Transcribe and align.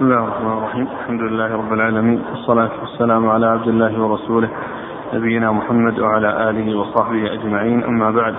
بسم 0.00 0.08
الله 0.08 0.24
الرحمن 0.24 0.58
الرحيم. 0.58 0.88
الحمد 1.00 1.20
لله 1.20 1.56
رب 1.56 1.72
العالمين. 1.72 2.22
والصلاة 2.30 2.70
والسلام 2.80 3.28
على 3.28 3.46
عبد 3.46 3.68
الله 3.68 4.02
ورسوله 4.02 4.48
نبينا 5.14 5.52
محمد 5.52 5.98
وعلى 5.98 6.50
آله 6.50 6.78
وصحبه 6.78 7.32
أجمعين. 7.32 7.84
أما 7.84 8.10
بعد 8.10 8.34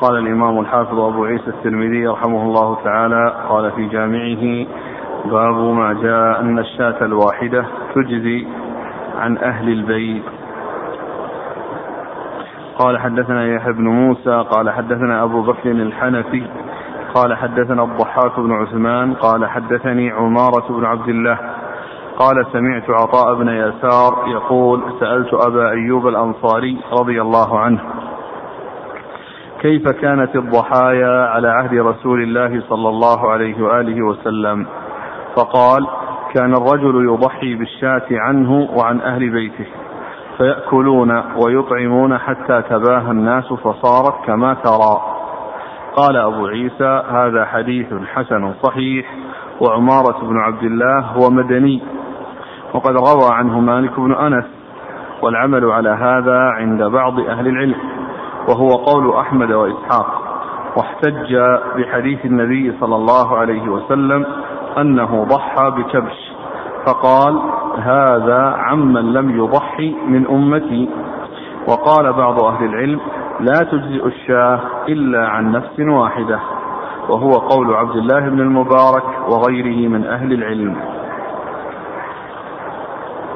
قال 0.00 0.18
الإمام 0.18 0.60
الحافظ 0.60 1.00
أبو 1.00 1.24
عيسى 1.24 1.48
الترمذي 1.48 2.06
رحمه 2.06 2.42
الله 2.42 2.84
تعالى 2.84 3.34
قال 3.48 3.70
في 3.72 3.86
جامعه 3.86 4.66
باب 5.24 5.74
ما 5.74 5.92
جاء 5.92 6.40
أن 6.40 6.58
الشاة 6.58 7.04
الواحدة 7.04 7.64
تجزي 7.94 8.46
عن 9.18 9.38
أهل 9.38 9.68
البيت. 9.68 10.24
قال 12.78 12.98
حدثنا 12.98 13.46
يحيى 13.46 13.72
بن 13.72 13.88
موسى 13.88 14.44
قال 14.50 14.70
حدثنا 14.70 15.22
أبو 15.24 15.42
بكر 15.42 15.70
الحنفي 15.70 16.42
قال 17.14 17.36
حدثنا 17.36 17.82
الضحاك 17.84 18.40
بن 18.40 18.52
عثمان 18.52 19.14
قال 19.14 19.46
حدثني 19.46 20.10
عمارة 20.10 20.66
بن 20.68 20.84
عبد 20.84 21.08
الله 21.08 21.38
قال 22.18 22.46
سمعت 22.52 22.90
عطاء 22.90 23.34
بن 23.34 23.48
يسار 23.48 24.24
يقول 24.28 24.82
سألت 25.00 25.34
أبا 25.34 25.70
أيوب 25.70 26.08
الأنصاري 26.08 26.80
رضي 26.92 27.22
الله 27.22 27.58
عنه 27.58 27.80
كيف 29.60 29.88
كانت 29.88 30.36
الضحايا 30.36 31.26
على 31.26 31.48
عهد 31.48 31.74
رسول 31.74 32.22
الله 32.22 32.62
صلى 32.68 32.88
الله 32.88 33.30
عليه 33.30 33.62
وآله 33.62 34.02
وسلم؟ 34.06 34.66
فقال 35.36 35.86
كان 36.34 36.54
الرجل 36.54 37.04
يضحي 37.04 37.54
بالشاة 37.54 38.06
عنه 38.10 38.68
وعن 38.76 39.00
أهل 39.00 39.30
بيته 39.30 39.66
فيأكلون 40.38 41.22
ويطعمون 41.36 42.18
حتى 42.18 42.62
تباهى 42.62 43.10
الناس 43.10 43.52
فصارت 43.52 44.14
كما 44.26 44.54
ترى. 44.54 45.23
قال 45.96 46.16
أبو 46.16 46.46
عيسى 46.46 47.02
هذا 47.10 47.44
حديث 47.44 47.86
حسن 48.14 48.54
صحيح 48.62 49.14
وعمارة 49.60 50.18
بن 50.22 50.38
عبد 50.38 50.62
الله 50.62 51.00
هو 51.00 51.30
مدني 51.30 51.82
وقد 52.74 52.96
روى 52.96 53.28
عنه 53.32 53.60
مالك 53.60 54.00
بن 54.00 54.12
أنس 54.12 54.44
والعمل 55.22 55.64
على 55.64 55.88
هذا 55.88 56.38
عند 56.38 56.82
بعض 56.82 57.20
أهل 57.20 57.48
العلم 57.48 57.76
وهو 58.48 58.68
قول 58.68 59.16
أحمد 59.16 59.52
وإسحاق. 59.52 60.20
واحتج 60.76 61.36
بحديث 61.76 62.24
النبي 62.24 62.74
صلى 62.80 62.96
الله 62.96 63.36
عليه 63.36 63.68
وسلم 63.68 64.26
أنه 64.78 65.24
ضحى 65.24 65.70
بكبش 65.70 66.32
فقال 66.86 67.42
هذا 67.78 68.54
عمن 68.58 69.12
لم 69.12 69.38
يضحي 69.38 69.96
من 70.06 70.26
أمتي. 70.26 70.88
وقال 71.68 72.12
بعض 72.12 72.44
أهل 72.44 72.64
العلم 72.64 73.00
لا 73.40 73.64
تجزئ 73.72 74.06
الشاة 74.06 74.60
إلا 74.88 75.28
عن 75.28 75.52
نفس 75.52 75.80
واحدة 75.80 76.40
وهو 77.08 77.30
قول 77.30 77.74
عبد 77.74 77.96
الله 77.96 78.20
بن 78.20 78.40
المبارك 78.40 79.04
وغيره 79.28 79.88
من 79.88 80.04
أهل 80.04 80.32
العلم 80.32 80.76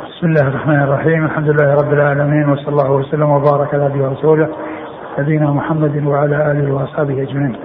بسم 0.09 0.27
الله 0.27 0.49
الرحمن 0.49 0.83
الرحيم 0.83 1.25
الحمد 1.25 1.49
لله 1.49 1.75
رب 1.75 1.93
العالمين 1.93 2.49
وصلى 2.49 2.69
الله 2.69 2.93
وسلم 2.93 3.31
وبارك 3.31 3.75
على 3.75 3.89
نبينا 3.89 4.09
ورسوله 4.09 4.49
نبينا 5.19 5.51
محمد 5.51 6.07
وعلى 6.07 6.53
آله 6.53 6.75
وأصحابه 6.75 7.23
أجمعين. 7.23 7.57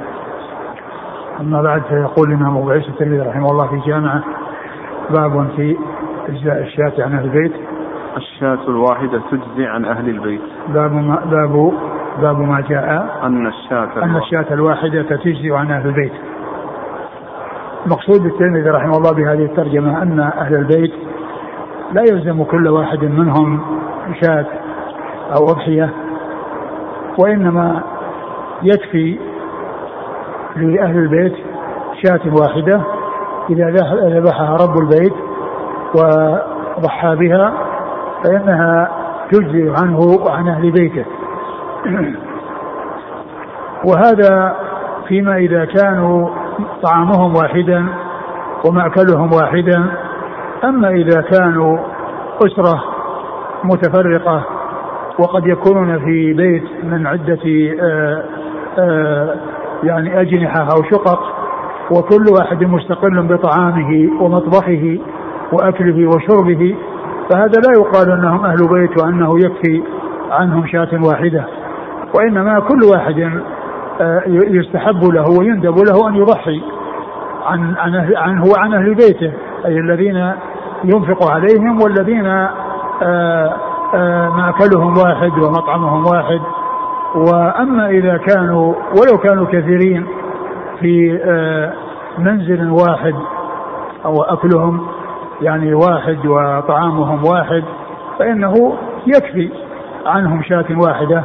أما 1.39 1.61
بعد 1.61 1.81
فيقول 1.81 2.31
الإمام 2.31 2.57
أبو 2.57 2.71
عيسى 2.71 2.87
الترمذي 2.87 3.19
رحمه 3.19 3.51
الله 3.51 3.67
في 3.67 3.89
جامعة 3.89 4.23
باب 5.09 5.47
في 5.55 5.77
إجزاء 6.29 6.61
الشاة 6.61 7.03
عن 7.03 7.13
أهل 7.13 7.25
البيت. 7.25 7.53
الشاة 8.17 8.59
الواحدة 8.67 9.21
تجزي 9.31 9.65
عن 9.65 9.85
أهل 9.85 10.09
البيت. 10.09 10.41
باب 10.67 10.93
ما 10.93 11.25
باب 11.25 11.73
باب 12.21 12.39
ما 12.39 12.61
جاء 12.69 13.19
أن 13.23 13.47
الشاة 13.47 14.03
أن 14.03 14.15
الشاة 14.15 14.53
الواحدة 14.53 15.01
تجزي 15.01 15.51
عن 15.51 15.71
أهل 15.71 15.87
البيت. 15.87 16.13
المقصود 17.85 18.25
الترمذي 18.25 18.69
رحمه 18.69 18.97
الله 18.97 19.11
بهذه 19.11 19.45
الترجمة 19.45 20.01
أن 20.01 20.19
أهل 20.19 20.55
البيت 20.55 20.93
لا 21.93 22.01
يلزم 22.01 22.43
كل 22.43 22.67
واحد 22.67 23.03
منهم 23.03 23.61
شاة 24.23 24.45
أو 25.37 25.45
أضحية 25.45 25.89
وإنما 27.19 27.81
يكفي 28.63 29.19
لأهل 30.55 30.97
البيت 30.97 31.33
شاة 32.05 32.21
واحدة 32.41 32.81
إذا 33.49 33.69
ذبحها 34.19 34.55
رب 34.55 34.77
البيت 34.77 35.13
وضحى 35.95 37.15
بها 37.15 37.53
فإنها 38.23 38.91
تجزي 39.31 39.73
عنه 39.81 39.99
وعن 39.99 40.47
أهل 40.47 40.71
بيته 40.71 41.05
وهذا 43.87 44.55
فيما 45.07 45.35
إذا 45.35 45.65
كانوا 45.65 46.29
طعامهم 46.83 47.35
واحدا 47.35 47.85
ومأكلهم 48.65 49.29
واحدا. 49.33 49.85
أما 50.63 50.89
إذا 50.89 51.21
كانوا 51.21 51.77
أسرة 52.45 52.83
متفرقة 53.63 54.43
وقد 55.19 55.47
يكونون 55.47 55.99
في 55.99 56.33
بيت 56.33 56.63
من 56.83 57.07
عدة 57.07 57.39
آآ 57.81 58.23
آآ 58.79 59.35
يعني 59.83 60.21
أجنحة 60.21 60.61
أو 60.61 60.83
شقق 60.91 61.19
وكل 61.91 62.25
واحد 62.39 62.63
مستقل 62.63 63.21
بطعامه 63.27 64.09
ومطبخه 64.21 64.99
وأكله 65.51 66.07
وشربه 66.07 66.75
فهذا 67.29 67.61
لا 67.65 67.71
يقال 67.77 68.11
أنهم 68.11 68.45
أهل 68.45 68.57
بيت 68.71 69.03
وأنه 69.03 69.29
يكفي 69.37 69.81
عنهم 70.31 70.67
شاة 70.67 70.89
واحدة. 71.07 71.45
وإنما 72.13 72.59
كل 72.59 72.83
واحد 72.83 73.41
يستحب 74.27 75.03
له 75.03 75.25
ويندب 75.39 75.77
له 75.77 76.09
أن 76.09 76.15
يضحي 76.15 76.61
عن 77.45 77.75
عن 77.77 78.13
عنه 78.15 78.43
وعن 78.45 78.73
أهل 78.73 78.95
بيته 78.95 79.33
أي 79.65 79.79
الذين 79.79 80.31
ينفق 80.83 81.31
عليهم 81.31 81.81
والذين 81.81 82.25
آآ 82.25 83.53
آآ 83.93 84.29
مأكلهم 84.29 84.97
واحد 84.97 85.31
ومطعمهم 85.39 86.05
واحد. 86.05 86.41
وأما 87.15 87.89
إذا 87.89 88.17
كانوا 88.17 88.73
ولو 88.73 89.17
كانوا 89.17 89.45
كثيرين 89.45 90.07
في 90.79 91.19
منزل 92.17 92.69
واحد 92.71 93.15
أو 94.05 94.21
أكلهم 94.21 94.87
يعني 95.41 95.73
واحد 95.73 96.25
وطعامهم 96.25 97.25
واحد 97.25 97.63
فإنه 98.19 98.77
يكفي 99.07 99.49
عنهم 100.05 100.43
شاة 100.43 100.65
واحدة. 100.77 101.23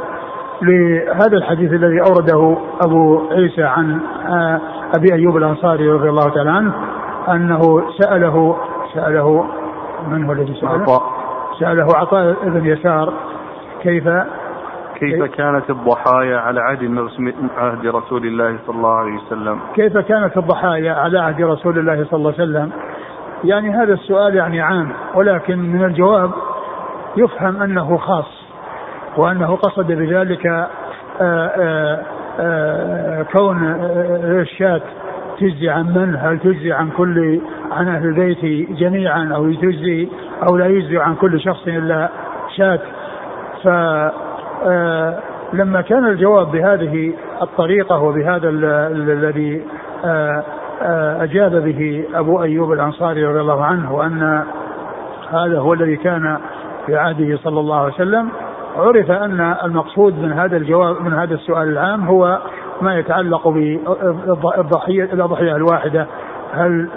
لهذا 0.62 1.36
الحديث 1.36 1.72
الذي 1.72 2.00
أورده 2.00 2.56
أبو 2.80 3.28
عيسى 3.30 3.62
عن 3.62 4.00
أبي 4.96 5.14
أيوب 5.14 5.36
الأنصاري 5.36 5.90
رضي 5.90 6.08
الله 6.08 6.28
تعالى 6.34 6.50
عنه 6.50 6.74
أنه 7.28 7.60
سأله 7.98 8.56
سأله 8.94 9.44
من 10.10 10.24
هو 10.24 10.32
الذي 10.32 10.54
سأله؟ 10.60 10.82
عطاء 10.82 11.02
سأله 11.60 11.86
عطاء 11.96 12.36
بن 12.42 12.66
يسار 12.66 13.12
كيف 13.82 14.08
كيف 14.94 15.22
كانت 15.22 15.70
الضحايا 15.70 16.38
على 16.38 16.60
عهد 16.60 16.98
عهد 17.56 17.86
رسول 17.86 18.26
الله 18.26 18.58
صلى 18.66 18.76
الله 18.76 18.94
عليه 18.94 19.16
وسلم؟ 19.16 19.60
كيف 19.74 19.98
كانت 19.98 20.36
الضحايا 20.36 20.92
على 20.92 21.18
عهد 21.18 21.42
رسول 21.42 21.78
الله 21.78 22.04
صلى 22.04 22.18
الله 22.18 22.32
عليه 22.38 22.42
وسلم؟ 22.42 22.70
يعني 23.44 23.70
هذا 23.70 23.92
السؤال 23.92 24.36
يعني 24.36 24.60
عام 24.60 24.92
ولكن 25.14 25.58
من 25.58 25.84
الجواب 25.84 26.30
يفهم 27.16 27.62
أنه 27.62 27.96
خاص 27.96 28.37
وأنه 29.16 29.56
قصد 29.56 29.86
بذلك 29.86 30.46
آآ 30.46 30.70
آآ 31.20 32.02
آآ 32.40 33.22
كون 33.32 33.74
الشاة 34.40 34.80
تجزي 35.40 35.68
عن 35.68 35.86
من؟ 35.86 36.16
هل 36.16 36.38
تجزي 36.38 36.72
عن 36.72 36.90
كل 36.90 37.40
عن 37.72 37.88
أهل 37.88 38.06
البيت 38.06 38.70
جميعا 38.78 39.32
أو 39.34 39.52
تجزي 39.52 40.08
أو 40.48 40.56
لا 40.56 40.66
يجزي 40.66 40.98
عن 40.98 41.14
كل 41.14 41.40
شخص 41.40 41.68
إلا 41.68 42.08
شاة 42.56 42.80
ف 43.62 43.68
لما 45.52 45.80
كان 45.80 46.04
الجواب 46.04 46.50
بهذه 46.50 47.12
الطريقة 47.42 48.02
وبهذا 48.02 48.48
الذي 48.48 49.62
أجاب 51.22 51.64
به 51.64 52.04
أبو 52.14 52.42
أيوب 52.42 52.72
الأنصاري 52.72 53.24
رضي 53.24 53.40
الله 53.40 53.64
عنه 53.64 53.94
وأن 53.94 54.44
هذا 55.32 55.58
هو 55.58 55.72
الذي 55.72 55.96
كان 55.96 56.38
في 56.86 56.96
عهده 56.96 57.36
صلى 57.36 57.60
الله 57.60 57.76
عليه 57.76 57.94
وسلم 57.94 58.28
عرف 58.76 59.10
أن 59.10 59.54
المقصود 59.64 60.18
من 60.18 60.32
هذا 60.32 60.56
الجواب 60.56 61.02
من 61.02 61.12
هذا 61.12 61.34
السؤال 61.34 61.68
العام 61.68 62.04
هو 62.04 62.38
ما 62.80 62.98
يتعلق 62.98 63.48
بالضحيه 63.48 65.04
الأضحية 65.04 65.56
الواحدة. 65.56 66.06
هل 66.52 66.88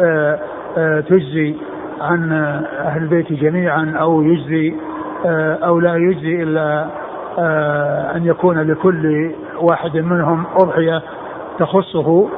تجزي 1.09 1.55
عن 2.01 2.31
أهل 2.79 3.01
البيت 3.01 3.33
جميعا 3.33 3.93
أو 4.01 4.21
يجزي 4.21 4.75
أو 5.65 5.79
لا 5.79 5.95
يجزي 5.95 6.43
إلا 6.43 6.87
أن 8.15 8.25
يكون 8.25 8.61
لكل 8.61 9.31
واحد 9.61 9.97
منهم 9.97 10.45
أضحية 10.55 11.01
تخصه؟ 11.59 12.29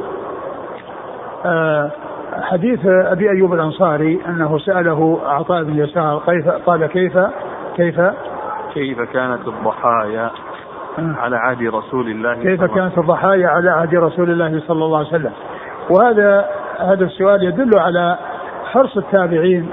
حديث 2.41 2.79
أبي 2.85 3.29
أيوب 3.29 3.53
الأنصاري 3.53 4.19
أنه 4.27 4.57
سأله 4.57 5.19
عطاء 5.25 5.63
بن 5.63 5.77
يسار 5.77 6.17
قال 6.65 6.85
كيف 6.85 7.19
كيف؟ 7.75 8.01
كيف 8.73 9.01
كانت 9.01 9.47
الضحايا 9.47 10.31
على 10.97 11.35
عهد 11.35 11.63
رسول 11.63 12.07
الله 12.07 12.33
كيف 12.33 12.63
كانت 12.63 12.97
الضحايا 12.97 13.47
على 13.47 13.69
عهد 13.69 13.95
رسول 13.95 14.31
الله 14.31 14.61
صلى 14.67 14.85
الله 14.85 14.97
عليه 14.97 15.07
وسلم؟ 15.07 15.31
وهذا 15.89 16.49
هذا 16.79 17.05
السؤال 17.05 17.43
يدل 17.43 17.79
على 17.79 18.17
حرص 18.71 18.97
التابعين 18.97 19.69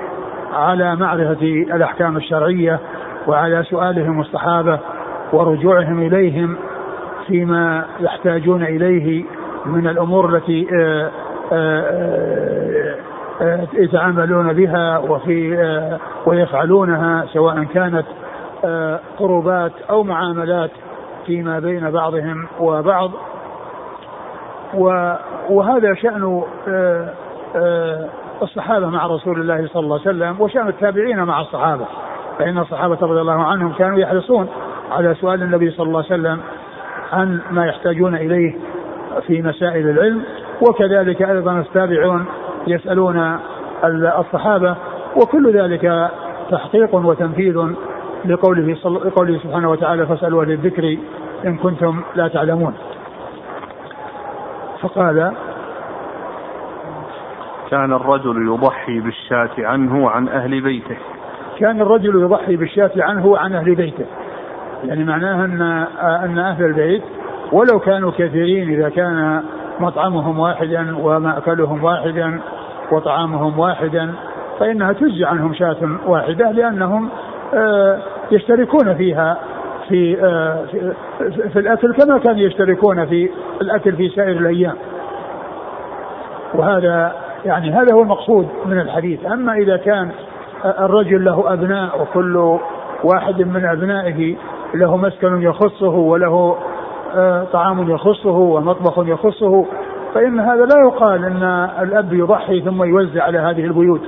على 0.52 0.96
معرفة 0.96 1.42
الأحكام 1.74 2.16
الشرعية 2.16 2.80
وعلى 3.26 3.62
سؤالهم 3.62 4.20
الصحابة 4.20 4.78
ورجوعهم 5.32 5.98
إليهم 5.98 6.56
فيما 7.26 7.84
يحتاجون 8.00 8.62
إليه 8.62 9.24
من 9.66 9.86
الأمور 9.86 10.36
التي 10.36 10.66
آه، 10.82 11.10
آه، 11.52 12.96
آه، 13.42 13.66
يتعاملون 13.72 14.52
بها 14.52 14.98
وفي 14.98 15.58
ويفعلونها 16.26 17.26
سواء 17.32 17.64
كانت 17.64 18.06
قربات 19.18 19.72
أو 19.90 20.02
معاملات 20.02 20.70
فيما 21.26 21.58
بين 21.58 21.90
بعضهم 21.90 22.48
وبعض. 22.60 23.10
وهذا 25.50 25.94
شأن 25.94 26.42
الصحابة 28.42 28.86
مع 28.90 29.06
رسول 29.06 29.40
الله 29.40 29.68
صلى 29.72 29.82
الله 29.82 30.00
عليه 30.00 30.10
وسلم 30.10 30.40
وشأن 30.40 30.68
التابعين 30.68 31.24
مع 31.24 31.40
الصحابة 31.40 31.84
فإن 32.38 32.58
الصحابة 32.58 32.98
رضي 33.02 33.20
الله 33.20 33.44
عنهم 33.44 33.72
كانوا 33.72 33.98
يحرصون 33.98 34.48
على 34.90 35.14
سؤال 35.14 35.42
النبي 35.42 35.70
صلى 35.70 35.86
الله 35.86 36.04
عليه 36.10 36.20
وسلم 36.20 36.40
عن 37.12 37.40
ما 37.50 37.66
يحتاجون 37.66 38.14
إليه 38.14 38.58
في 39.26 39.42
مسائل 39.42 39.88
العلم. 39.88 40.22
وكذلك 40.60 41.22
أيضا 41.22 41.52
التابعون 41.52 42.24
يسألون 42.66 43.38
الصحابة 44.18 44.76
وكل 45.16 45.52
ذلك 45.58 46.10
تحقيق 46.50 46.94
وتنفيذ 46.94 47.66
لقوله 48.24 48.76
لقوله 48.84 49.38
سبحانه 49.38 49.70
وتعالى 49.70 50.06
فاسألوا 50.06 50.42
أهل 50.42 50.52
الذكر 50.52 50.98
إن 51.46 51.56
كنتم 51.56 52.02
لا 52.14 52.28
تعلمون. 52.28 52.74
فقال 54.80 55.32
كان 57.70 57.92
الرجل 57.92 58.48
يضحي 58.48 59.00
بالشاة 59.00 59.50
عنه 59.58 60.04
وعن 60.04 60.28
أهل 60.28 60.60
بيته. 60.60 60.96
كان 61.58 61.80
الرجل 61.80 62.22
يضحي 62.22 62.56
بالشاة 62.56 62.92
عنه 62.96 63.26
وعن 63.26 63.52
أهل 63.52 63.74
بيته. 63.74 64.06
يعني 64.84 65.04
معناها 65.04 65.44
أن 65.44 65.62
أن 66.24 66.38
أهل 66.38 66.64
البيت 66.64 67.02
ولو 67.52 67.78
كانوا 67.78 68.10
كثيرين 68.10 68.70
إذا 68.70 68.88
كان 68.88 69.42
مطعمهم 69.80 70.38
واحدا 70.38 70.96
ومأكلهم 70.96 71.84
واحدا 71.84 72.40
وطعامهم 72.92 73.58
واحدا 73.58 74.14
فإنها 74.60 74.92
تجزي 74.92 75.24
عنهم 75.24 75.54
شاة 75.54 75.76
واحدة 76.06 76.50
لأنهم 76.50 77.08
يشتركون 78.30 78.94
فيها 78.94 79.38
في 79.88 80.24
آه، 80.24 80.64
في 81.52 81.58
الأكل 81.58 81.94
كما 81.94 82.18
كانوا 82.18 82.40
يشتركون 82.40 83.06
في 83.06 83.30
الأكل 83.60 83.96
في 83.96 84.08
سائر 84.08 84.36
الأيام. 84.38 84.74
وهذا 86.54 87.12
يعني 87.44 87.70
هذا 87.70 87.94
هو 87.94 88.02
المقصود 88.02 88.48
من 88.66 88.80
الحديث. 88.80 89.26
أما 89.26 89.54
إذا 89.54 89.76
كان 89.76 90.10
الرجل 90.64 91.24
له 91.24 91.52
أبناء 91.52 92.02
وكل 92.02 92.58
واحد 93.04 93.42
من 93.42 93.64
أبنائه 93.64 94.36
له 94.74 94.96
مسكن 94.96 95.42
يخصه 95.42 95.94
وله 95.94 96.56
آه، 97.14 97.44
طعام 97.52 97.90
يخصه 97.90 98.36
ومطبخ 98.38 98.98
يخصه 98.98 99.66
فإن 100.14 100.40
هذا 100.40 100.64
لا 100.64 100.76
يقال 100.86 101.24
أن 101.24 101.42
الأب 101.82 102.12
يضحي 102.12 102.60
ثم 102.60 102.82
يوزع 102.82 103.22
على 103.22 103.38
هذه 103.38 103.64
البيوت. 103.64 104.00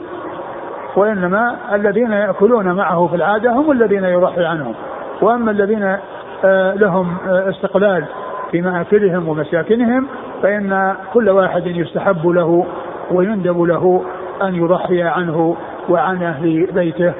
وإنما 0.96 1.56
الذين 1.74 2.12
يأكلون 2.12 2.72
معه 2.72 3.06
في 3.06 3.16
العادة 3.16 3.52
هم 3.52 3.70
الذين 3.70 4.04
يضحي 4.04 4.44
عنهم. 4.44 4.74
وأما 5.22 5.50
الذين 5.50 5.96
آه، 6.44 6.74
لهم 6.74 7.16
آه، 7.28 7.50
استقلال 7.50 8.04
في 8.50 8.60
مآكلهم 8.60 9.28
ومساكنهم 9.28 10.06
فإن 10.42 10.96
كل 11.12 11.30
واحد 11.30 11.66
يستحب 11.66 12.26
له 12.26 12.66
ويندب 13.10 13.62
له 13.62 14.04
أن 14.42 14.54
يضحي 14.54 15.02
عنه 15.02 15.56
وعن 15.88 16.22
أهل 16.22 16.68
بيته 16.72 17.12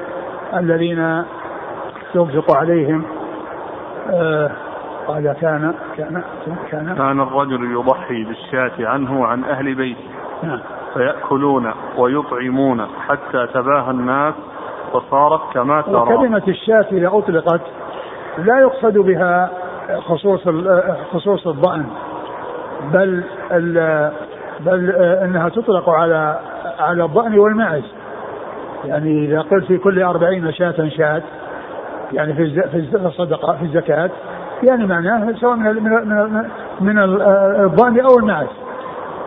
الذين 0.53 1.23
ينفق 2.15 2.57
عليهم. 2.57 3.03
آه 4.11 4.51
قال 5.07 5.33
كان 5.41 5.73
كان 5.97 6.23
كان. 6.71 6.95
كان 6.95 7.19
الرجل 7.21 7.71
يضحي 7.71 8.23
بالشاة 8.23 8.87
عنه 8.87 9.21
وعن 9.21 9.43
أهل 9.43 9.75
بيته. 9.75 10.09
نعم. 10.43 10.59
فيأكلون 10.93 11.73
ويطعمون 11.97 12.87
حتى 13.07 13.47
تباهى 13.53 13.91
الناس 13.91 14.33
وصارت 14.93 15.41
كما 15.53 15.81
ترى. 15.81 15.95
وكلمة 15.95 16.43
الشاة 16.47 16.85
إذا 16.91 17.07
أطلقت 17.07 17.61
لا 18.37 18.59
يقصد 18.59 18.97
بها 18.97 19.49
خصوص 19.99 20.47
خصوص 21.13 21.47
الضأن 21.47 21.85
بل 22.93 23.23
بل 24.59 24.89
إنها 25.23 25.49
تطلق 25.49 25.89
على 25.89 26.39
على 26.79 27.05
الضأن 27.05 27.39
والمعز. 27.39 27.93
يعني 28.85 29.25
إذا 29.25 29.41
قلت 29.41 29.65
في 29.65 29.77
كل 29.77 30.03
أربعين 30.03 30.53
شاة 30.53 30.89
شاة 30.97 31.21
يعني 32.13 32.33
في 32.33 32.61
في 32.71 33.05
الصدقة 33.05 33.53
في 33.53 33.63
الزكاة 33.63 34.09
يعني 34.63 34.85
معناه 34.85 35.31
سواء 35.31 35.55
من 35.55 35.83
من 35.83 36.45
من 36.81 36.99
الضأن 36.99 37.99
أو 37.99 38.19
المعز. 38.19 38.63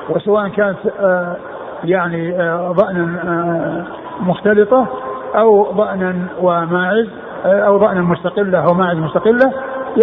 وسواء 0.08 0.48
كانت 0.48 0.78
آه، 1.00 1.36
يعني 1.84 2.42
آه، 2.42 2.72
ضأنا 2.72 3.20
آه، 3.24 3.84
مختلطة 4.20 4.86
أو 5.34 5.72
ضأنا 5.72 6.14
وماعز 6.40 7.08
أو 7.44 7.76
ضأنا 7.76 8.00
مستقلة 8.00 8.58
أو 8.58 8.74
ماعز 8.74 8.96
مستقلة 8.96 9.52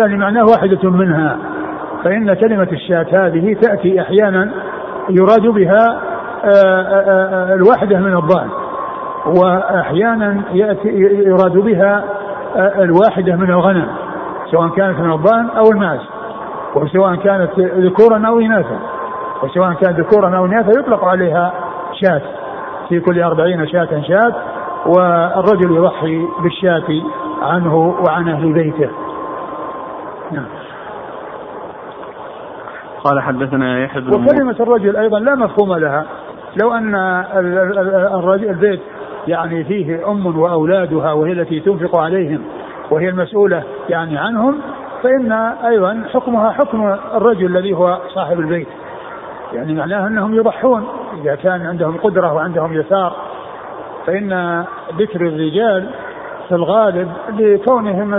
يعني 0.02 0.18
معناه 0.18 0.46
واحدة 0.46 0.90
منها. 0.90 1.38
فإن 2.04 2.34
كلمة 2.34 2.68
الشاة 2.72 3.06
هذه 3.12 3.54
تأتي 3.54 4.02
أحيانا 4.02 4.52
يراد 5.10 5.48
بها 5.48 6.02
الواحدة 7.54 8.00
من 8.00 8.18
الضأن 8.18 8.50
وأحيانا 9.26 10.42
يأتي 10.52 10.90
يراد 11.26 11.58
بها 11.58 12.04
الواحدة 12.58 13.36
من 13.36 13.50
الغنم 13.50 13.88
سواء 14.52 14.70
كانت 14.70 15.00
من 15.00 15.12
الضأن 15.12 15.50
أو 15.50 15.72
الماعز 15.72 16.00
وسواء 16.76 17.16
كانت 17.16 17.60
ذكورا 17.60 18.28
أو 18.28 18.40
إناثا 18.40 18.80
وسواء 19.44 19.74
كانت 19.74 20.00
ذكورا 20.00 20.38
أو 20.38 20.46
إناثا 20.46 20.80
يطلق 20.80 21.06
عليها 21.06 21.54
شاة 21.94 22.22
في 22.90 23.00
كل 23.00 23.24
أربعين 23.24 23.68
شاة 23.68 24.02
شاة 24.08 24.34
والرجل 24.86 25.76
يضحي 25.76 26.28
بالشاة 26.44 27.02
عنه 27.42 27.76
وعن 28.08 28.30
أهل 28.30 28.54
بيته. 28.54 28.90
نعم. 30.32 30.46
قال 33.04 33.22
حدثنا 33.22 33.84
يحيى 33.84 34.02
بن 34.02 34.14
وكلمة 34.14 34.56
الرجل 34.60 34.98
أيضا 34.98 35.20
لا 35.20 35.36
مفهوم 35.36 35.76
لها. 35.76 36.06
لو 36.64 36.74
أن 36.74 36.96
الرجل 38.16 38.50
البيت 38.50 38.82
يعني 39.28 39.64
فيه 39.64 40.12
أم 40.12 40.40
وأولادها 40.40 41.12
وهي 41.12 41.32
التي 41.32 41.60
تنفق 41.60 41.98
عليهم 41.98 42.42
وهي 42.92 43.10
المسؤولة 43.10 43.64
يعني 43.90 44.18
عنهم 44.18 44.60
فإن 45.04 45.32
أيضا 45.66 46.04
حكمها 46.14 46.52
حكم 46.52 46.96
الرجل 47.16 47.46
الذي 47.46 47.74
هو 47.74 48.00
صاحب 48.16 48.40
البيت. 48.40 48.68
يعني 49.54 49.74
معناه 49.74 50.08
أنهم 50.08 50.36
يضحون. 50.36 50.88
إذا 51.22 51.36
كان 51.36 51.62
عندهم 51.62 51.98
قدرة 51.98 52.34
وعندهم 52.34 52.74
يسار 52.74 53.16
فإن 54.06 54.64
ذكر 54.98 55.22
الرجال 55.28 55.90
في 56.50 56.56
الغالب 56.56 57.12
لكونهم 57.40 58.14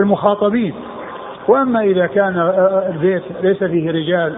المخاطبين. 0.00 0.74
وأما 1.48 1.80
إذا 1.80 2.06
كان 2.06 2.38
البيت 2.92 3.22
ليس 3.42 3.64
فيه 3.64 3.90
رجال 3.90 4.36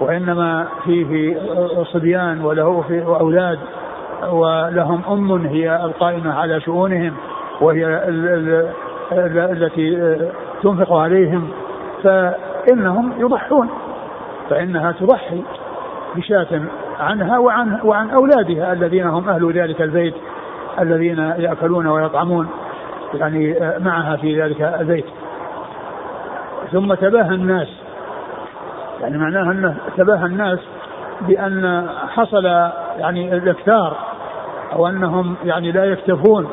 وإنما 0.00 0.66
فيه 0.84 1.36
صبيان 1.92 2.40
وله 2.44 2.80
فيه 2.88 3.18
أولاد 3.20 3.58
ولهم 4.30 5.02
أم 5.10 5.46
هي 5.46 5.76
القائمة 5.84 6.34
على 6.34 6.60
شؤونهم 6.60 7.14
وهي 7.60 7.86
التي 9.52 10.16
تنفق 10.62 10.92
عليهم 10.92 11.48
فإنهم 12.02 13.12
يضحون. 13.18 13.68
فإنها 14.50 14.92
تضحي 14.92 15.42
بشاة 16.16 16.60
عنها 17.00 17.38
وعن 17.38 17.78
وعن 17.84 18.10
أولادها 18.10 18.72
الذين 18.72 19.06
هم 19.06 19.28
أهل 19.28 19.52
ذلك 19.52 19.82
البيت 19.82 20.14
الذين 20.80 21.18
يأكلون 21.18 21.86
ويطعمون 21.86 22.48
يعني 23.14 23.56
معها 23.78 24.16
في 24.16 24.42
ذلك 24.42 24.60
البيت. 24.80 25.04
ثم 26.72 26.94
تباهى 26.94 27.34
الناس 27.34 27.68
يعني 29.00 29.18
معناها 29.18 29.52
أنه 29.52 29.76
تباهى 29.96 30.26
الناس 30.26 30.58
بأن 31.20 31.88
حصل 32.08 32.44
يعني 32.98 33.36
الإكثار 33.36 33.96
أو 34.72 34.88
أنهم 34.88 35.36
يعني 35.44 35.72
لا 35.72 35.84
يكتفون 35.84 36.48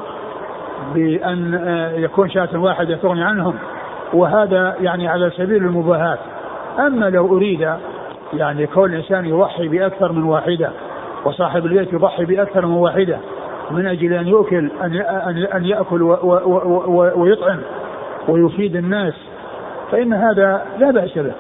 بأن 0.94 1.54
يكون 1.96 2.30
شاة 2.30 2.50
واحدة 2.60 2.96
تغني 2.96 3.24
عنهم. 3.24 3.56
وهذا 4.14 4.76
يعني 4.80 5.08
على 5.08 5.30
سبيل 5.30 5.66
المباهاة. 5.66 6.18
أما 6.80 7.10
لو 7.10 7.38
أريد 7.38 7.70
يعني 8.34 8.68
كون 8.68 8.90
الإنسان 8.90 9.26
يضحي 9.26 9.68
بأكثر 9.68 10.12
من 10.12 10.24
واحدة 10.24 10.72
وصاحب 11.26 11.66
البيت 11.66 11.94
يضحي 11.94 12.26
بأكثر 12.26 12.66
من 12.66 12.74
واحدة 12.74 13.18
من 13.72 13.88
أجل 13.88 14.14
أن 14.14 14.28
يؤكل 14.28 14.72
أن 14.82 15.48
أن 15.54 15.66
يأكل 15.66 16.02
ويطعم 17.16 17.60
ويفيد 18.28 18.76
الناس 18.76 19.14
فإن 19.92 20.14
هذا 20.14 20.66
لا 20.80 20.92
بأس 20.92 21.18
به 21.18 21.34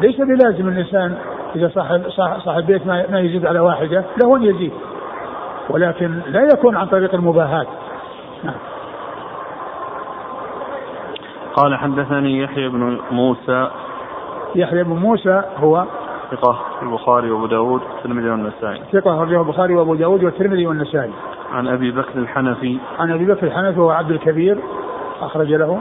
ليس 0.00 0.16
بلازم 0.16 0.68
الإنسان 0.68 1.16
إذا 1.56 1.70
صاحب 1.74 2.02
صاحب 2.44 2.66
بيت 2.66 2.86
ما 2.86 3.20
يزيد 3.20 3.46
على 3.46 3.60
واحدة 3.60 4.04
له 4.22 4.36
أن 4.36 4.42
يزيد 4.42 4.72
ولكن 5.70 6.20
لا 6.26 6.48
يكون 6.54 6.76
عن 6.76 6.86
طريق 6.86 7.14
المباهاة 7.14 7.66
نعم. 8.44 8.54
قال 11.54 11.76
حدثني 11.76 12.42
يحيى 12.42 12.68
بن 12.68 12.98
موسى 13.10 13.70
يحيى 14.54 14.82
بن 14.82 14.96
موسى 14.96 15.42
هو 15.56 15.84
ثقة 16.30 16.58
البخاري 16.82 17.30
وأبو 17.30 17.46
داود 17.46 17.82
والترمذي 17.82 18.30
والنسائي. 18.30 18.82
ثقة 18.92 19.14
أخرجه 19.14 19.40
البخاري 19.40 19.74
وأبو 19.74 19.94
داود 19.94 20.24
والترمذي 20.24 20.66
والنسائي. 20.66 21.12
عن 21.52 21.68
أبي 21.68 21.90
بكر 21.90 22.18
الحنفي. 22.18 22.78
عن 22.98 23.12
أبي 23.12 23.24
بكر 23.24 23.46
الحنفي 23.46 23.80
وهو 23.80 23.90
عبد 23.90 24.10
الكبير 24.10 24.58
أخرج 25.20 25.52
له. 25.52 25.78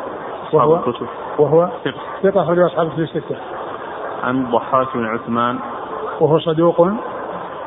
وهو 0.53 0.75
الكتب. 0.75 1.08
وهو 1.39 1.70
ثقة. 1.86 2.01
ثقة 2.24 2.44
أخرجه 2.44 2.65
أصحاب 2.65 2.88
الكتب 2.88 3.00
الستة. 3.00 3.36
عن 4.24 4.46
الضحاك 4.46 4.88
بن 4.96 5.06
عثمان. 5.06 5.60
وهو 6.20 6.39
صدوق 6.39 6.88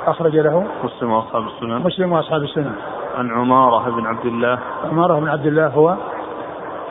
أخرج 0.06 0.36
له. 0.36 0.66
مسلم 0.84 1.12
وأصحاب 1.12 1.42
السنن. 1.42 1.82
مسلم 1.84 2.12
وأصحاب 2.12 2.42
السنن. 2.42 2.72
عن 3.18 3.30
عمارة 3.30 3.90
بن 3.90 4.06
عبد 4.06 4.26
الله. 4.26 4.58
عمارة 4.84 5.20
بن 5.20 5.28
عبد 5.28 5.46
الله 5.46 5.66
هو 5.66 5.96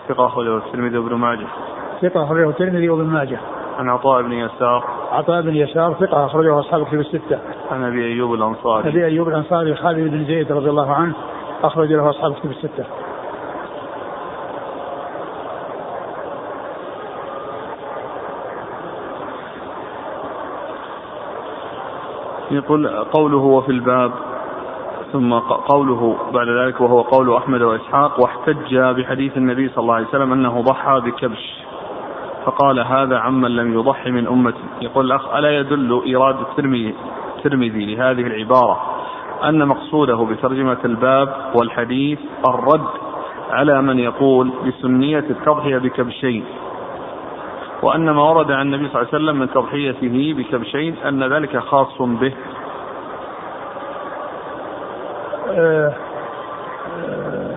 ثقة 0.10 0.26
أخرجه 0.26 0.58
الترمذي 0.58 0.98
وابن 0.98 1.16
ماجه. 1.16 1.48
ثقة 2.02 2.24
أخرجه 2.24 2.50
الترمذي 2.50 2.90
وابن 2.90 3.06
ماجه. 3.06 3.40
عن 3.78 3.90
عطاء 3.90 4.22
بن 4.22 4.32
يسار. 4.32 4.84
عطاء 5.12 5.42
بن 5.42 5.56
يسار 5.56 5.94
ثقة 5.94 6.26
أخرجه 6.26 6.60
أصحاب 6.60 6.82
الكتب 6.82 7.00
الستة. 7.00 7.40
عن 7.72 7.84
أبي 7.84 8.06
أيوب 8.06 8.34
الأنصاري. 8.34 8.90
أبي 8.90 9.06
أيوب 9.06 9.28
الأنصاري 9.28 9.76
خالد 9.76 10.12
بن 10.12 10.26
زيد 10.26 10.52
رضي 10.52 10.70
الله 10.70 10.92
عنه 10.94 11.14
أخرج 11.64 11.94
له 11.94 12.10
أصحاب 12.10 12.32
الكتب 12.32 12.52
الستة. 12.52 12.86
يقول 22.52 22.88
قوله 22.88 23.38
وفي 23.38 23.72
الباب 23.72 24.12
ثم 25.14 25.34
قوله 25.40 26.16
بعد 26.34 26.48
ذلك 26.48 26.82
وهو 26.82 27.02
قول 27.02 27.36
أحمد 27.36 27.62
وإسحاق 27.62 28.20
واحتج 28.20 28.78
بحديث 28.78 29.38
النبي 29.38 29.70
صلى 29.70 29.82
الله 29.82 29.94
عليه 29.94 30.08
وسلم 30.08 30.34
أنه 30.34 30.62
ضحى 30.62 31.02
بكبش. 31.06 31.65
فقال 32.46 32.80
هذا 32.80 33.18
عمن 33.18 33.56
لم 33.56 33.74
يضحي 33.74 34.12
من 34.12 34.28
أمتي. 34.28 34.64
يقول 34.82 35.06
الأخ 35.06 35.36
ألا 35.36 35.60
يدل 35.60 36.02
إيراد 36.06 36.36
الترمذي 36.40 37.96
لهذه 37.96 38.22
العبارة 38.22 38.96
أن 39.44 39.68
مقصوده 39.68 40.16
بترجمة 40.16 40.78
الباب 40.86 41.36
والحديث 41.56 42.20
الرد 42.50 42.88
على 43.50 43.82
من 43.82 44.00
يقول 44.00 44.52
بسنية 44.68 45.26
التضحية 45.30 45.78
بكبشين 45.78 46.46
وأن 47.82 48.10
ما 48.10 48.22
ورد 48.22 48.52
عن 48.52 48.74
النبي 48.74 48.90
صلى 48.90 49.02
الله 49.02 49.14
عليه 49.14 49.24
وسلم 49.24 49.40
من 49.40 49.50
تضحيته 49.52 50.34
بكبشين 50.38 50.96
أن 50.98 51.34
ذلك 51.34 51.58
خاص 51.58 52.02
به. 52.02 52.34
آه، 55.50 55.94
آه، 57.08 57.56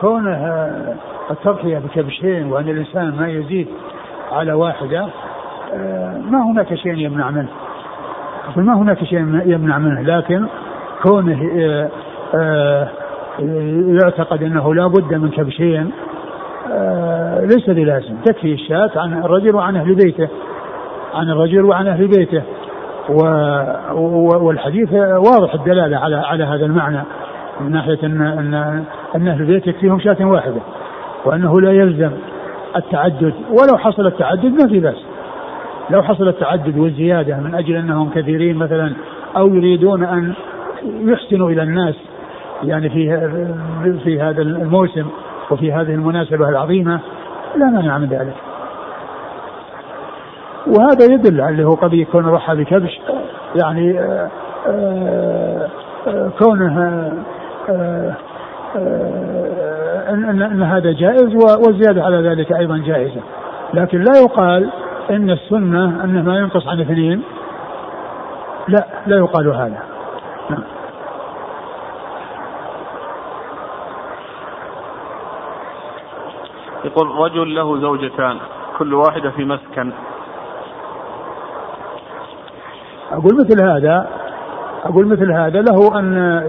كونه 0.00 0.96
التضحية 1.30 1.78
بكبشين 1.78 2.52
وأن 2.52 2.68
الإنسان 2.68 3.16
ما 3.16 3.28
يزيد 3.28 3.68
على 4.32 4.52
واحدة 4.52 5.08
آه، 5.74 6.20
ما 6.30 6.42
هناك 6.50 6.74
شيء 6.74 6.94
يمنع 6.94 7.30
منه. 7.30 7.48
ما 8.56 8.74
هناك 8.74 9.04
شيء 9.04 9.18
يمنع 9.46 9.78
منه 9.78 10.02
لكن 10.02 10.46
كونه 11.02 11.42
يعتقد 14.02 14.42
أنه 14.42 14.74
لا 14.74 14.86
بد 14.86 15.14
من 15.14 15.30
كبشين 15.30 15.90
ليس 17.40 17.70
بلازم. 17.70 18.16
تكفي 18.24 18.52
الشاة 18.54 18.90
عن 18.96 19.24
الرجل 19.24 19.54
وعن 19.54 19.76
أهل 19.76 19.94
بيته 19.94 20.28
عن 21.14 21.30
الرجل 21.30 21.64
وعن 21.64 21.86
أهل 21.86 22.08
بيته. 22.08 22.42
والحديث 24.40 24.92
واضح 24.92 25.54
الدلالة 25.54 25.96
على 25.96 26.16
على 26.16 26.44
هذا 26.44 26.66
المعنى 26.66 27.02
من 27.60 27.72
ناحية 27.72 27.98
أن 28.02 28.22
أن 28.22 28.54
أن 29.14 29.28
أهل 29.28 29.40
البيت 29.40 29.66
يكفيهم 29.66 30.00
شاة 30.00 30.16
واحدة. 30.20 30.60
وأنه 31.26 31.60
لا 31.60 31.72
يلزم 31.72 32.10
التعدد 32.76 33.34
ولو 33.50 33.78
حصل 33.78 34.06
التعدد 34.06 34.62
ما 34.62 34.68
في 34.68 34.80
بأس. 34.80 35.04
لو 35.90 36.02
حصل 36.02 36.28
التعدد 36.28 36.78
والزيادة 36.78 37.36
من 37.36 37.54
أجل 37.54 37.76
أنهم 37.76 38.10
كثيرين 38.10 38.56
مثلا 38.56 38.92
أو 39.36 39.54
يريدون 39.54 40.04
أن 40.04 40.34
يحسنوا 40.82 41.50
إلى 41.50 41.62
الناس 41.62 41.94
يعني 42.62 42.90
في 42.90 43.30
في 44.04 44.20
هذا 44.20 44.42
الموسم 44.42 45.06
وفي 45.50 45.72
هذه 45.72 45.94
المناسبة 45.94 46.48
العظيمة 46.48 47.00
لا 47.56 47.66
مانع 47.66 47.98
من 47.98 48.06
ذلك. 48.06 48.34
وهذا 50.66 51.14
يدل 51.14 51.40
على 51.40 51.64
هو 51.64 51.74
قد 51.74 51.92
يكون 51.92 52.30
ضحى 52.30 52.56
بكبش 52.56 53.00
يعني 53.54 54.00
آآ 54.00 54.30
آه، 54.66 54.70
آآ 54.70 55.68
آه، 56.06 56.30
كونه 56.38 57.12
آآ 57.68 58.14
إن, 60.08 60.42
إن 60.42 60.62
هذا 60.62 60.92
جائز 60.92 61.34
والزيادة 61.34 62.04
على 62.04 62.28
ذلك 62.28 62.52
أيضا 62.52 62.76
جائزة. 62.76 63.20
لكن 63.74 64.02
لا 64.02 64.18
يقال 64.20 64.70
إن 65.10 65.30
السنة 65.30 66.04
أنه 66.04 66.22
ما 66.22 66.38
ينقص 66.38 66.68
عن 66.68 66.80
اثنين. 66.80 67.22
لا 68.68 68.86
لا 69.06 69.16
يقال 69.16 69.48
هذا. 69.48 69.82
نعم. 70.50 70.62
يقول 76.84 77.06
رجل 77.06 77.54
له 77.54 77.80
زوجتان 77.80 78.38
كل 78.78 78.94
واحدة 78.94 79.30
في 79.30 79.44
مسكن. 79.44 79.92
أقول 83.12 83.34
مثل 83.40 83.60
هذا 83.60 84.06
أقول 84.84 85.06
مثل 85.06 85.32
هذا 85.32 85.60
له 85.62 85.98
أن 85.98 86.42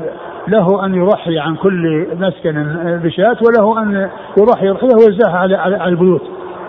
له 0.47 0.85
أن 0.85 0.95
يضحي 0.95 1.39
عن 1.39 1.55
كل 1.55 2.07
مسكن 2.19 2.63
بشاة 3.03 3.37
وله 3.47 3.81
أن 3.81 4.09
يضحي 4.37 4.67
يضحيه 4.67 4.95
ويوزعها 4.95 5.37
على 5.37 5.55
على 5.55 5.85
البيوت. 5.85 6.21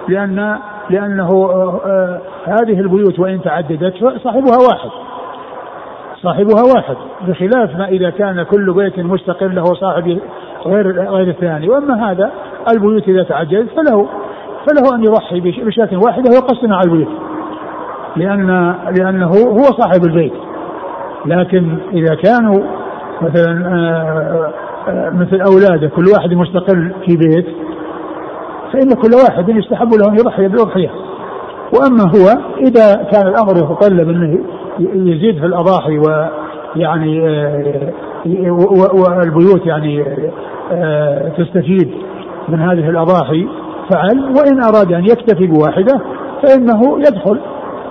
لأن 0.09 0.59
لأنه 0.91 1.29
آه، 1.29 1.81
آه، 1.87 2.21
هذه 2.45 2.81
البيوت 2.81 3.19
وإن 3.19 3.43
تعددت 3.43 3.95
صاحبها 4.25 4.57
واحد. 4.69 4.91
صاحبها 6.23 6.63
واحد 6.75 6.97
بخلاف 7.29 7.77
ما 7.77 7.89
إذا 7.89 8.11
كان 8.11 8.43
كل 8.43 8.73
بيت 8.73 8.99
مستقل 8.99 9.55
له 9.55 9.65
صاحب 9.65 10.19
غير 10.67 11.11
غير 11.11 11.29
الثاني. 11.29 11.69
وأما 11.69 12.11
هذا 12.11 12.31
البيوت 12.73 13.09
إذا 13.09 13.23
تعددت 13.23 13.69
فله 13.71 14.09
فله 14.67 14.95
أن 14.95 15.03
يضحي 15.03 15.41
بشاة 15.41 15.89
واحدة 15.93 16.31
ويقسم 16.31 16.73
على 16.73 16.85
البيوت. 16.85 17.13
لأن 18.17 18.75
لأنه 18.99 19.31
هو 19.31 19.63
صاحب 19.63 20.05
البيت. 20.07 20.33
لكن 21.27 21.79
إذا 21.93 22.15
كانوا 22.15 22.78
مثلا 23.23 23.69
آه، 23.75 24.53
آه، 24.89 25.11
مثل 25.11 25.41
أولاده 25.41 25.89
كل 25.89 26.05
واحد 26.15 26.35
مستقل 26.35 26.93
في 27.07 27.17
بيت 27.17 27.47
فإن 28.73 28.89
كل 28.89 29.15
واحد 29.15 29.49
يستحب 29.49 29.95
له 29.95 30.09
أن 30.09 30.15
يضحي 30.15 30.49
بالأضحية 30.49 30.91
وأما 31.73 32.03
هو 32.03 32.27
إذا 32.61 32.95
كان 33.13 33.27
الأمر 33.27 33.57
يتطلب 33.57 34.09
أنه 34.09 34.39
يزيد 34.79 35.39
في 35.41 35.47
الأضاحي 35.47 35.99
ويعني 35.99 37.29
آه، 37.29 37.93
والبيوت 38.95 39.67
يعني 39.67 40.05
تستفيد 41.39 41.91
من 42.49 42.61
هذه 42.61 42.91
الأضاحي 42.91 43.49
فعل 43.93 44.19
وإن 44.37 44.63
أراد 44.63 44.93
أن 44.93 45.05
يكتفي 45.05 45.47
بواحدة 45.47 46.01
فإنه 46.43 46.99
يدخل 46.99 47.41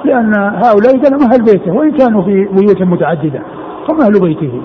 لأن 0.06 0.34
هؤلاء 0.36 0.98
كانوا 0.98 1.20
أهل 1.20 1.44
بيته 1.44 1.72
وإن 1.72 1.92
كانوا 1.92 2.22
في 2.22 2.48
بيوت 2.52 2.82
متعددة 2.82 3.42
هم 3.90 4.02
أهل 4.02 4.22
بيته. 4.22 4.62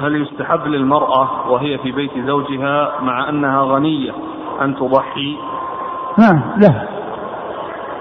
هل 0.00 0.22
يستحب 0.22 0.66
للمرأة 0.66 1.50
وهي 1.50 1.78
في 1.78 1.92
بيت 1.92 2.10
زوجها 2.26 2.92
مع 3.00 3.28
أنها 3.28 3.62
غنية 3.62 4.12
أن 4.62 4.76
تضحي؟ 4.76 5.36
نعم 6.18 6.40
لها 6.56 6.88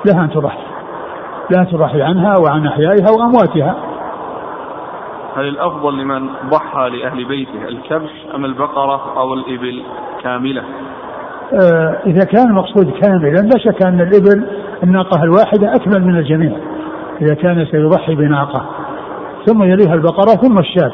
لها 0.05 0.23
أن 0.23 0.29
تضحي 0.29 0.63
لا 1.49 1.63
تضحي 1.63 2.01
عنها 2.01 2.37
وعن 2.37 2.67
أحيائها 2.67 3.09
وأمواتها 3.09 3.75
هل 5.35 5.47
الأفضل 5.47 5.97
لمن 5.97 6.29
ضحى 6.49 6.89
لأهل 6.89 7.25
بيته 7.25 7.67
الكبش 7.67 8.11
أم 8.35 8.45
البقرة 8.45 9.17
أو 9.17 9.33
الإبل 9.33 9.83
كاملة؟ 10.23 10.63
آه، 11.53 11.97
إذا 12.05 12.25
كان 12.25 12.47
المقصود 12.47 12.91
كاملا 12.91 13.39
لا 13.39 13.57
شك 13.57 13.85
أن 13.85 14.01
الإبل 14.01 14.47
الناقة 14.83 15.23
الواحدة 15.23 15.75
أكمل 15.75 16.03
من 16.03 16.17
الجميع 16.17 16.57
إذا 17.21 17.33
كان 17.33 17.65
سيضحي 17.71 18.15
بناقة 18.15 18.65
ثم 19.45 19.63
يليها 19.63 19.93
البقرة 19.93 20.31
ثم 20.31 20.59
الشاة. 20.59 20.91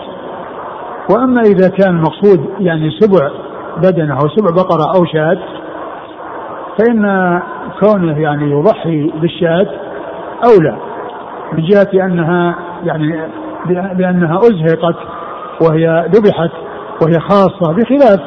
وأما 1.09 1.41
إذا 1.41 1.69
كان 1.69 1.95
المقصود 1.95 2.49
يعني 2.59 2.89
سبع 2.99 3.29
بدنة 3.77 4.13
أو 4.13 4.27
سبع 4.27 4.51
بقرة 4.51 4.97
أو 4.97 5.05
شاة 5.05 5.37
فإن 6.79 7.39
كونه 7.79 8.19
يعني 8.19 8.51
يضحي 8.51 9.11
بالشاة 9.21 9.67
أولى 10.43 10.77
من 11.53 11.63
جهة 11.63 12.05
أنها 12.05 12.55
يعني 12.83 13.21
بأنها 13.93 14.39
أزهقت 14.39 14.95
وهي 15.61 16.05
ذبحت 16.09 16.51
وهي 17.01 17.19
خاصة 17.19 17.73
بخلاف 17.73 18.19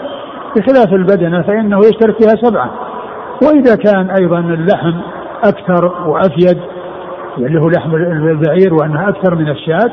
بخلاف 0.57 0.93
البدنة 0.93 1.43
فإنه 1.43 1.79
يشترك 1.79 2.23
فيها 2.23 2.35
سبعة. 2.43 2.71
وإذا 3.43 3.77
كان 3.77 4.11
أيضا 4.11 4.39
اللحم 4.39 4.95
أكثر 5.45 6.09
وأفيد 6.09 6.61
اللي 7.39 7.61
هو 7.61 7.69
لحم 7.69 7.95
البعير 7.95 8.75
وأنها 8.75 9.09
أكثر 9.09 9.35
من 9.35 9.49
الشاة 9.49 9.91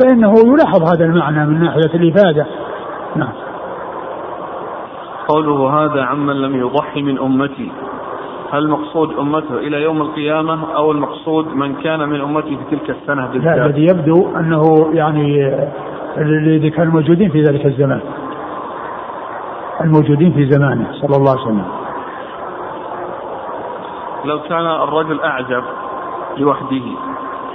فإنه 0.00 0.34
يلاحظ 0.46 0.82
هذا 0.82 1.04
المعنى 1.04 1.46
من 1.46 1.60
ناحية 1.60 1.94
الإفادة. 1.94 2.46
نعم. 3.16 3.32
قوله 5.28 5.84
هذا 5.84 6.02
عمن 6.02 6.42
لم 6.42 6.56
يضحي 6.56 7.02
من 7.02 7.18
أمتي. 7.18 7.72
هل 8.52 8.58
المقصود 8.58 9.18
أمته 9.18 9.58
إلى 9.58 9.82
يوم 9.82 10.02
القيامة 10.02 10.74
أو 10.76 10.92
المقصود 10.92 11.46
من 11.46 11.74
كان 11.74 12.08
من 12.08 12.20
أمته 12.20 12.56
في 12.56 12.76
تلك 12.76 12.90
السنة 12.90 13.26
بالذات؟ 13.26 13.56
لا 13.56 13.66
الذي 13.66 13.82
يبدو 13.82 14.36
أنه 14.36 14.90
يعني 14.92 15.54
الذي 16.18 16.70
كانوا 16.70 16.92
موجودين 16.92 17.30
في 17.30 17.42
ذلك 17.42 17.66
الزمان. 17.66 18.00
الموجودين 19.80 20.32
في 20.32 20.50
زمانه 20.50 20.92
صلى 20.92 21.16
الله 21.16 21.30
عليه 21.30 21.42
وسلم. 21.42 21.64
لو 24.24 24.40
كان 24.40 24.66
الرجل 24.66 25.20
أعجب 25.20 25.62
لوحده. 26.38 26.84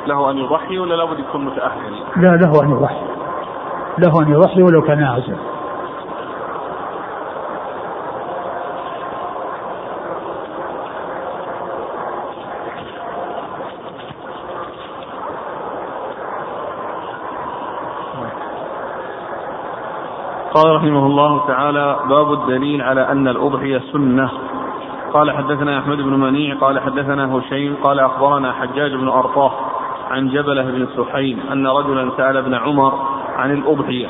له 0.07 0.31
أن 0.31 0.37
يضحي 0.37 0.79
ولا 0.79 0.95
لابد 0.95 1.19
يكون 1.19 1.45
متأهل؟ 1.45 1.93
لا 2.15 2.29
له 2.29 2.63
أن 2.63 2.71
يضحي. 2.71 3.01
له 3.97 4.21
أن 4.21 4.31
يضحي 4.31 4.63
ولو 4.63 4.81
كان 4.81 5.03
أعزب 5.03 5.37
قال 20.53 20.75
رحمه 20.75 21.05
الله 21.05 21.47
تعالى 21.47 21.99
باب 22.09 22.33
الدليل 22.33 22.81
على 22.81 23.11
أن 23.11 23.27
الأضحية 23.27 23.81
سنة. 23.93 24.48
قال 25.13 25.31
حدثنا 25.31 25.79
أحمد 25.79 25.97
بن 25.97 26.13
منيع 26.13 26.55
قال 26.55 26.79
حدثنا 26.79 27.37
هشيم 27.37 27.75
قال 27.83 27.99
أخبرنا 27.99 28.53
حجاج 28.53 28.95
بن 28.95 29.07
أرطاه 29.07 29.51
عن 30.11 30.27
جبله 30.27 30.63
بن 30.63 30.87
سحيم 30.97 31.39
أن 31.51 31.67
رجلا 31.67 32.11
سأل 32.17 32.37
ابن 32.37 32.53
عمر 32.53 32.93
عن 33.35 33.53
الأضحية 33.53 34.07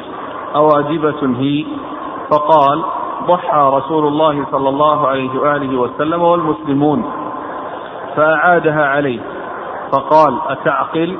أواجبة 0.56 1.40
هي؟ 1.40 1.66
فقال 2.32 2.84
ضحى 3.28 3.72
رسول 3.74 4.08
الله 4.08 4.46
صلى 4.52 4.70
الله 4.70 5.08
عليه 5.08 5.40
وآله 5.40 5.80
وسلم 5.80 6.22
والمسلمون 6.22 7.06
فأعادها 8.16 8.86
عليه 8.86 9.20
فقال 9.92 10.40
أتعقل؟ 10.48 11.18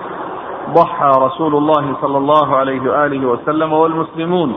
ضحى 0.74 1.12
رسول 1.18 1.56
الله 1.56 1.96
صلى 2.02 2.18
الله 2.18 2.56
عليه 2.56 2.82
وآله 2.92 3.26
وسلم 3.26 3.74
والمسلمون. 3.74 4.56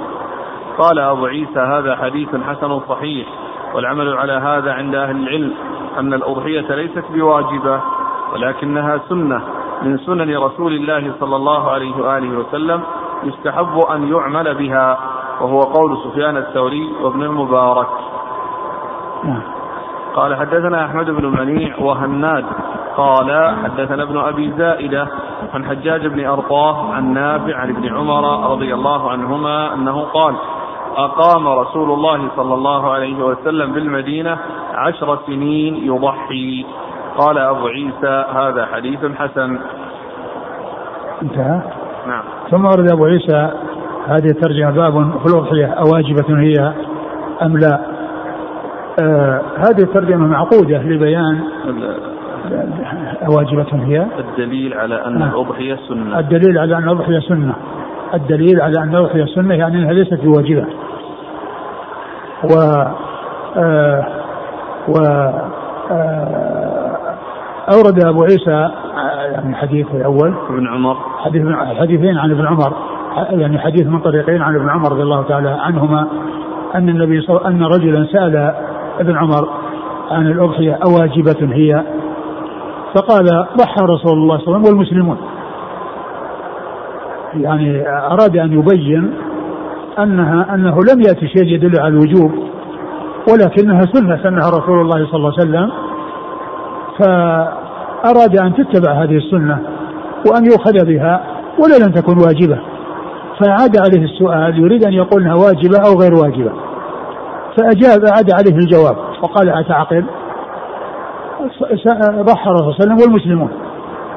قال 0.78 0.98
أبو 0.98 1.26
عيسى 1.26 1.60
هذا 1.60 1.96
حديث 1.96 2.28
حسن 2.28 2.80
صحيح. 2.88 3.26
والعمل 3.74 4.18
على 4.18 4.32
هذا 4.32 4.72
عند 4.72 4.94
أهل 4.94 5.16
العلم 5.16 5.54
أن 5.98 6.14
الأضحية 6.14 6.74
ليست 6.74 7.04
بواجبة 7.10 7.80
ولكنها 8.32 9.00
سنة. 9.08 9.42
من 9.82 9.98
سنن 9.98 10.36
رسول 10.36 10.72
الله 10.72 11.12
صلى 11.20 11.36
الله 11.36 11.70
عليه 11.70 11.96
وآله 11.96 12.38
وسلم 12.38 12.82
يستحب 13.24 13.78
أن 13.78 14.08
يعمل 14.12 14.54
بها 14.54 14.98
وهو 15.40 15.60
قول 15.60 15.98
سفيان 16.04 16.36
الثوري 16.36 16.92
وابن 17.02 17.22
المبارك. 17.22 17.88
نعم. 19.24 19.42
قال 20.14 20.36
حدثنا 20.36 20.86
أحمد 20.86 21.10
بن 21.10 21.26
منيع 21.26 21.78
وهناد. 21.78 22.44
قال 22.96 23.56
حدثنا 23.64 24.02
ابن 24.02 24.18
أبي 24.18 24.52
زائدة 24.58 25.08
عن 25.54 25.64
حجاج 25.64 26.06
بن 26.06 26.26
أرطاه 26.26 26.92
عن 26.92 27.12
نافع 27.14 27.56
عن 27.56 27.70
ابن 27.70 27.96
عمر 27.96 28.50
رضي 28.52 28.74
الله 28.74 29.10
عنهما 29.10 29.74
أنه 29.74 30.00
قال 30.00 30.34
أقام 30.96 31.49
رسول 31.49 31.90
الله 31.90 32.28
صلى 32.37 32.54
الله 32.54 32.92
عليه 32.92 33.25
وسلم 33.25 33.72
بالمدينة 33.72 34.38
عشر 34.75 35.18
سنين 35.26 35.75
يضحي. 35.75 36.66
قال 37.18 37.38
أبو 37.38 37.66
عيسى 37.66 38.25
هذا 38.34 38.66
حديث 38.72 38.99
حسن. 39.18 39.58
انتهى؟ 41.22 41.61
نعم. 42.06 42.22
ثم 42.50 42.64
ورد 42.64 42.92
أبو 42.92 43.04
عيسى 43.04 43.50
هذه 44.06 44.30
الترجمة 44.30 44.70
باب 44.70 45.11
في 45.18 45.26
الأضحية 45.26 45.66
أواجبة 45.66 46.40
هي 46.40 46.72
أم 47.42 47.59
لا؟ 47.59 47.81
آه 49.02 49.42
هذه 49.57 49.83
الترجمة 49.83 50.26
معقودة 50.26 50.83
لبيان 50.83 51.40
أواجبة 53.28 53.85
هي؟ 53.85 54.07
الدليل 54.18 54.74
على 54.74 55.07
أن 55.07 55.18
نعم. 55.18 55.28
الأضحية 55.28 55.78
سنة. 55.88 56.18
الدليل 56.18 56.59
على 56.59 56.76
أن 56.76 56.83
الأضحية 56.83 57.18
سنة. 57.18 57.55
الدليل 58.14 58.61
على 58.61 58.78
أن 58.78 58.96
الأضحية 58.96 59.24
سنة 59.24 59.55
يعني 59.55 59.78
أنها 59.78 59.92
ليست 59.92 60.20
بواجبة. 60.24 60.66
و 62.44 62.55
آه 63.57 64.07
و 64.88 64.98
آه 65.90 66.33
أورد 67.72 68.05
أبو 68.05 68.22
عيسى 68.22 68.70
يعني 69.33 69.50
الحديث 69.50 69.87
الأول. 69.94 70.35
ابن 70.50 70.68
عمر. 70.68 70.96
حديث 71.18 71.42
حديثين 71.81 72.18
عن 72.18 72.31
ابن 72.31 72.46
عمر 72.46 72.72
يعني 73.31 73.59
حديث 73.59 73.87
من 73.87 74.00
طريقين 74.00 74.42
عن 74.42 74.57
ابن 74.57 74.68
عمر 74.68 74.92
رضي 74.92 75.02
الله 75.02 75.22
تعالى 75.22 75.48
عنهما 75.48 76.07
أن 76.74 76.88
النبي 76.88 77.20
صلى 77.20 77.40
أن 77.46 77.62
رجلا 77.62 78.07
سأل 78.12 78.55
ابن 79.00 79.16
عمر 79.16 79.48
عن 80.11 80.26
الأضحية 80.26 80.78
أواجبة 80.87 81.55
هي؟ 81.55 81.83
فقال 82.94 83.24
ضحى 83.57 83.81
رسول 83.81 84.12
الله 84.12 84.38
صلى 84.38 84.46
الله 84.46 84.59
عليه 84.59 84.68
وسلم 84.68 84.78
والمسلمون. 84.78 85.16
يعني 87.35 87.88
أراد 87.88 88.37
أن 88.37 88.52
يبين 88.52 89.14
أنها 89.98 90.55
أنه 90.55 90.74
لم 90.74 91.00
يأتي 91.00 91.28
شيء 91.28 91.44
يدل 91.44 91.81
على 91.81 91.88
الوجوب 91.88 92.33
ولكنها 93.33 93.81
سنة 93.81 94.22
سنها 94.22 94.50
رسول 94.50 94.81
الله 94.81 95.07
صلى 95.07 95.16
الله 95.16 95.33
عليه 95.38 95.42
وسلم. 95.42 95.70
فأراد 96.98 98.37
أن 98.37 98.55
تتبع 98.55 98.92
هذه 98.92 99.16
السنة 99.16 99.59
وأن 100.31 100.44
يؤخذ 100.44 100.87
بها 100.87 101.24
ولا 101.59 101.85
لم 101.85 101.92
تكن 101.92 102.18
واجبة. 102.18 102.59
فأعاد 103.40 103.76
عليه 103.76 104.05
السؤال 104.05 104.59
يريد 104.59 104.85
أن 104.85 104.92
يقول 104.92 105.22
أنها 105.22 105.35
واجبة 105.35 105.78
أو 105.87 106.00
غير 106.00 106.14
واجبة. 106.14 106.52
فأجاب 107.57 108.05
أعاد 108.05 108.31
عليه 108.33 108.57
الجواب 108.57 108.96
وقال 109.22 109.48
أتعقل؟ 109.48 110.05
ضحى 112.22 112.50
الرسول 112.50 112.74
صلى 112.74 112.85
الله 112.85 112.94
عليه 112.94 112.94
وسلم 112.94 112.96
والمسلمون. 113.00 113.50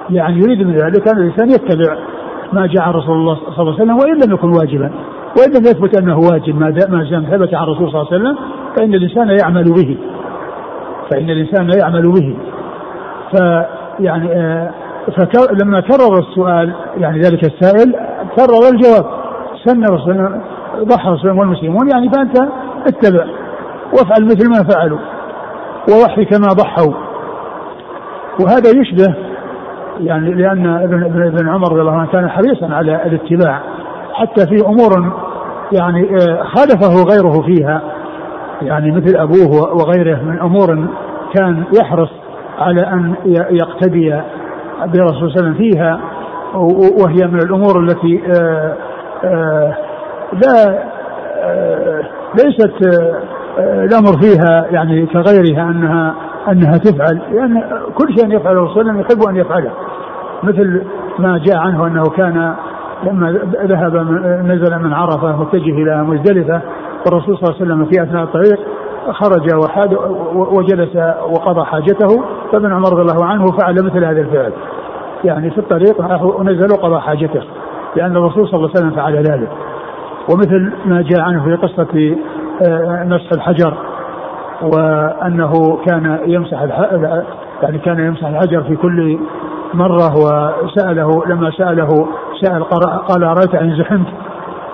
يعني 0.09 0.37
يريد 0.37 0.67
من 0.67 0.73
ذلك 0.73 1.07
أن 1.07 1.17
الإنسان 1.17 1.49
يتبع 1.49 1.97
ما 2.53 2.67
جاء 2.67 2.89
رسول 2.89 3.15
الله 3.15 3.35
صلى 3.35 3.59
الله 3.59 3.73
عليه 3.73 3.83
وسلم 3.83 3.97
وإن 3.97 4.15
لم 4.25 4.33
يكن 4.33 4.49
واجبا. 4.49 4.91
وإن 5.37 5.51
لم 5.51 5.65
يثبت 5.65 6.01
أنه 6.01 6.17
واجب 6.17 6.59
ما 6.59 6.69
ما 6.89 7.03
دام 7.03 7.25
ثبت 7.31 7.53
عن 7.53 7.63
الرسول 7.63 7.91
صلى 7.91 8.01
الله 8.01 8.07
عليه 8.11 8.21
وسلم 8.21 8.37
فإن 8.77 8.93
الإنسان 8.93 9.37
يعمل 9.41 9.63
به. 9.63 9.97
فإن 11.11 11.29
الإنسان 11.29 11.69
يعمل 11.79 12.01
به. 12.01 12.35
فيعني 13.31 14.31
آه 14.31 14.71
فلما 15.07 15.79
كرر 15.79 16.19
السؤال 16.19 16.73
يعني 16.97 17.19
ذلك 17.19 17.43
السائل 17.43 17.95
كرر 18.35 18.69
الجواب. 18.73 19.05
سن 19.65 19.83
رسول 19.83 20.41
ضحى 20.83 21.09
رسول 21.09 21.31
والمسلمون 21.31 21.89
يعني 21.93 22.09
فأنت 22.09 22.37
اتبع. 22.87 23.25
وافعل 23.93 24.25
مثل 24.25 24.49
ما 24.49 24.69
فعلوا. 24.73 24.99
ووحي 25.91 26.25
كما 26.25 26.47
ضحوا. 26.47 26.93
وهذا 28.39 28.69
يشبه 28.81 29.15
يعني 29.99 30.33
لأن 30.33 30.67
ابن 30.67 31.03
ابن 31.03 31.49
عمر 31.49 31.71
رضي 31.71 31.81
الله 31.81 31.93
عنه 31.93 32.11
كان 32.11 32.29
حريصا 32.29 32.73
على 32.73 33.05
الاتباع. 33.05 33.61
حتى 34.15 34.47
في 34.47 34.65
أمور 34.65 35.13
يعني 35.71 36.09
آه، 36.09 36.43
خالفه 36.43 37.03
غيره 37.03 37.41
فيها 37.41 37.81
يعني 38.61 38.91
مثل 38.91 39.17
أبوه 39.17 39.73
وغيره 39.73 40.21
من 40.23 40.39
أمور 40.39 40.87
كان 41.33 41.63
يحرص 41.79 42.09
على 42.59 42.81
أن 42.81 43.15
يقتدي 43.49 44.21
برسول 44.85 45.13
صلى 45.13 45.27
الله 45.27 45.37
عليه 45.37 45.39
وسلم 45.39 45.53
فيها 45.53 45.99
وهي 47.03 47.27
من 47.27 47.39
الأمور 47.39 47.79
التي 47.79 48.21
آه، 48.27 48.75
آه، 49.23 49.77
لا 50.33 50.83
ليست 52.35 52.73
الأمر 53.59 54.21
فيها 54.21 54.65
يعني 54.71 55.05
كغيرها 55.05 55.63
أنها 55.63 56.15
أنها 56.51 56.77
تفعل 56.77 57.21
لأن 57.31 57.63
كل 57.95 58.15
شيء 58.19 58.35
يفعله 58.35 58.59
الرسول 58.59 58.99
يحب 58.99 59.29
أن 59.29 59.35
يفعله 59.35 59.71
مثل 60.43 60.83
ما 61.19 61.37
جاء 61.37 61.57
عنه 61.57 61.87
أنه 61.87 62.03
كان 62.03 62.55
لما 63.03 63.31
ذهب 63.65 63.95
نزل 64.45 64.79
من 64.83 64.93
عرفة 64.93 65.41
متجه 65.41 65.71
إلى 65.71 66.03
مزدلفة 66.03 66.61
والرسول 67.05 67.37
صلى 67.37 67.49
الله 67.49 67.55
عليه 67.61 67.65
وسلم 67.65 67.85
في 67.85 68.03
أثناء 68.03 68.23
الطريق 68.23 68.59
خرج 69.11 69.55
وحاد 69.63 69.93
وجلس 70.33 70.95
وقضى 71.29 71.65
حاجته 71.65 72.23
فابن 72.51 72.73
عمر 72.73 72.93
رضي 72.93 73.01
الله 73.01 73.25
عنه 73.25 73.45
فعل 73.45 73.75
مثل 73.75 74.05
هذا 74.05 74.21
الفعل. 74.21 74.51
يعني 75.23 75.51
في 75.51 75.57
الطريق 75.57 76.01
نزل 76.41 76.71
وقضى 76.71 76.99
حاجته 76.99 77.41
لأن 77.95 78.17
الرسول 78.17 78.47
صلى 78.47 78.55
الله 78.55 78.69
عليه 78.75 78.79
وسلم 78.79 78.91
فعل 78.91 79.15
ذلك. 79.15 79.49
ومثل 80.33 80.73
ما 80.85 81.01
جاء 81.01 81.21
عنه 81.21 81.43
في 81.43 81.57
مسح 83.09 83.31
آه، 83.31 83.35
الحجر 83.35 83.73
وأنه 84.61 85.79
كان 85.85 86.19
يمسح 86.25 86.61
يعني 87.63 87.77
كان 87.77 87.99
يمسح 87.99 88.27
الحجر 88.27 88.63
في 88.63 88.75
كل 88.75 89.19
مرة 89.75 90.13
وسأله 90.63 91.23
لما 91.27 91.51
سأله 91.51 92.07
سأل 92.41 92.63
قال 93.09 93.23
أرأيت 93.23 93.55
إن 93.55 93.77
زحمت؟ 93.77 94.07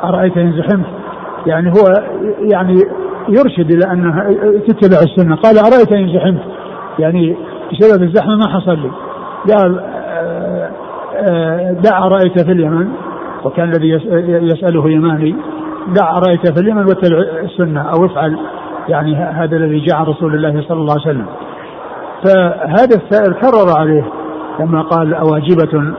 أرأيت 0.03 0.37
إن 0.37 0.51
زحمت؟ 0.51 0.85
يعني 1.45 1.69
هو 1.69 2.03
يعني 2.51 2.75
يرشد 3.29 3.71
إلى 3.71 3.93
أنها 3.93 4.29
تتبع 4.67 4.97
السنة. 5.03 5.35
قال 5.35 5.57
أرأيت 5.57 5.93
إن 5.93 6.13
زحمت؟ 6.13 6.41
يعني 6.99 7.37
بسبب 7.71 8.03
الزحمة 8.03 8.35
ما 8.35 8.47
حصل 8.47 8.77
لي. 8.79 8.91
قال 9.53 9.79
آه، 11.15 11.71
دع 11.71 12.07
رأيت 12.07 12.39
في 12.45 12.51
اليمن. 12.51 12.87
وكان 13.43 13.69
الذي 13.69 13.89
يسأله 14.45 14.89
يماني 14.89 15.35
دع 15.87 16.19
رأيت 16.19 16.53
في 16.53 16.59
اليمن 16.61 16.85
واتبع 16.85 17.17
السنة 17.43 17.81
أو 17.81 18.05
افعل. 18.05 18.37
يعني 18.89 19.15
هذا 19.15 19.57
الذي 19.57 19.79
جاء 19.79 19.97
عن 19.97 20.05
رسول 20.05 20.35
الله 20.35 20.63
صلى 20.67 20.77
الله 20.77 20.93
عليه 20.93 21.01
وسلم. 21.01 21.25
فهذا 22.25 22.95
السائل 22.95 23.33
كرر 23.33 23.79
عليه. 23.79 24.20
لما 24.59 24.81
قال 24.81 25.13
أواجبة 25.13 25.93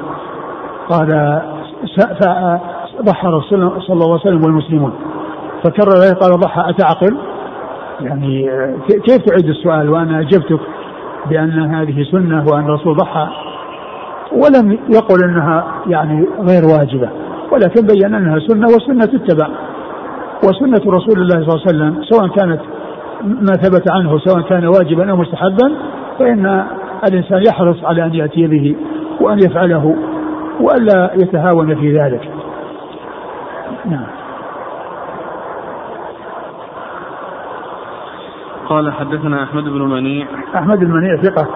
قال 0.88 1.40
ضحى 3.02 3.28
رسول 3.28 3.82
صلى 3.82 3.94
الله 3.94 4.10
عليه 4.10 4.20
وسلم 4.20 4.44
والمسلمون. 4.44 4.92
فكرر 5.64 5.92
عليه 5.96 6.12
قال 6.20 6.40
ضحى 6.40 6.70
أتعقل؟ 6.70 7.16
يعني 8.00 8.50
كيف 8.88 9.16
تعيد 9.16 9.48
السؤال؟ 9.48 9.90
وأنا 9.90 10.20
أجبتك 10.20 10.60
بأن 11.30 11.74
هذه 11.74 12.02
سنة 12.12 12.44
وأن 12.52 12.64
الرسول 12.64 12.96
ضحى. 12.96 13.28
ولم 14.32 14.78
يقل 14.88 15.24
أنها 15.24 15.64
يعني 15.86 16.26
غير 16.40 16.64
واجبة 16.64 17.08
ولكن 17.52 17.86
بين 17.86 18.14
أنها 18.14 18.38
سنة 18.38 18.66
والسنة 18.66 19.04
تتبع 19.04 19.48
وسنة 20.44 20.80
رسول 20.86 21.22
الله 21.22 21.34
صلى 21.34 21.54
الله 21.54 21.62
عليه 21.66 21.66
وسلم 21.66 22.02
سواء 22.04 22.28
كانت 22.28 22.60
ما 23.24 23.52
ثبت 23.52 23.90
عنه 23.90 24.18
سواء 24.18 24.40
كان 24.40 24.66
واجبا 24.66 25.10
أو 25.10 25.16
مستحبا 25.16 25.72
فإن 26.18 26.64
الإنسان 27.04 27.42
يحرص 27.48 27.84
على 27.84 28.04
أن 28.04 28.14
يأتي 28.14 28.46
به 28.46 28.76
وأن 29.20 29.38
يفعله 29.38 29.96
وألا 30.60 31.10
يتهاون 31.14 31.74
في 31.74 31.98
ذلك. 31.98 32.30
نعم. 33.84 34.06
قال 38.68 38.92
حدثنا 38.92 39.42
أحمد 39.42 39.64
بن 39.64 39.82
منيع. 39.82 40.26
أحمد 40.54 40.78
بن 40.78 40.90
منيع 40.90 41.16
ثقة. 41.16 41.46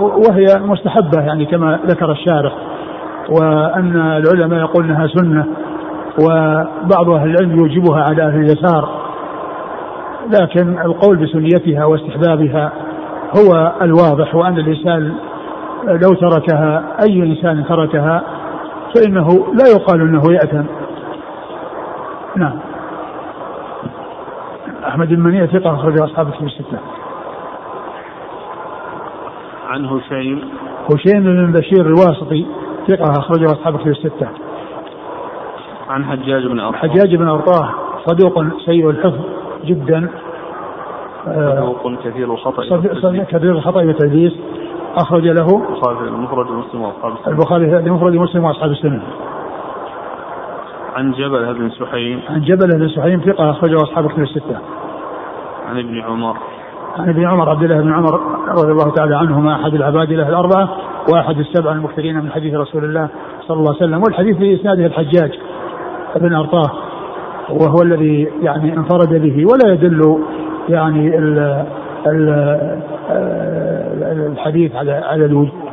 وهي 0.00 0.46
مستحبة 0.60 1.22
يعني 1.26 1.46
كما 1.46 1.78
ذكر 1.86 2.12
الشارح. 2.12 2.52
وأن 3.28 3.96
العلماء 3.96 4.60
يقول 4.60 4.84
أنها 4.84 5.06
سنة. 5.06 5.46
وبعض 6.20 7.10
أهل 7.10 7.30
العلم 7.30 7.56
يوجبها 7.58 8.02
على 8.02 8.22
أهل 8.22 8.40
اليسار. 8.40 8.88
لكن 10.40 10.78
القول 10.78 11.16
بسنيتها 11.16 11.84
واستحبابها 11.84 12.72
هو 13.38 13.72
الواضح 13.82 14.34
وأن 14.34 14.58
الإنسان 14.58 15.14
لو 15.84 16.14
تركها 16.14 16.96
أي 17.02 17.22
إنسان 17.22 17.64
تركها 17.64 18.24
فإنه 18.94 19.28
لا 19.28 19.66
يقال 19.76 20.00
أنه 20.00 20.22
يأثم 20.32 20.64
نعم. 22.36 22.58
أحمد 24.88 25.08
بن 25.08 25.20
منيع 25.20 25.46
ثقة 25.46 25.74
أخرجه 25.74 26.04
أصحاب 26.04 26.28
الكتب 26.28 26.46
الستة. 26.46 26.78
عن 29.68 29.84
هشيم 29.84 30.50
هشيم 30.94 31.22
بن 31.22 31.52
بشير 31.52 31.86
الواسطي 31.86 32.46
ثقة 32.88 33.10
أخرجه 33.10 33.46
أصحاب 33.46 33.74
الكتب 33.74 33.90
الستة. 33.90 34.28
عن 35.88 36.04
حجاج 36.04 36.46
بن 36.46 36.60
أرطاه. 36.60 36.78
حجاج 36.78 37.14
بن 37.14 37.28
أرطاه 37.28 37.70
صدوق 38.06 38.44
سيء 38.66 38.90
الحفظ 38.90 39.20
جدا. 39.64 40.10
صدوق 41.24 42.04
كثير 42.04 42.32
الخطأ 42.32 42.62
كثير 43.24 43.52
الخطأ 43.52 43.80
والتدليس 43.80 44.32
أخرج 44.96 45.22
له 45.22 45.46
البخاري 45.46 46.08
المفرد 46.08 46.50
ومسلم 46.50 46.82
وأصحاب 46.82 47.12
السنة. 47.12 47.28
البخاري 47.28 47.78
المفرد 47.78 48.16
ومسلم 48.16 48.44
وأصحاب 48.44 48.70
السنة. 48.70 49.02
عن 50.96 51.12
جبل 51.12 51.54
بن 51.54 51.70
سحيم. 51.70 52.20
عن 52.28 52.40
جبل 52.40 52.78
بن 52.78 52.88
سحيم 52.88 53.20
ثقة 53.20 53.50
أخرجه 53.50 53.76
أصحاب 53.76 54.06
الكتب 54.06 54.22
الستة. 54.22 54.58
عن 55.68 55.78
ابن 55.78 56.00
عمر. 56.00 56.36
عن 56.98 57.08
ابن 57.08 57.24
عمر 57.24 57.48
عبد 57.48 57.62
الله 57.62 57.82
بن 57.82 57.92
عمر 57.92 58.20
رضي 58.48 58.72
الله 58.72 58.90
تعالى 58.90 59.16
عنهما 59.16 59.54
أحد 59.54 59.74
العباد 59.74 60.12
له 60.12 60.28
الأربعة 60.28 60.68
وأحد 61.12 61.38
السبع 61.38 61.72
المكثرين 61.72 62.24
من 62.24 62.30
حديث 62.30 62.54
رسول 62.54 62.84
الله 62.84 63.08
صلى 63.40 63.56
الله 63.56 63.74
عليه 63.74 63.84
وسلم. 63.84 64.02
والحديث 64.02 64.36
في 64.36 64.54
إسناده 64.54 64.86
الحجاج 64.86 65.38
بن 66.16 66.34
أرطاه 66.34 66.70
وهو 67.50 67.82
الذي 67.82 68.28
يعني 68.42 68.76
انفرد 68.76 69.08
به 69.08 69.46
ولا 69.46 69.74
يدل 69.74 70.18
يعني 70.68 71.18
ال 71.18 71.64
ال 72.06 72.30
الحديث 74.32 74.76
على 74.76 74.92
على 74.92 75.24
الوجوب 75.24 75.64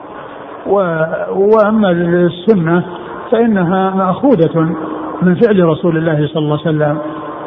وأما 1.36 1.92
السنة 1.92 2.84
فإنها 3.32 3.90
مأخوذة 3.90 4.76
من 5.22 5.36
فعل 5.36 5.66
رسول 5.66 5.98
الله 5.98 6.28
صلى 6.28 6.44
الله 6.44 6.60
عليه 6.66 6.70
وسلم 6.78 6.98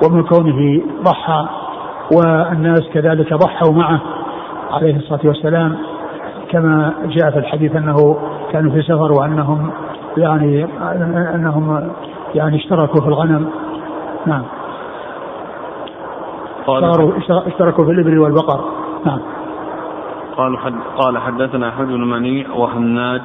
ومن 0.04 0.22
كونه 0.22 0.82
ضحى 1.02 1.46
والناس 2.16 2.80
كذلك 2.94 3.34
ضحوا 3.34 3.72
معه 3.72 4.00
عليه 4.70 4.96
الصلاة 4.96 5.20
والسلام. 5.24 5.76
كما 6.50 6.94
جاء 7.06 7.30
في 7.30 7.38
الحديث 7.38 7.76
أنه 7.76 8.16
كانوا 8.52 8.72
في 8.72 8.82
سفر 8.82 9.12
وأنهم 9.12 9.70
يعني 10.16 10.66
أنهم 11.34 11.90
يعني 12.34 12.56
اشتركوا 12.56 13.00
في 13.00 13.08
الغنم. 13.08 13.46
نعم. 14.26 14.42
قال 16.66 17.12
اشتركوا 17.46 17.84
في 17.84 17.90
الإبل 17.90 18.18
والبقر. 18.18 18.64
نعم. 19.06 19.20
قال 20.36 20.58
حد 20.58 20.74
قال 20.98 21.18
حدثنا 21.18 21.68
أحمد 21.68 21.86
بن 21.86 22.10
منيع 22.10 22.50
وهناد. 22.50 23.22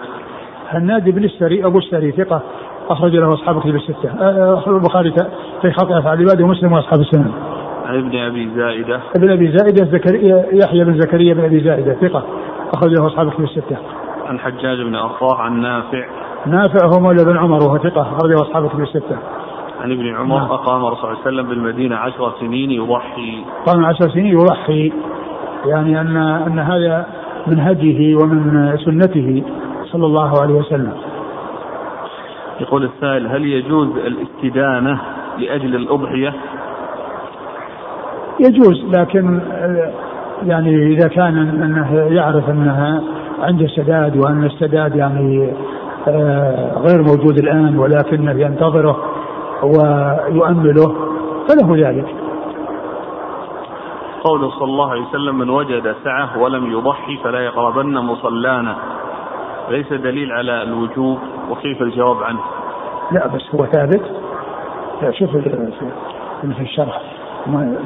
هناد 0.69 1.09
بن 1.09 1.23
السري 1.23 1.65
أبو 1.65 1.77
السري 1.77 2.11
ثقة 2.11 2.41
أخرج 2.89 3.15
له 3.15 3.33
أصحاب 3.33 3.59
كتب 3.59 3.75
الستة. 3.75 4.09
أخرج 4.53 4.75
البخاري 4.75 5.13
في 5.61 5.71
خطأ 5.71 5.99
افعال 5.99 6.21
العباد 6.21 6.41
ومسلم 6.41 6.73
وأصحاب 6.73 6.99
السنن. 6.99 7.31
عن 7.85 7.97
ابن 7.97 8.17
أبي 8.17 8.49
زائدة. 8.55 9.01
ابن 9.15 9.31
أبي 9.31 9.57
زائدة 9.57 9.85
زكريا 9.85 10.45
يحيى 10.51 10.83
بن 10.83 10.99
زكريا 10.99 11.33
بن 11.33 11.43
أبي 11.43 11.59
زائدة 11.59 11.93
ثقة 11.93 12.23
أخرج 12.73 12.91
له 12.99 13.07
أصحاب 13.07 13.31
كتب 13.31 13.43
الستة. 13.43 13.77
عن 14.25 14.39
حجاج 14.39 14.81
بن 14.81 14.95
ارطاه 14.95 15.35
عن 15.37 15.61
نافع. 15.61 16.05
نافع 16.45 16.85
هو 16.85 16.99
مولى 17.01 17.25
بن 17.25 17.37
عمر 17.37 17.57
وهو 17.67 17.77
ثقة 17.77 18.01
اخرجه 18.01 18.41
أصحاب 18.41 18.69
كتب 18.69 18.81
الستة. 18.81 19.17
عن 19.79 19.91
ابن 19.91 20.15
عمر 20.15 20.37
نعم. 20.37 20.51
أقام 20.51 20.85
الرسول 20.85 21.01
صلى 21.01 21.11
الله 21.11 21.25
عليه 21.25 21.41
وسلم 21.41 21.49
بالمدينة 21.49 21.95
عشر 21.95 22.33
سنين 22.39 22.71
يضحي. 22.71 23.43
قام 23.65 23.85
عشر 23.85 24.09
سنين 24.09 24.25
يضحي. 24.25 24.93
يعني 25.65 26.01
أن 26.01 26.17
أن 26.17 26.59
هذا 26.59 27.05
من 27.47 27.59
هديه 27.59 28.15
ومن 28.15 28.77
سنته 28.85 29.43
صلى 29.91 30.05
الله 30.05 30.41
عليه 30.41 30.53
وسلم. 30.53 30.93
يقول 32.59 32.83
السائل 32.83 33.27
هل 33.27 33.45
يجوز 33.45 33.87
الاستدانة 33.87 35.01
لأجل 35.37 35.75
الأضحية؟ 35.75 36.33
يجوز 38.39 38.85
لكن 38.97 39.41
يعني 40.45 40.93
إذا 40.93 41.07
كان 41.07 41.37
أنه 41.37 41.95
يعرف 41.95 42.49
أنها 42.49 43.01
عنده 43.41 43.67
سداد 43.67 44.17
وأن 44.17 44.43
السداد 44.43 44.95
يعني 44.95 45.53
آه، 46.07 46.73
غير 46.77 47.03
موجود 47.03 47.37
الآن 47.37 47.77
ولكنه 47.77 48.31
ينتظره 48.31 49.18
ويؤمله 49.63 50.95
فله 51.47 51.89
ذلك 51.89 52.15
قوله 54.23 54.49
صلى 54.49 54.63
الله 54.67 54.91
عليه 54.91 55.01
وسلم 55.01 55.37
من 55.37 55.49
وجد 55.49 55.95
سعة 56.03 56.37
ولم 56.37 56.71
يضحي 56.71 57.17
فلا 57.23 57.39
يقربن 57.39 57.97
مصلانا 57.97 58.75
ليس 59.69 59.93
دليل 59.93 60.31
على 60.31 60.63
الوجوب 60.63 61.19
وكيف 61.49 61.81
الجواب 61.81 62.23
عنه 62.23 62.39
لا 63.11 63.27
بس 63.27 63.55
هو 63.55 63.65
ثابت 63.65 64.01
لا 65.01 65.11
شوف 65.11 65.29
في 66.41 66.61
الشرح 66.61 67.01
ما 67.47 67.77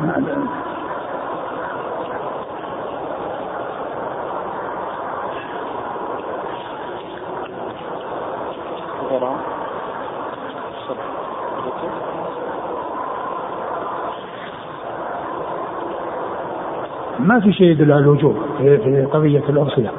ما 17.24 17.40
في 17.40 17.54
شيء 17.54 17.68
يدل 17.68 17.92
على 17.92 18.02
الوجوب 18.02 18.36
في 18.58 19.08
قضية 19.14 19.44
الأضحية 19.50 19.92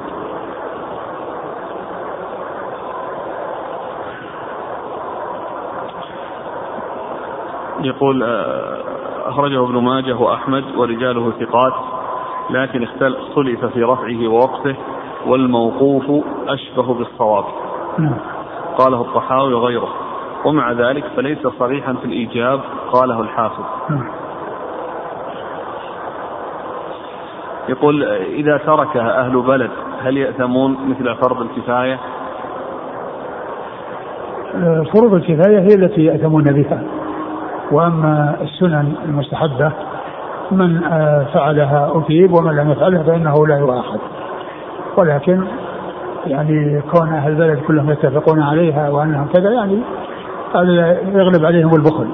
يقول 7.83 8.23
آه، 8.23 8.77
أخرجه 9.25 9.63
ابن 9.63 9.83
ماجه 9.83 10.15
وأحمد 10.15 10.63
ورجاله 10.77 11.31
ثقات 11.31 11.73
لكن 12.49 12.83
اختلف 12.83 13.65
في 13.65 13.83
رفعه 13.83 14.27
ووقفه 14.27 14.75
والموقوف 15.27 16.25
أشبه 16.47 16.93
بالصواب 16.93 17.45
نعم. 17.99 18.17
قاله 18.77 19.01
الطحاوي 19.01 19.53
وغيره 19.53 19.89
ومع 20.45 20.71
ذلك 20.71 21.05
فليس 21.15 21.47
صريحا 21.59 21.93
في 21.93 22.05
الإيجاب 22.05 22.59
قاله 22.91 23.21
الحافظ 23.21 23.63
نعم. 23.89 24.24
يقول 27.69 28.03
إذا 28.13 28.57
تركها 28.57 29.19
أهل 29.19 29.41
بلد 29.41 29.69
هل 30.01 30.17
يأثمون 30.17 30.77
مثل 30.89 31.15
فرض 31.15 31.41
الكفاية؟ 31.41 31.99
فروض 34.93 35.13
الكفاية 35.13 35.59
هي 35.59 35.75
التي 35.75 36.05
يأثمون 36.05 36.43
بها. 36.43 36.83
وأما 37.71 38.37
السنن 38.41 38.93
المستحبة 39.05 39.71
من 40.51 40.81
فعلها 41.33 41.91
أثيب 41.95 42.33
ومن 42.33 42.55
لم 42.55 42.71
يفعلها 42.71 43.03
فإنه 43.03 43.47
لا 43.47 43.57
يؤاخذ 43.57 43.99
ولكن 44.97 45.43
يعني 46.27 46.81
كون 46.81 47.13
أهل 47.13 47.31
البلد 47.31 47.59
كلهم 47.59 47.89
يتفقون 47.89 48.41
عليها 48.41 48.89
وأنهم 48.89 49.27
كذا 49.27 49.51
يعني 49.51 49.81
يغلب 51.13 51.45
عليهم 51.45 51.75
البخل. 51.75 52.07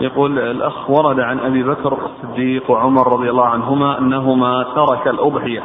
يقول 0.00 0.38
الأخ 0.38 0.90
ورد 0.90 1.20
عن 1.20 1.38
أبي 1.38 1.62
بكر 1.62 1.98
الصديق 2.04 2.70
وعمر 2.70 3.12
رضي 3.12 3.30
الله 3.30 3.46
عنهما 3.46 3.98
أنهما 3.98 4.66
ترك 4.74 5.08
الأضحية 5.08 5.62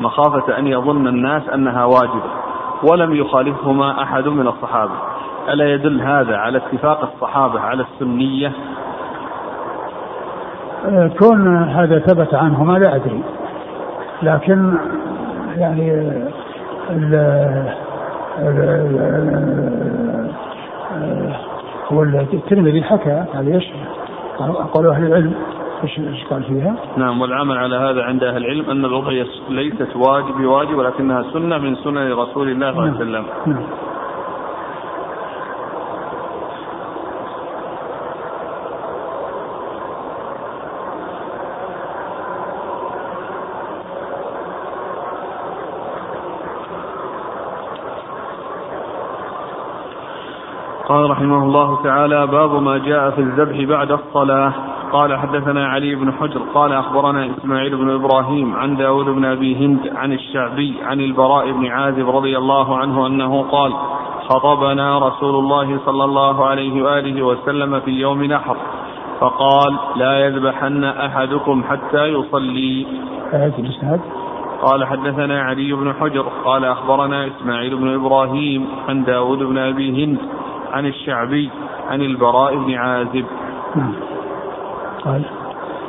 مخافة 0.00 0.58
أن 0.58 0.66
يظن 0.66 1.06
الناس 1.06 1.42
أنها 1.54 1.84
واجبة 1.84 2.30
ولم 2.82 3.14
يخالفهما 3.14 4.02
أحد 4.02 4.28
من 4.28 4.48
الصحابة. 4.48 4.92
ألا 5.48 5.74
يدل 5.74 6.00
هذا 6.00 6.36
على 6.36 6.58
اتفاق 6.58 7.12
الصحابة 7.14 7.60
على 7.60 7.82
السنية؟ 7.92 8.52
كون 11.18 11.64
هذا 11.64 11.98
ثبت 11.98 12.34
عنهما 12.34 12.78
لا 12.78 12.96
أدري 12.96 13.22
لكن 14.22 14.74
يعني 15.56 15.92
ال 16.90 17.14
هو 21.92 22.02
الترمذي 22.02 22.82
حكى 22.82 23.24
هذا 23.34 23.54
إيش؟ 23.54 23.64
قالوا 24.72 24.94
أهل 24.94 25.06
العلم 25.06 25.34
إيش 25.82 26.24
قال 26.30 26.42
فيها؟ 26.42 26.76
نعم 26.96 27.20
والعمل 27.20 27.58
على 27.58 27.76
هذا 27.76 28.02
عند 28.02 28.24
أهل 28.24 28.36
العلم 28.36 28.70
أن 28.70 28.84
الاضحيه 28.84 29.26
ليست 29.48 29.96
واجب 29.96 30.34
بواجب 30.38 30.74
ولكنها 30.74 31.22
سنة 31.32 31.58
من 31.58 31.76
سنن 31.76 32.12
رسول 32.12 32.48
الله 32.48 32.72
صلى 32.72 32.80
الله 32.80 32.82
عليه 32.82 32.96
وسلم. 32.96 33.26
نعم. 33.46 33.64
قال 50.88 51.03
رحمه 51.14 51.42
الله 51.42 51.82
تعالى 51.82 52.26
باب 52.26 52.62
ما 52.62 52.78
جاء 52.78 53.10
في 53.10 53.20
الذبح 53.20 53.68
بعد 53.68 53.90
الصلاة. 53.92 54.52
قال 54.92 55.18
حدثنا 55.18 55.68
علي 55.68 55.94
بن 55.94 56.12
حجر 56.12 56.40
قال 56.54 56.72
أخبرنا 56.72 57.30
إسماعيل 57.38 57.76
بن 57.76 57.90
إبراهيم 57.90 58.56
عن 58.56 58.76
داود 58.76 59.04
بن 59.04 59.24
أبي 59.24 59.56
هند 59.56 59.92
عن 59.96 60.12
الشعبي 60.12 60.74
عن 60.82 61.00
البراء 61.00 61.52
بن 61.52 61.66
عازب 61.66 62.08
رضي 62.08 62.38
الله 62.38 62.78
عنه 62.78 63.06
أنه 63.06 63.42
قال 63.42 63.72
خطبنا 64.28 64.98
رسول 64.98 65.34
الله 65.34 65.78
صلى 65.86 66.04
الله 66.04 66.46
عليه 66.46 66.82
وآله 66.82 67.22
وسلم 67.22 67.80
في 67.80 67.90
يوم 67.90 68.24
نحر 68.24 68.56
فقال 69.20 69.78
لا 69.96 70.26
يذبحن 70.26 70.84
أحدكم 70.84 71.64
حتى 71.70 72.04
يصلي. 72.04 72.86
قال 74.62 74.86
حدثنا 74.86 75.42
علي 75.42 75.72
بن 75.72 75.92
حجر 76.00 76.26
قال 76.44 76.64
أخبرنا 76.64 77.26
إسماعيل 77.26 77.76
بن 77.76 77.94
إبراهيم 77.94 78.66
عن 78.88 79.04
داود 79.04 79.38
بن 79.38 79.58
أبي 79.58 80.04
هند 80.04 80.18
عن 80.74 80.86
الشعبي 80.86 81.50
عن 81.88 82.02
البراء 82.02 82.56
بن 82.56 82.74
عازب. 82.74 83.24
قال. 85.04 85.22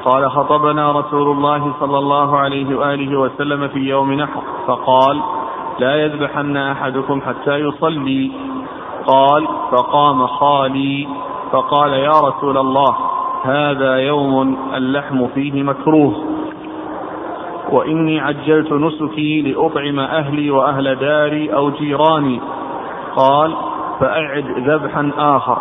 قال 0.05 0.31
خطبنا 0.31 0.91
رسول 0.91 1.31
الله 1.31 1.73
صلى 1.79 1.97
الله 1.97 2.37
عليه 2.37 2.77
وآله 2.77 3.19
وسلم 3.19 3.67
في 3.67 3.79
يوم 3.79 4.13
نحر 4.13 4.41
فقال 4.67 5.21
لا 5.79 5.95
يذبحن 5.95 6.57
أحدكم 6.57 7.21
حتى 7.21 7.55
يصلي. 7.55 8.31
قال 9.07 9.47
فقام 9.71 10.27
خالي. 10.27 11.07
فقال 11.51 11.93
يا 11.93 12.19
رسول 12.19 12.57
الله 12.57 12.95
هذا 13.43 13.95
يوم 13.95 14.57
اللحم 14.75 15.27
فيه 15.27 15.63
مكروه. 15.63 16.13
وإني 17.71 18.19
عجلت 18.19 18.71
نسكي 18.71 19.41
لأطعم 19.41 19.99
أهلي 19.99 20.51
وأهل 20.51 20.95
داري 20.95 21.53
أو 21.53 21.69
جيراني. 21.69 22.41
قال 23.15 23.53
فأعد 23.99 24.45
ذبحا 24.57 25.11
آخر. 25.17 25.57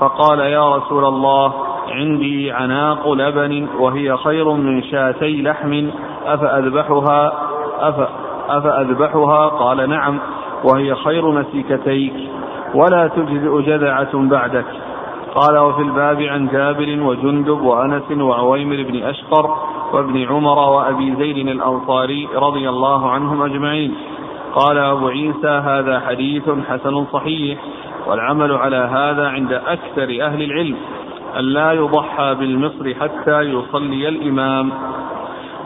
فقال 0.00 0.38
يا 0.38 0.76
رسول 0.76 1.04
الله 1.04 1.52
عندي 1.88 2.52
عناق 2.52 3.12
لبن 3.12 3.68
وهي 3.78 4.16
خير 4.16 4.52
من 4.52 4.82
شاتي 4.82 5.42
لحم 5.42 5.90
أفأذبحها؟ 6.26 7.32
أف 7.80 8.08
أفأذبحها؟ 8.48 9.48
قال 9.48 9.90
نعم 9.90 10.18
وهي 10.64 10.94
خير 10.94 11.30
مسيكتيك 11.30 12.14
ولا 12.74 13.08
تجزئ 13.08 13.62
جذعة 13.62 14.10
بعدك. 14.14 14.66
قال 15.34 15.58
وفي 15.58 15.82
الباب 15.82 16.22
عن 16.22 16.48
جابر 16.48 17.02
وجندب 17.02 17.60
وأنس 17.60 18.10
وعويمر 18.10 18.76
بن 18.88 19.02
أشقر 19.02 19.56
وابن 19.92 20.26
عمر 20.28 20.58
وأبي 20.58 21.14
زيد 21.14 21.48
الأنصاري 21.48 22.28
رضي 22.34 22.68
الله 22.68 23.10
عنهم 23.10 23.42
أجمعين. 23.42 23.94
قال 24.54 24.78
أبو 24.78 25.08
عيسى 25.08 25.48
هذا 25.48 26.00
حديث 26.00 26.42
حسن 26.68 27.04
صحيح 27.12 27.58
والعمل 28.06 28.52
على 28.52 28.76
هذا 28.76 29.28
عند 29.28 29.52
أكثر 29.52 30.26
أهل 30.26 30.42
العلم 30.42 30.76
أن 31.38 31.44
لا 31.44 31.72
يضحى 31.72 32.34
بالمصر 32.34 32.94
حتى 33.00 33.40
يصلي 33.40 34.08
الإمام. 34.08 34.72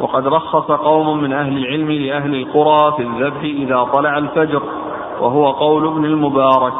وقد 0.00 0.26
رخص 0.26 0.70
قوم 0.70 1.22
من 1.22 1.32
أهل 1.32 1.56
العلم 1.56 1.90
لأهل 1.90 2.34
القرى 2.34 2.92
في 2.96 3.02
الذبح 3.02 3.40
إذا 3.40 3.86
طلع 3.92 4.18
الفجر 4.18 4.62
وهو 5.20 5.50
قول 5.50 5.86
ابن 5.86 6.04
المبارك. 6.04 6.72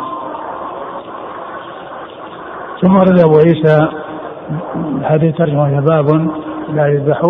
ثم 2.81 2.97
ورد 2.97 3.19
أبو 3.21 3.37
عيسى 3.37 3.89
هذه 5.03 5.29
الترجمة 5.29 5.81
باب 5.81 6.31
لا 6.69 6.87
يذبح 6.87 7.21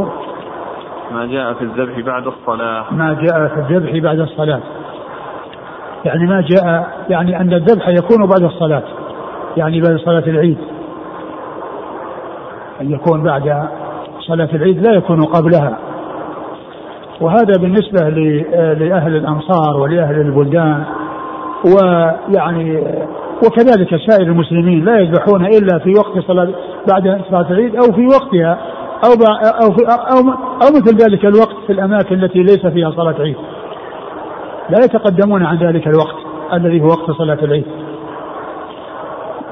ما 1.13 1.27
جاء 1.27 1.53
في 1.53 1.63
الذبح 1.63 2.01
بعد 2.01 2.27
الصلاة. 2.27 2.85
ما 2.93 3.15
جاء 3.21 3.49
في 3.49 3.61
الذبح 3.61 3.99
بعد 3.99 4.21
الصلاة. 4.21 4.61
يعني 6.05 6.27
ما 6.27 6.41
جاء 6.41 6.89
يعني 7.09 7.41
أن 7.41 7.53
الذبح 7.53 7.89
يكون 7.89 8.27
بعد 8.27 8.43
الصلاة. 8.43 8.83
يعني 9.57 9.81
بعد 9.81 9.97
صلاة 9.97 10.25
العيد. 10.27 10.59
أن 12.81 12.91
يكون 12.91 13.23
بعد 13.23 13.69
صلاة 14.21 14.49
العيد 14.55 14.87
لا 14.87 14.95
يكون 14.95 15.25
قبلها. 15.25 15.79
وهذا 17.21 17.53
بالنسبة 17.61 18.09
لأهل 18.75 19.17
الأمصار 19.17 19.77
ولأهل 19.81 20.21
البلدان. 20.21 20.85
ويعني 21.65 22.79
وكذلك 23.47 23.97
سائر 24.09 24.23
المسلمين 24.23 24.85
لا 24.85 24.99
يذبحون 24.99 25.47
إلا 25.47 25.79
في 25.79 25.91
وقت 25.99 26.19
صلاة 26.19 26.49
بعد 26.93 27.21
صلاة 27.31 27.51
العيد 27.51 27.77
أو 27.77 27.93
في 27.93 28.07
وقتها. 28.07 28.59
أو 29.05 29.13
أو 29.63 29.71
أو 30.13 30.31
أو 30.63 30.69
مثل 30.77 30.97
ذلك 30.97 31.25
الوقت 31.25 31.57
في 31.67 31.73
الأماكن 31.73 32.15
التي 32.15 32.39
ليس 32.39 32.67
فيها 32.67 32.91
صلاة 32.91 33.15
عيد. 33.21 33.37
لا 34.71 34.79
يتقدمون 34.85 35.43
عن 35.43 35.57
ذلك 35.57 35.87
الوقت 35.87 36.17
الذي 36.53 36.81
هو 36.81 36.87
وقت 36.87 37.11
صلاة 37.11 37.39
العيد. 37.43 37.67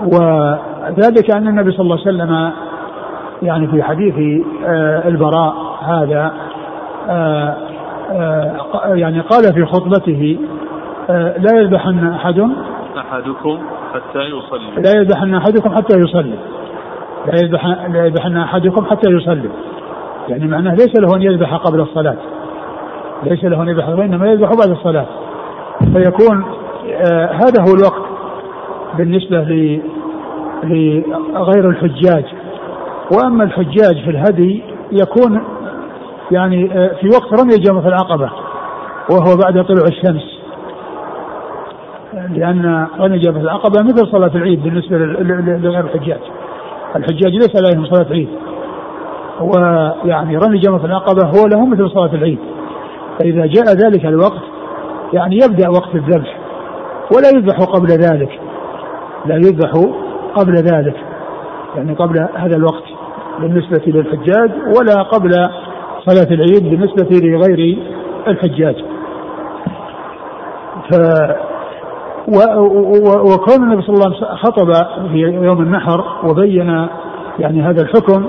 وذلك 0.02 1.30
أن 1.30 1.48
النبي 1.48 1.72
صلى 1.72 1.80
الله 1.80 1.98
عليه 1.98 2.16
وسلم 2.16 2.52
يعني 3.42 3.66
في 3.66 3.82
حديث 3.82 4.44
آه، 4.66 5.08
البراء 5.08 5.54
هذا 5.82 6.32
آه، 7.08 7.56
آه، 8.10 8.94
يعني 8.94 9.20
قال 9.20 9.54
في 9.54 9.64
خطبته 9.64 10.38
لا 11.38 11.60
يذبحن 11.60 12.06
أحد 12.06 12.50
أحدكم 12.98 13.58
حتى 13.94 14.18
يصلي 14.18 14.82
لا 14.82 15.00
يذبحن 15.00 15.34
أحدكم 15.34 15.74
حتى 15.74 15.98
يصلي 15.98 16.38
لا 17.26 17.34
يذبح 17.42 17.66
لا 17.66 18.06
يذبحن 18.06 18.36
أحدكم 18.36 18.84
حتى 18.84 19.10
يصلي. 19.10 19.50
يعني 20.28 20.46
معناه 20.46 20.74
ليس 20.74 20.96
له 20.96 21.16
أن 21.16 21.22
يذبح 21.22 21.54
قبل 21.54 21.80
الصلاة. 21.80 22.16
ليس 23.22 23.44
له 23.44 23.62
أن 23.62 23.68
يذبح 23.68 23.88
وإنما 23.88 24.26
يذبح 24.26 24.48
بعد 24.48 24.70
الصلاة. 24.70 25.06
فيكون 25.78 26.44
آه 26.90 27.26
هذا 27.26 27.62
هو 27.68 27.74
الوقت 27.74 28.02
بالنسبة 28.98 29.38
لغير 30.64 31.68
الحجاج. 31.70 32.24
وأما 33.16 33.44
الحجاج 33.44 34.04
في 34.04 34.10
الهدي 34.10 34.62
يكون 34.92 35.44
يعني 36.30 36.72
آه 36.72 36.88
في 36.88 37.08
وقت 37.08 37.40
رمي 37.40 37.56
جمرة 37.58 37.88
العقبة 37.88 38.30
وهو 39.10 39.36
بعد 39.44 39.64
طلوع 39.64 39.86
الشمس. 39.88 40.38
لأن 42.12 42.86
رمي 43.00 43.18
جمرة 43.18 43.40
العقبة 43.40 43.82
مثل 43.82 44.06
صلاة 44.06 44.30
العيد 44.34 44.62
بالنسبة 44.62 44.96
لغير 44.96 45.80
الحجاج. 45.80 46.20
الحجاج 46.96 47.32
ليس 47.32 47.56
عليهم 47.56 47.84
صلاة 47.84 48.06
عيد 48.10 48.28
ويعني 49.40 50.36
رمي 50.36 50.58
جمرة 50.58 50.84
العقبة 50.84 51.26
هو 51.26 51.46
له 51.46 51.66
مثل 51.66 51.90
صلاة 51.90 52.14
العيد. 52.14 52.38
فإذا 53.18 53.46
جاء 53.46 53.64
ذلك 53.64 54.06
الوقت 54.06 54.42
يعني 55.12 55.36
يبدأ 55.36 55.68
وقت 55.68 55.94
الذبح. 55.94 56.38
ولا 57.16 57.28
يذبح 57.28 57.56
قبل 57.56 57.88
ذلك. 57.88 58.40
لا 59.26 59.36
يذبح 59.36 59.70
قبل 60.34 60.54
ذلك. 60.54 60.96
يعني 61.76 61.94
قبل 61.94 62.28
هذا 62.34 62.56
الوقت 62.56 62.84
بالنسبة 63.40 63.82
للحجاج 63.86 64.50
ولا 64.78 65.02
قبل 65.02 65.30
صلاة 66.06 66.34
العيد 66.34 66.70
بالنسبة 66.70 67.08
لغير 67.10 67.78
الحجاج. 68.28 68.84
وكون 72.28 73.62
النبي 73.62 73.82
صلى 73.82 73.94
الله 73.94 74.06
عليه 74.06 74.16
وسلم 74.16 74.36
خطب 74.36 74.72
في 75.08 75.18
يوم 75.18 75.62
النحر 75.62 76.04
وبين 76.30 76.88
يعني 77.38 77.62
هذا 77.62 77.82
الحكم 77.82 78.26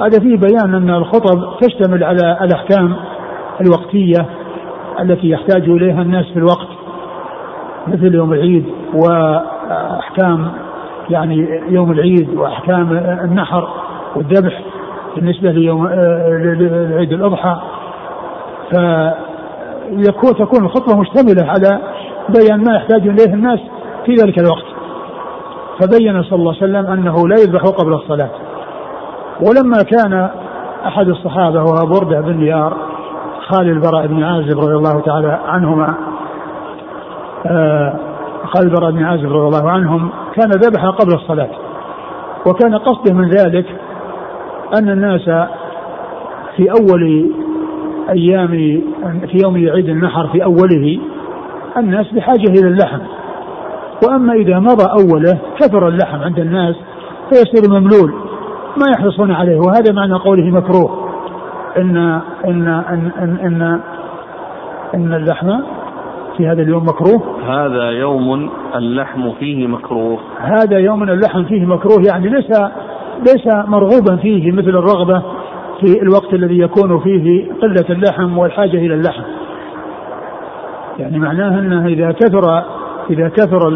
هذا 0.00 0.20
فيه 0.20 0.36
بيان 0.36 0.74
أن 0.74 0.90
الخطب 0.90 1.58
تشتمل 1.60 2.04
على 2.04 2.38
الأحكام 2.42 2.96
الوقتية 3.60 4.26
التي 5.00 5.30
يحتاج 5.30 5.62
إليها 5.62 6.02
الناس 6.02 6.24
في 6.26 6.36
الوقت 6.36 6.68
مثل 7.86 8.14
يوم 8.14 8.32
العيد 8.32 8.64
وأحكام 8.94 10.52
يعني 11.10 11.62
يوم 11.68 11.92
العيد 11.92 12.34
وأحكام 12.34 12.92
النحر 13.24 13.68
والذبح 14.16 14.62
بالنسبة 15.16 15.50
ليوم 15.50 15.86
عيد 16.96 17.12
الأضحى. 17.12 17.60
فيكون 18.70 20.34
تكون 20.34 20.64
الخطبة 20.64 21.00
مشتملة 21.00 21.50
على 21.50 21.78
بيان 22.38 22.64
ما 22.64 22.76
يحتاج 22.76 23.08
إليه 23.08 23.34
الناس 23.34 23.60
في 24.06 24.14
ذلك 24.14 24.38
الوقت. 24.38 24.64
فبين 25.80 26.22
صلى 26.22 26.38
الله 26.38 26.54
عليه 26.62 26.64
وسلم 26.64 26.86
أنه 26.86 27.28
لا 27.28 27.36
يذبح 27.36 27.62
قبل 27.62 27.94
الصلاة. 27.94 28.30
ولما 29.40 29.82
كان 29.82 30.30
أحد 30.86 31.08
الصحابة 31.08 31.62
وهو 31.62 31.86
بردة 31.86 32.20
بن 32.20 32.36
نيار 32.36 32.76
خال 33.48 33.68
البراء 33.68 34.06
بن 34.06 34.22
عازب 34.22 34.58
رضي 34.58 34.74
الله 34.74 35.00
تعالى 35.00 35.38
عنهما 35.46 35.94
آه 37.46 37.94
خال 38.44 38.64
البراء 38.64 38.90
بن 38.90 39.04
عازب 39.04 39.32
رضي 39.32 39.46
الله 39.56 39.70
عنهم 39.70 40.10
كان 40.34 40.50
ذبح 40.50 40.84
قبل 40.84 41.14
الصلاة. 41.14 41.50
وكان 42.46 42.74
قصده 42.74 43.14
من 43.14 43.28
ذلك 43.30 43.66
أن 44.78 44.88
الناس 44.88 45.24
في 46.56 46.70
أول 46.70 47.30
أيام 48.10 48.48
في 49.26 49.38
يوم 49.44 49.54
عيد 49.54 49.88
النحر 49.88 50.26
في 50.26 50.44
أوله 50.44 50.98
الناس 51.78 52.06
بحاجة 52.12 52.48
إلى 52.48 52.68
اللحم. 52.68 53.00
وأما 54.06 54.32
إذا 54.32 54.58
مضى 54.58 54.84
أوله 54.84 55.38
كثر 55.60 55.88
اللحم 55.88 56.18
عند 56.22 56.38
الناس 56.38 56.74
فيصير 57.30 57.70
مملول 57.70 58.12
ما 58.76 58.86
يحرصون 58.96 59.30
عليه 59.32 59.58
وهذا 59.58 59.92
معنى 59.92 60.14
قوله 60.14 60.50
مكروه. 60.50 61.08
إن 61.76 61.96
إن 62.44 62.68
إن 62.68 63.10
إن, 63.18 63.38
إن, 63.44 63.80
إن 64.94 65.14
اللحم 65.14 65.60
في 66.36 66.48
هذا 66.48 66.62
اليوم 66.62 66.84
مكروه. 66.84 67.22
هذا 67.46 67.90
يوم 67.90 68.50
اللحم 68.74 69.32
فيه 69.32 69.66
مكروه. 69.66 70.18
هذا 70.38 70.78
يوم 70.78 71.02
اللحم 71.02 71.44
فيه 71.44 71.66
مكروه 71.66 72.02
يعني 72.06 72.28
ليس 72.28 72.50
ليس 73.18 73.46
مرغوبا 73.66 74.16
فيه 74.16 74.52
مثل 74.52 74.68
الرغبة 74.68 75.22
في 75.80 76.02
الوقت 76.02 76.34
الذي 76.34 76.58
يكون 76.58 77.00
فيه 77.00 77.52
قلة 77.62 77.84
اللحم 77.90 78.38
والحاجة 78.38 78.76
إلى 78.76 78.94
اللحم. 78.94 79.22
يعني 80.98 81.18
معناه 81.18 81.58
أنه 81.58 81.86
إذا 81.86 82.12
كثر 82.12 82.62
إذا 83.10 83.28
كثر 83.28 83.70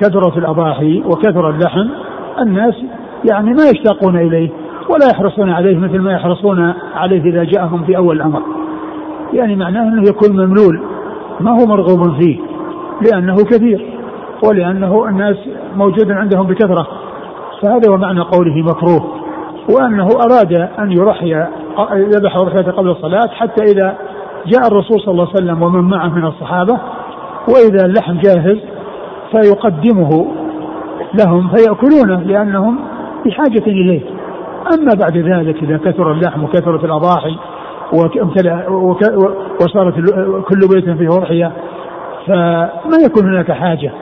كثرت 0.00 0.36
الأضاحي 0.36 1.02
وكثر 1.06 1.50
اللحم 1.50 1.88
الناس 2.40 2.74
يعني 3.30 3.50
ما 3.50 3.62
يشتاقون 3.74 4.16
إليه 4.16 4.50
ولا 4.88 5.06
يحرصون 5.12 5.50
عليه 5.50 5.78
مثل 5.78 5.98
ما 5.98 6.12
يحرصون 6.12 6.74
عليه 6.94 7.22
إذا 7.22 7.44
جاءهم 7.44 7.84
في 7.84 7.96
أول 7.96 8.16
الأمر. 8.16 8.42
يعني 9.32 9.56
معناه 9.56 9.82
أنه 9.82 10.02
يكون 10.02 10.32
مملول 10.32 10.80
ما 11.40 11.50
هو 11.50 11.66
مرغوب 11.66 12.20
فيه 12.20 12.38
لأنه 13.02 13.36
كثير 13.36 14.00
ولأنه 14.48 15.08
الناس 15.08 15.36
موجود 15.76 16.10
عندهم 16.10 16.46
بكثرة. 16.46 16.86
فهذا 17.62 17.90
هو 17.90 17.96
معنى 17.96 18.20
قوله 18.20 18.62
مكروه 18.62 19.14
وأنه 19.74 20.08
أراد 20.08 20.52
أن 20.78 20.92
يرحي 20.92 21.46
يذبح 21.92 22.36
أضحيته 22.36 22.72
قبل 22.72 22.90
الصلاة 22.90 23.28
حتى 23.28 23.62
إذا 23.62 23.96
جاء 24.46 24.66
الرسول 24.66 25.00
صلى 25.00 25.12
الله 25.12 25.28
عليه 25.28 25.36
وسلم 25.36 25.62
ومن 25.62 25.84
معه 25.90 26.08
من 26.08 26.24
الصحابة 26.24 26.78
وإذا 27.48 27.86
اللحم 27.86 28.18
جاهز 28.18 28.58
فيقدمه 29.32 30.26
لهم 31.20 31.48
فيأكلونه 31.48 32.20
لأنهم 32.20 32.78
بحاجة 33.26 33.62
إليه. 33.66 34.00
أما 34.74 34.94
بعد 35.00 35.16
ذلك 35.16 35.62
إذا 35.62 35.76
كثر 35.76 36.12
اللحم 36.12 36.44
وكثرت 36.44 36.84
الأضاحي 36.84 37.36
وصارت 39.60 39.94
كل 40.48 40.60
بيت 40.74 40.90
فيه 40.98 41.08
أضحية 41.08 41.52
فما 42.26 42.96
يكون 43.04 43.28
هناك 43.34 43.52
حاجة. 43.52 43.92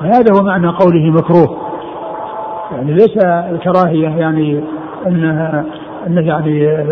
هذا 0.00 0.32
هو 0.38 0.44
معنى 0.44 0.68
قوله 0.68 1.10
مكروه. 1.10 1.56
يعني 2.72 2.92
ليس 2.92 3.16
الكراهية 3.26 4.08
يعني 4.08 4.64
أنها 5.06 5.64
أنه 6.06 6.20
يعني 6.20 6.84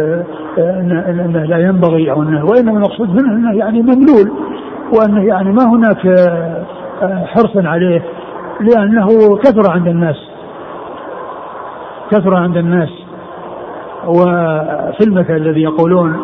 إنه 0.59 1.45
لا 1.45 1.59
ينبغي 1.59 2.11
أو 2.11 2.23
أنه 2.23 2.45
وإنما 2.45 2.73
المقصود 2.73 3.09
منه 3.09 3.33
أنه 3.33 3.59
يعني 3.59 3.83
مملول 3.83 4.33
وأنه 4.93 5.25
يعني 5.25 5.53
ما 5.53 5.64
هناك 5.64 5.99
حرص 7.27 7.57
عليه 7.57 8.03
لأنه 8.61 9.37
كثر 9.37 9.71
عند 9.71 9.88
الناس. 9.88 10.17
كثر 12.11 12.35
عند 12.35 12.57
الناس. 12.57 12.88
وفي 14.07 15.07
المثل 15.07 15.37
الذي 15.37 15.62
يقولون 15.62 16.17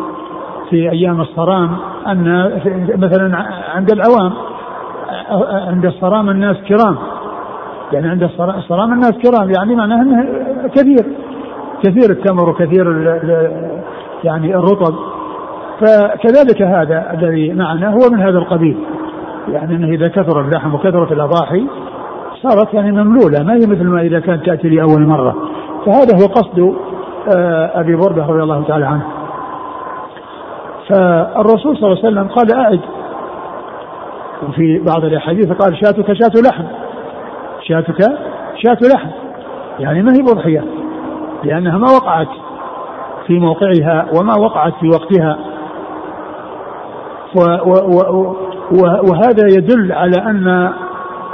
في 0.69 0.91
أيام 0.91 1.21
الصرام 1.21 1.77
أن 2.07 2.51
مثلا 2.95 3.37
عند 3.75 3.91
العوام 3.91 4.33
عند 5.67 5.85
الصرام 5.85 6.29
الناس 6.29 6.57
كرام. 6.57 6.97
يعني 7.93 8.09
عند 8.09 8.23
الصرام 8.57 8.93
الناس 8.93 9.11
كرام 9.11 9.49
يعني 9.49 9.75
معناه 9.75 10.01
أنه 10.01 10.27
كثير. 10.67 11.05
كثير 11.83 12.09
التمر 12.09 12.49
وكثير 12.49 12.91
يعني 14.23 14.55
الرطب. 14.55 14.95
فكذلك 15.79 16.61
هذا 16.61 17.13
الذي 17.13 17.53
معنا 17.53 17.89
هو 17.89 18.09
من 18.11 18.19
هذا 18.19 18.37
القبيل. 18.37 18.77
يعني 19.47 19.75
إنه 19.75 19.87
إذا 19.87 20.07
كثر 20.07 20.41
اللحم 20.41 20.75
وكثرت 20.75 21.11
الأضاحي 21.11 21.67
صارت 22.41 22.73
يعني 22.73 22.91
مملولة 22.91 23.43
ما 23.43 23.53
هي 23.53 23.67
مثل 23.67 23.83
ما 23.83 24.01
إذا 24.01 24.19
كانت 24.19 24.45
تأتي 24.45 24.69
لاول 24.69 25.07
مرة. 25.07 25.35
فهذا 25.85 26.15
هو 26.21 26.27
قصد 26.27 26.75
آه، 27.35 27.79
أبي 27.79 27.95
بردة 27.95 28.25
رضي 28.25 28.43
الله 28.43 28.63
تعالى 28.67 28.85
عنه. 28.85 29.03
فالرسول 30.89 31.77
صلى 31.77 31.87
الله 31.87 31.97
عليه 31.97 32.07
وسلم 32.07 32.27
قال 32.27 32.53
أعد. 32.53 32.79
وفي 34.47 34.79
بعض 34.87 35.05
الأحاديث 35.05 35.51
قال 35.51 35.77
شاتك 35.77 36.13
شات 36.13 36.43
لحم. 36.47 36.63
شاتك 37.61 37.97
شات 38.55 38.81
لحم. 38.93 39.09
يعني 39.79 40.01
ما 40.01 40.13
هي 40.13 40.21
بضحيه 40.21 40.63
لأنها 41.43 41.77
ما 41.77 41.87
وقعت. 41.91 42.27
في 43.27 43.39
موقعها 43.39 44.07
وما 44.19 44.35
وقعت 44.35 44.73
في 44.79 44.87
وقتها. 44.87 45.37
و 47.35 47.41
و 47.41 47.75
و 48.71 48.81
وهذا 48.81 49.47
يدل 49.57 49.91
على 49.91 50.17
أن 50.17 50.73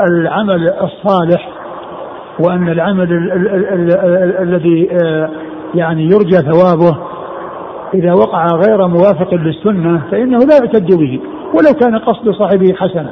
العمل 0.02 0.70
الصالح 0.70 1.50
وأن 2.40 2.70
العمل 2.70 3.08
الذي 4.42 4.90
آه، 5.04 5.30
يعني 5.76 6.04
يرجى 6.04 6.38
ثوابه 6.38 6.98
إذا 7.94 8.14
وقع 8.14 8.46
غير 8.46 8.88
موافق 8.88 9.34
للسنة 9.34 10.02
فإنه 10.12 10.38
لا 10.38 10.56
يعتد 10.62 10.98
به 10.98 11.20
ولو 11.54 11.74
كان 11.82 11.98
قصد 11.98 12.30
صاحبه 12.32 12.74
حسنا. 12.74 13.10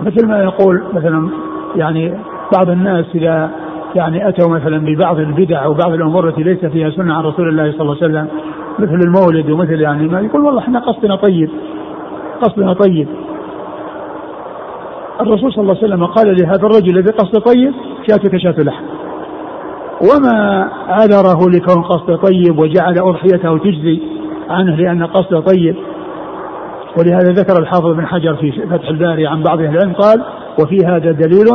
مثل 0.00 0.28
ما 0.28 0.42
يقول 0.42 0.82
مثلا 0.92 1.28
يعني 1.76 2.14
بعض 2.52 2.70
الناس 2.70 3.04
إذا 3.14 3.50
يعني 3.94 4.28
أتوا 4.28 4.48
مثلا 4.48 4.78
ببعض 4.78 5.18
البدع 5.18 5.64
أو 5.64 5.74
بعض 5.74 5.92
الأمور 5.92 6.28
التي 6.28 6.42
ليس 6.42 6.64
فيها 6.64 6.90
سنة 6.90 7.14
عن 7.14 7.24
رسول 7.24 7.48
الله 7.48 7.72
صلى 7.72 7.80
الله 7.80 7.96
عليه 8.02 8.04
وسلم 8.04 8.28
مثل 8.78 9.06
المولد 9.06 9.50
ومثل 9.50 9.80
يعني 9.80 10.08
ما 10.08 10.20
يقول 10.20 10.42
والله 10.42 10.60
إحنا 10.60 10.78
قصدنا 10.78 11.16
طيب 11.16 11.50
قصدنا 12.42 12.72
طيب. 12.72 13.08
الرسول 15.20 15.52
صلى 15.52 15.62
الله 15.62 15.76
عليه 15.76 15.86
وسلم 15.86 16.06
قال 16.06 16.36
لهذا 16.42 16.66
الرجل 16.66 16.98
الذي 16.98 17.10
قصده 17.12 17.40
طيب 17.40 17.74
شاتك 18.08 18.36
شات 18.36 18.64
لحم. 18.64 18.84
وما 20.00 20.68
عذره 20.88 21.50
لكون 21.50 21.82
قصده 21.82 22.16
طيب 22.16 22.58
وجعل 22.58 22.98
أضحيته 22.98 23.58
تجزي 23.58 24.00
عنه 24.50 24.76
لأن 24.76 25.06
قصده 25.06 25.40
طيب. 25.40 25.76
ولهذا 26.98 27.32
ذكر 27.32 27.58
الحافظ 27.62 27.86
بن 27.86 28.06
حجر 28.06 28.36
في 28.36 28.52
فتح 28.52 28.88
الباري 28.88 29.26
عن 29.26 29.42
بعض 29.42 29.60
أهل 29.60 29.76
العلم 29.76 29.92
قال 29.92 30.22
وفي 30.60 30.86
هذا 30.86 31.12
دليل 31.12 31.46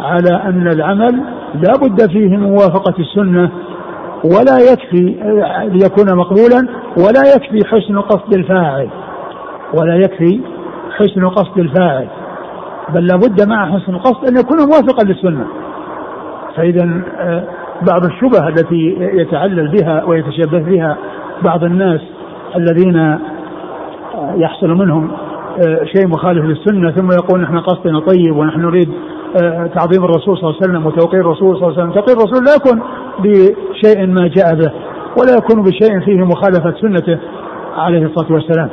على 0.00 0.42
أن 0.44 0.68
العمل 0.68 1.22
لا 1.62 1.72
بد 1.82 2.10
فيه 2.10 2.28
من 2.28 2.40
موافقة 2.40 2.94
السنة 2.98 3.50
ولا 4.24 4.58
يكفي 4.58 5.14
ليكون 5.68 6.16
مقبولا 6.16 6.68
ولا 6.98 7.22
يكفي 7.36 7.68
حسن 7.68 7.98
قصد 7.98 8.34
الفاعل 8.34 8.88
ولا 9.74 9.96
يكفي 9.96 10.40
حسن 10.96 11.28
قصد 11.28 11.58
الفاعل 11.58 12.08
بل 12.94 13.06
لابد 13.06 13.48
مع 13.48 13.66
حسن 13.66 13.94
القصد 13.94 14.28
أن 14.28 14.36
يكون 14.36 14.58
موافقا 14.58 15.04
للسنة. 15.04 15.46
فاذا 16.56 17.02
آه، 17.18 17.44
بعض 17.88 18.04
الشبه 18.04 18.48
التي 18.48 18.96
يتعلل 19.00 19.68
بها 19.68 20.04
ويتشبه 20.04 20.58
بها 20.58 20.96
بعض 21.42 21.64
الناس 21.64 22.00
الذين 22.56 22.96
آه، 22.96 23.18
يحصل 24.36 24.68
منهم 24.68 25.10
آه، 25.66 25.84
شيء 25.84 26.08
مخالف 26.08 26.44
للسنة 26.44 26.90
ثم 26.90 27.10
يقول 27.12 27.40
نحن 27.40 27.58
قصدنا 27.58 28.00
طيب 28.00 28.36
ونحن 28.36 28.60
نريد 28.60 28.88
تعظيم 29.74 30.04
الرسول 30.04 30.36
صلى 30.36 30.50
الله 30.50 30.56
عليه 30.62 30.70
وسلم 30.70 30.86
وتوقير 30.86 31.20
الرسول 31.20 31.56
صلى 31.56 31.68
الله 31.68 31.72
عليه 31.72 31.82
وسلم، 31.82 31.92
توقير 31.92 32.16
الرسول 32.16 32.44
لا 32.44 32.54
يكون 32.54 32.82
بشيء 33.18 34.06
ما 34.06 34.28
جاء 34.28 34.54
به 34.54 34.72
ولا 35.20 35.36
يكون 35.38 35.62
بشيء 35.62 36.00
فيه 36.00 36.24
مخالفة 36.24 36.74
سنته 36.80 37.18
عليه 37.76 38.06
الصلاة 38.06 38.32
والسلام. 38.32 38.70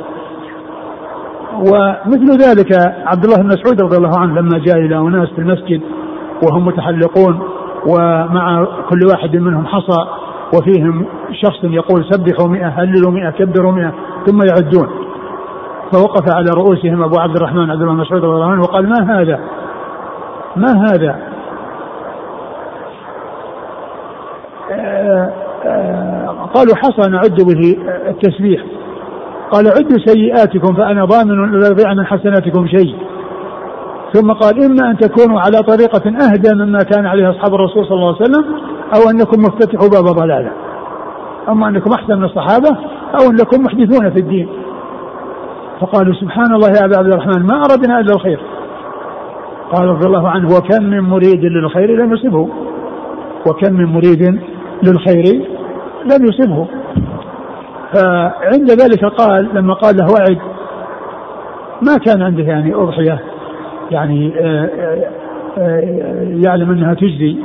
ومثل 1.54 2.30
ذلك 2.48 2.72
عبد 3.06 3.24
الله 3.24 3.36
بن 3.36 3.46
مسعود 3.46 3.82
رضي 3.82 3.96
الله 3.96 4.18
عنه 4.18 4.40
لما 4.40 4.58
جاء 4.58 4.76
إلى 4.76 4.98
أناس 4.98 5.28
في 5.28 5.38
المسجد 5.38 5.80
وهم 6.42 6.66
متحلقون 6.66 7.40
ومع 7.86 8.64
كل 8.64 9.00
واحد 9.10 9.36
منهم 9.36 9.66
حصى 9.66 9.98
وفيهم 10.56 11.06
شخص 11.42 11.64
يقول 11.64 12.04
سبحوا 12.10 12.48
مئة 12.48 12.68
هللوا 12.68 13.10
مئة 13.10 13.30
كبروا 13.30 13.72
مئة 13.72 13.92
ثم 14.26 14.38
يعدون. 14.48 14.88
فوقف 15.92 16.34
على 16.34 16.46
رؤوسهم 16.56 17.02
أبو 17.02 17.18
عبد 17.18 17.36
الرحمن 17.36 17.70
عبد 17.70 17.82
الله 17.82 17.94
مسعود 17.94 18.24
رضي 18.24 18.34
الله 18.34 18.50
عنه 18.50 18.60
وقال 18.60 18.88
ما 18.88 19.20
هذا؟ 19.20 19.40
ما 20.56 20.84
هذا؟ 20.86 21.18
قالوا 26.54 26.76
حصى 26.76 27.10
نعد 27.10 27.36
به 27.40 27.76
التسبيح 28.08 28.64
قال 29.50 29.68
عدوا 29.68 29.98
سيئاتكم 30.06 30.74
فأنا 30.74 31.04
ضامن 31.04 31.60
لا 31.60 31.68
يضيع 31.68 31.94
من 31.94 32.06
حسناتكم 32.06 32.66
شيء. 32.66 32.96
ثم 34.12 34.32
قال 34.32 34.64
إما 34.64 34.90
أن 34.90 34.98
تكونوا 34.98 35.40
على 35.40 35.58
طريقة 35.58 36.26
أهدى 36.26 36.54
مما 36.54 36.78
كان 36.82 37.06
عليه 37.06 37.30
أصحاب 37.30 37.54
الرسول 37.54 37.86
صلى 37.86 37.94
الله 37.94 38.14
عليه 38.14 38.22
وسلم 38.22 38.44
أو 38.94 39.10
أنكم 39.10 39.40
مفتتحوا 39.40 39.88
باب 39.88 40.04
ضلالة. 40.04 40.52
أما 41.48 41.68
أنكم 41.68 41.90
أحسن 41.92 42.16
من 42.18 42.24
الصحابة 42.24 42.78
أو 43.20 43.30
أنكم 43.30 43.62
محدثون 43.62 44.10
في 44.10 44.20
الدين. 44.20 44.48
فقالوا 45.80 46.14
سبحان 46.14 46.54
الله 46.54 46.68
يا 46.68 46.84
أبا 46.84 46.96
عبد 46.98 47.12
الرحمن 47.12 47.46
ما 47.46 47.56
أردنا 47.56 48.00
إلا 48.00 48.14
الخير. 48.14 48.40
قال 49.72 49.88
رضي 49.88 50.06
الله 50.06 50.28
عنه 50.28 50.48
وكم 50.48 50.84
من 50.84 51.00
مريد 51.00 51.44
للخير 51.44 52.02
لم 52.02 52.12
يصبه 52.12 52.48
وكم 53.46 53.72
من 53.72 53.84
مريد 53.84 54.40
للخير 54.82 55.24
لم 56.04 56.26
يصبه 56.26 56.66
فعند 57.92 58.70
ذلك 58.70 59.04
قال 59.04 59.54
لما 59.54 59.74
قال 59.74 59.96
له 59.96 60.06
وعد 60.12 60.38
ما 61.82 61.96
كان 61.96 62.22
عنده 62.22 62.42
يعني 62.42 62.74
أضحية 62.74 63.20
يعني 63.90 64.34
آه، 64.38 64.70
آه، 64.78 65.10
آه، 65.58 66.38
يعلم 66.46 66.70
أنها 66.70 66.94
تجزي. 66.94 67.36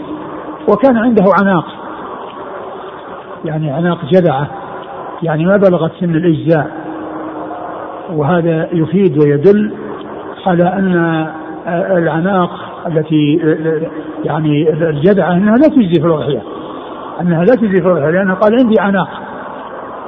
وكان 0.71 0.97
عنده 0.97 1.23
عناق 1.39 1.65
يعني 3.45 3.71
عناق 3.71 3.97
جذعة 4.05 4.47
يعني 5.23 5.45
ما 5.45 5.57
بلغت 5.57 5.91
سن 5.99 6.15
الإجزاء. 6.15 6.71
وهذا 8.13 8.69
يفيد 8.73 9.17
ويدل 9.17 9.73
على 10.45 10.63
أن 10.63 11.27
العناق 11.67 12.51
التي 12.87 13.39
يعني 14.23 14.69
الجذعة 14.69 15.33
أنها 15.33 15.57
لا 15.57 15.67
تجزي 15.67 16.01
في 16.01 16.07
الأضحية 16.07 16.41
أنها 17.21 17.43
لا 17.43 17.55
تجزي 17.55 17.81
في 17.81 17.87
الأضحية 17.87 18.09
لأنه 18.09 18.33
قال 18.33 18.59
عندي 18.59 18.75
عناق 18.79 19.09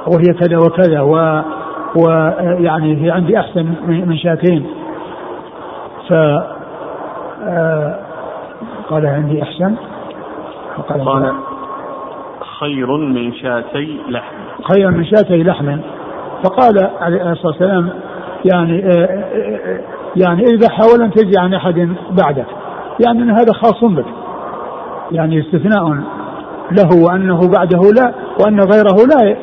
وهي 0.06 0.34
كذا 0.40 0.58
وكذا 0.58 1.00
و 1.00 1.42
ويعني 1.96 3.04
هي 3.04 3.10
عندي 3.10 3.38
أحسن 3.38 3.66
من 3.86 4.16
شاتين. 4.16 4.66
ف 6.08 6.12
قال 8.90 9.06
عندي 9.06 9.42
أحسن. 9.42 9.74
قال, 10.88 11.04
قال 11.04 11.32
خير 12.60 12.96
من 12.96 13.32
شاتي 13.32 14.00
لحم. 14.08 14.34
خير 14.72 14.90
من 14.90 15.04
شاتي 15.04 15.42
لحم. 15.42 15.78
فقال 16.44 16.90
عليه 17.00 17.32
الصلاة 17.32 17.46
والسلام 17.46 17.90
يعني 18.44 18.84
آه، 18.84 18.90
آه، 18.90 19.24
آه، 19.66 19.80
يعني 20.16 20.42
اذبح 20.42 20.80
ولن 20.80 21.10
تجي 21.10 21.38
عن 21.38 21.54
أحد 21.54 21.88
بعدك 22.10 22.46
يعني 23.06 23.22
أن 23.22 23.30
هذا 23.30 23.52
خاص 23.52 23.84
بك. 23.84 24.04
يعني 25.12 25.40
استثناء 25.40 25.84
له 26.72 27.04
وأنه 27.04 27.40
بعده 27.48 27.80
لا 27.96 28.14
وأن 28.44 28.60
غيره 28.60 28.96
لا 29.06 29.36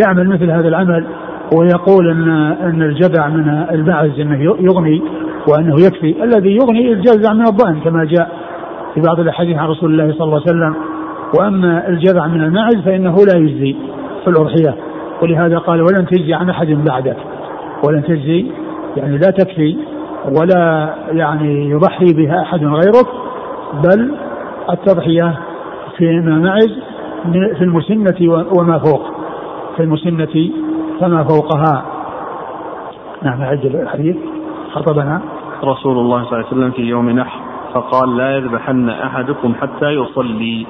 يعمل 0.00 0.28
مثل 0.28 0.50
هذا 0.50 0.68
العمل 0.68 1.06
ويقول 1.58 2.10
إن 2.10 2.28
إن 2.62 2.82
الجذع 2.82 3.28
من 3.28 3.48
المعز 3.48 4.20
إنه 4.20 4.42
يغني 4.42 5.02
وأنه 5.48 5.74
يكفي. 5.74 6.24
الذي 6.24 6.56
يغني 6.56 6.92
الجذع 6.92 7.32
من 7.32 7.46
الضأن 7.46 7.80
كما 7.80 8.04
جاء 8.04 8.30
في 8.94 9.00
بعض 9.00 9.20
الأحاديث 9.20 9.58
عن 9.58 9.68
رسول 9.68 9.92
الله 9.92 10.14
صلى 10.14 10.24
الله 10.24 10.40
عليه 10.40 10.50
وسلم. 10.50 10.74
وأما 11.38 11.88
الجذع 11.88 12.26
من 12.26 12.44
المعز 12.44 12.76
فإنه 12.84 13.16
لا 13.16 13.38
يجزي 13.38 13.76
في 14.24 14.30
الأضحية. 14.30 14.74
ولهذا 15.22 15.58
قال 15.58 15.82
ولن 15.82 16.06
تجزي 16.06 16.34
عن 16.34 16.50
أحد 16.50 16.66
بعدك. 16.66 17.16
ولن 17.86 18.02
تجزي 18.02 18.46
يعني 18.96 19.18
لا 19.18 19.30
تكفي 19.30 19.76
ولا 20.40 20.94
يعني 21.08 21.70
يضحي 21.70 22.12
بها 22.12 22.42
أحد 22.42 22.64
غيرك 22.64 23.06
بل 23.84 24.14
التضحية 24.70 25.38
فيما 25.96 26.38
معز 26.38 26.78
في 27.32 27.64
المسنة 27.64 28.46
وما 28.58 28.78
فوق 28.78 29.02
في 29.76 29.82
المسنة 29.82 30.50
فما 31.00 31.24
فوقها. 31.24 31.84
نعم 33.22 33.42
عجل 33.42 33.76
الحديث. 33.76 34.16
خطبنا. 34.72 35.20
رسول 35.64 35.98
الله 35.98 36.24
صلى 36.24 36.32
الله 36.32 36.46
عليه 36.46 36.46
وسلم 36.46 36.70
في 36.70 36.82
يوم 36.82 37.10
نحر 37.10 37.40
فقال 37.74 38.16
لا 38.16 38.36
يذبحن 38.36 38.88
أحدكم 38.88 39.54
حتى 39.54 39.86
يصلي. 39.86 40.66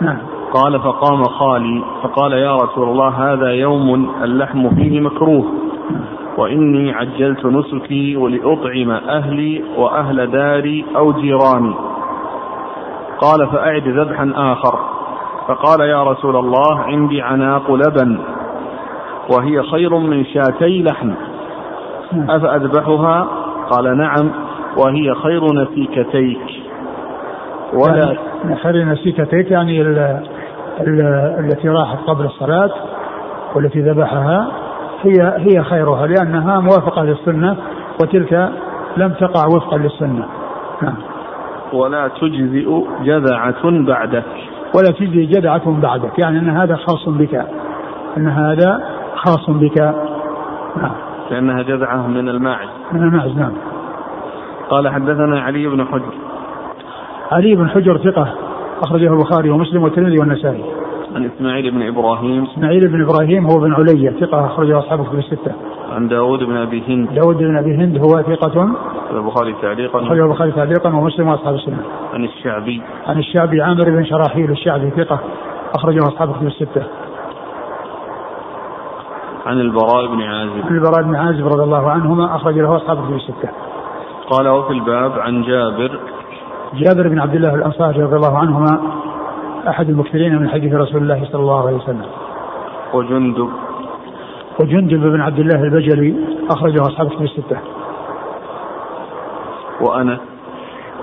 نعم. 0.00 0.18
قال 0.52 0.80
فقام 0.80 1.22
خالي 1.22 1.82
فقال 2.02 2.32
يا 2.32 2.56
رسول 2.56 2.88
الله 2.88 3.08
هذا 3.08 3.48
يوم 3.48 4.10
اللحم 4.24 4.70
فيه 4.70 5.00
مكروه. 5.00 5.44
وإني 6.38 6.92
عجلت 6.92 7.46
نسكي 7.46 8.16
ولأطعم 8.16 8.90
أهلي 8.90 9.64
وأهل 9.76 10.30
داري 10.30 10.84
أو 10.96 11.12
جيراني. 11.12 11.74
قال 13.20 13.46
فأعد 13.46 13.88
ذبحا 13.88 14.32
آخر. 14.36 14.78
فقال 15.48 15.80
يا 15.80 16.02
رسول 16.02 16.36
الله 16.36 16.78
عندي 16.78 17.22
عناق 17.22 17.70
لبن 17.70 18.18
وهي 19.30 19.62
خير 19.62 19.98
من 19.98 20.24
شاتي 20.24 20.82
لحم. 20.82 21.10
أفأذبحها؟ 22.28 23.26
قال 23.70 23.98
نعم 23.98 24.30
وهي 24.76 25.14
خير 25.14 25.52
نسيكتيك. 25.52 26.46
ولا 27.72 28.16
يعني 28.44 28.56
خير 28.56 28.84
نسيكتيك 28.84 29.50
يعني 29.50 29.82
ال 29.82 29.98
ال 30.80 31.00
التي 31.44 31.68
راحت 31.68 31.98
قبل 32.06 32.24
الصلاة 32.24 32.70
والتي 33.54 33.80
ذبحها. 33.80 34.63
هي 35.04 35.34
هي 35.38 35.62
خيرها 35.62 36.06
لأنها 36.06 36.60
موافقة 36.60 37.02
للسنة 37.02 37.56
وتلك 38.02 38.52
لم 38.96 39.12
تقع 39.12 39.46
وفقا 39.46 39.78
للسنة. 39.78 40.26
نعم. 40.82 40.96
ولا 41.72 42.08
تجزئ 42.08 42.84
جذعة 43.02 43.86
بعدك. 43.86 44.24
ولا 44.76 44.90
تجزي 44.98 45.26
جذعة 45.26 45.80
بعدك 45.80 46.18
يعني 46.18 46.38
أن 46.38 46.48
هذا 46.48 46.76
خاص 46.76 47.08
بك. 47.08 47.46
أن 48.16 48.28
هذا 48.28 48.80
خاص 49.14 49.50
بك. 49.50 49.78
نعم. 50.76 50.94
لأنها 51.30 51.62
جذعة 51.62 52.06
من 52.06 52.28
الماعز 52.28 52.68
من 52.92 53.02
الماعز 53.02 53.36
نعم. 53.36 53.52
قال 54.70 54.88
حدثنا 54.88 55.40
علي 55.40 55.66
بن 55.66 55.84
حجر. 55.84 56.14
علي 57.32 57.54
بن 57.54 57.68
حجر 57.68 57.98
ثقة 57.98 58.34
أخرجه 58.82 59.12
البخاري 59.12 59.50
ومسلم 59.50 59.82
والترمذي 59.82 60.18
والنسائي. 60.18 60.64
عن 61.14 61.30
إسماعيل 61.36 61.70
بن 61.70 61.82
إبراهيم. 61.82 62.44
إسماعيل 62.44 62.88
بن 62.88 63.02
إبراهيم 63.02 63.46
هو 63.46 63.60
بن 63.60 63.72
علية 63.72 64.10
ثقة 64.20 64.46
أخرجه 64.46 64.78
أصحابه 64.78 65.04
في 65.04 65.18
الستة. 65.18 65.52
عن 65.92 66.08
داود 66.08 66.44
بن 66.44 66.56
أبي 66.56 66.82
هند. 66.88 67.14
داود 67.14 67.36
بن 67.36 67.56
أبي 67.56 67.74
هند 67.74 67.98
هو 67.98 68.22
ثقة 68.22 68.74
البخاري 69.10 69.54
تعليقا. 69.62 70.02
أخرجه 70.02 70.24
البخاري 70.24 70.52
تعليقا 70.52 70.88
ومسلم 70.88 71.28
وأصحاب 71.28 71.54
السنة. 71.54 71.82
عن 72.14 72.24
الشعبي. 72.24 72.82
عن 73.06 73.18
الشعبي 73.18 73.62
عامر 73.62 73.84
بن 73.84 74.04
شراحيل 74.04 74.50
الشعبي 74.50 74.90
ثقة 74.90 75.18
أخرجه 75.74 75.98
أصحابه 75.98 76.32
في 76.32 76.46
الستة. 76.46 76.82
عن 79.46 79.60
البراء 79.60 80.06
بن 80.06 80.22
عازب. 80.22 80.66
عن 80.66 80.76
البراء 80.76 81.02
بن 81.02 81.14
عازب 81.14 81.46
رضي 81.46 81.62
الله 81.62 81.90
عنهما 81.90 82.36
أخرج 82.36 82.58
له 82.58 82.76
أصحابه 82.76 83.06
في 83.06 83.14
الستة. 83.14 83.48
قال 84.30 84.48
وفي 84.48 84.72
الباب 84.72 85.12
عن 85.18 85.42
جابر. 85.42 85.98
جابر 86.74 87.08
بن 87.08 87.18
عبد 87.18 87.34
الله 87.34 87.54
الأنصاري 87.54 88.02
رضي 88.02 88.16
الله 88.16 88.38
عنهما 88.38 88.80
أحد 89.68 89.88
المكثرين 89.88 90.38
من 90.38 90.48
حديث 90.48 90.74
رسول 90.74 91.02
الله 91.02 91.24
صلى 91.32 91.40
الله 91.40 91.66
عليه 91.66 91.76
وسلم. 91.76 92.06
وجندب 92.94 93.48
وجندب 94.60 95.00
بن 95.00 95.20
عبد 95.20 95.38
الله 95.38 95.62
البجلي 95.62 96.14
أخرجه 96.50 96.82
أصحابه 96.82 97.08
في 97.08 97.24
الستة. 97.24 97.58
وأنس. 99.80 100.18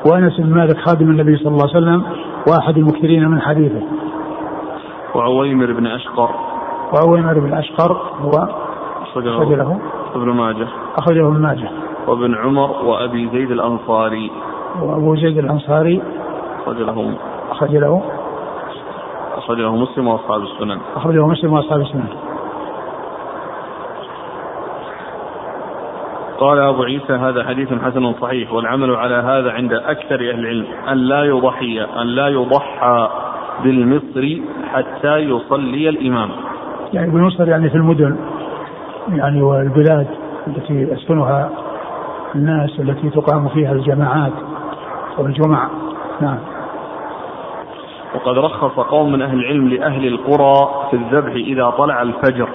وأنس 0.05 0.39
بن 0.39 0.53
مالك 0.53 0.77
خادم 0.77 1.09
النبي 1.09 1.37
صلى 1.37 1.47
الله 1.47 1.67
عليه 1.67 1.77
وسلم 1.77 2.03
وأحد 2.47 2.77
المكثرين 2.77 3.27
من 3.27 3.41
حديثه. 3.41 3.81
وعويمر 5.15 5.71
بن 5.71 5.87
أشقر. 5.87 6.29
وعويمر 6.93 7.39
بن 7.39 7.53
أشقر 7.53 7.91
هو 8.21 8.31
أخرج 9.01 9.25
له 9.53 9.79
ابن 10.15 10.29
ماجه. 10.29 10.67
أخرجه 10.97 11.27
ابن 11.27 11.41
ماجه. 11.41 11.69
وابن 12.07 12.35
عمر 12.35 12.71
وأبي 12.85 13.29
زيد 13.29 13.51
الأنصاري. 13.51 14.31
وأبو 14.81 15.15
زيد 15.15 15.37
الأنصاري 15.37 16.01
أخرج 16.61 16.81
له 16.81 17.13
أخرج 17.51 17.75
له 17.75 18.01
أخرج 19.37 19.57
له 19.57 19.75
مسلم 19.75 20.07
وأصحاب 20.07 20.41
السنن. 20.41 20.79
أخرجه 20.95 21.27
مسلم 21.27 21.53
وأصحاب 21.53 21.81
السنن. 21.81 22.07
قال 26.39 26.59
أبو 26.59 26.83
عيسى 26.83 27.13
هذا 27.13 27.43
حديث 27.43 27.73
حسن 27.73 28.13
صحيح 28.13 28.53
والعمل 28.53 28.95
على 28.95 29.15
هذا 29.15 29.51
عند 29.51 29.73
أكثر 29.73 30.15
أهل 30.15 30.39
العلم 30.39 30.65
أن 30.91 30.97
لا 30.97 31.23
يضحي 31.23 31.81
أن 32.01 32.07
لا 32.07 32.27
يضحى 32.27 33.09
بالمصر 33.63 34.41
حتى 34.73 35.17
يصلي 35.17 35.89
الإمام. 35.89 36.29
يعني 36.93 37.11
بالمصر 37.11 37.49
يعني 37.49 37.69
في 37.69 37.75
المدن 37.75 38.17
يعني 39.09 39.41
والبلاد 39.41 40.07
التي 40.47 40.73
يسكنها 40.73 41.49
الناس 42.35 42.79
التي 42.79 43.09
تقام 43.09 43.47
فيها 43.47 43.71
الجماعات 43.71 44.33
والجمع 45.17 45.69
نعم. 46.21 46.37
وقد 48.15 48.37
رخص 48.37 48.79
قوم 48.79 49.11
من 49.11 49.21
أهل 49.21 49.39
العلم 49.39 49.67
لأهل 49.67 50.07
القرى 50.07 50.69
في 50.89 50.95
الذبح 50.95 51.31
إذا 51.31 51.69
طلع 51.69 52.01
الفجر. 52.01 52.49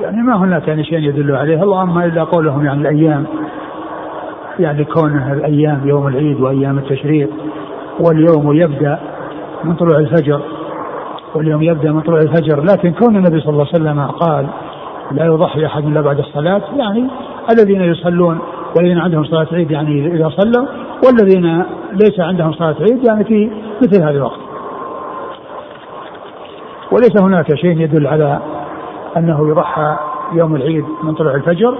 يعني 0.00 0.22
ما 0.22 0.36
هناك 0.36 0.68
يعني 0.68 0.84
شيء 0.84 0.98
يدل 0.98 1.36
عليه. 1.36 1.62
اللهم 1.62 1.98
إلا 1.98 2.24
قولهم 2.24 2.64
يعني 2.64 2.80
الأيام 2.80 3.26
يعني 4.58 4.84
كون 4.84 5.32
الأيام 5.32 5.88
يوم 5.88 6.08
العيد 6.08 6.40
وأيام 6.40 6.78
التشريق 6.78 7.30
واليوم 8.00 8.52
يبدأ 8.52 8.98
من 9.64 9.74
طلوع 9.74 9.98
الفجر 9.98 10.40
واليوم 11.34 11.62
يبدأ 11.62 11.92
من 11.92 12.00
طلوع 12.00 12.18
الفجر. 12.18 12.64
لكن 12.64 12.92
كون 12.92 13.16
النبي 13.16 13.40
صلى 13.40 13.50
الله 13.50 13.66
عليه 13.74 13.84
وسلم 13.84 14.00
قال 14.00 14.46
لا 15.12 15.24
يضحي 15.24 15.66
أحد 15.66 15.84
إلا 15.84 16.00
بعد 16.00 16.18
الصلاة 16.18 16.62
يعني 16.76 17.10
الذين 17.50 17.80
يصلون 17.82 18.38
والذين 18.76 18.98
عندهم 18.98 19.24
صلاة 19.24 19.46
عيد 19.52 19.70
يعني 19.70 20.06
إذا 20.06 20.28
صلوا 20.28 20.66
والذين 21.06 21.64
ليس 21.92 22.20
عندهم 22.20 22.52
صلاة 22.52 22.76
عيد 22.80 23.04
يعني 23.04 23.24
في 23.24 23.50
مثل 23.82 24.02
هذا 24.02 24.10
الوقت. 24.10 24.41
وليس 26.92 27.22
هناك 27.22 27.54
شيء 27.54 27.80
يدل 27.80 28.06
على 28.06 28.38
أنه 29.16 29.48
يضحى 29.48 29.96
يوم 30.32 30.56
العيد 30.56 30.84
من 31.02 31.14
طلوع 31.14 31.34
الفجر 31.34 31.78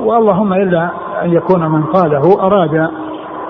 واللهم 0.00 0.52
إلا 0.52 0.90
أن 1.22 1.32
يكون 1.32 1.66
من 1.66 1.82
قاله 1.82 2.40
أراد 2.40 2.74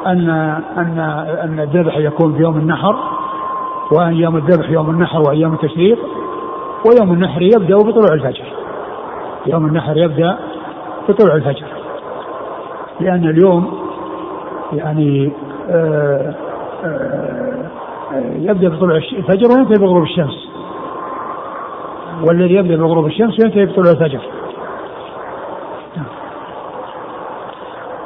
أن 0.07 0.31
أن 0.77 0.99
أن 1.45 1.61
الذبح 1.61 1.97
يكون 1.97 2.35
في 2.35 2.43
يوم 2.43 2.57
النحر 2.57 2.97
وأيام 3.93 4.37
الذبح 4.37 4.71
يوم 4.71 4.91
النحر 4.91 5.21
وأيام 5.21 5.53
التشريق 5.53 5.99
ويوم 6.87 7.13
النحر 7.13 7.43
يبدأ 7.43 7.77
بطلوع 7.77 8.13
الفجر. 8.13 8.45
يوم 9.47 9.67
النحر 9.67 9.97
يبدأ 9.97 10.39
بطلوع 11.09 11.35
الفجر. 11.35 11.67
لأن 13.01 13.29
اليوم 13.29 13.79
يعني 14.73 15.33
آآ 15.71 16.35
آه، 16.85 16.87
آآ 16.87 17.71
آه، 18.15 18.35
يبدأ 18.37 18.69
بطلوع 18.69 18.97
الفجر 18.97 19.49
وينتهي 19.49 19.87
بغروب 19.87 20.03
الشمس. 20.03 20.50
والذي 22.29 22.55
يبدأ 22.55 22.77
بغروب 22.77 23.07
الشمس 23.07 23.41
وينتهي 23.41 23.67
بطلوع 23.67 23.91
الفجر. 23.91 24.21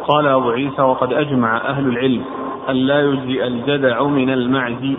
قال 0.09 0.27
أبو 0.27 0.51
عيسى 0.51 0.83
وقد 0.83 1.13
أجمع 1.13 1.57
أهل 1.57 1.89
العلم 1.89 2.25
أن 2.69 2.75
لا 2.75 3.01
يجزئ 3.01 3.47
الجذع 3.47 4.03
من 4.03 4.31
المعز 4.31 4.97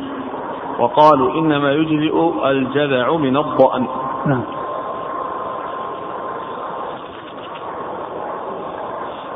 وقالوا 0.80 1.34
إنما 1.34 1.72
يجزئ 1.72 2.16
الجذع 2.46 3.16
من 3.16 3.38
الضأن. 3.38 3.88
نعم. 4.26 4.44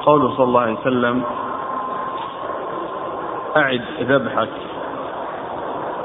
قوله 0.06 0.36
صلى 0.36 0.46
الله 0.46 0.62
عليه 0.62 0.80
وسلم 0.80 1.24
أعد 3.58 3.82
ذبحك 4.02 4.50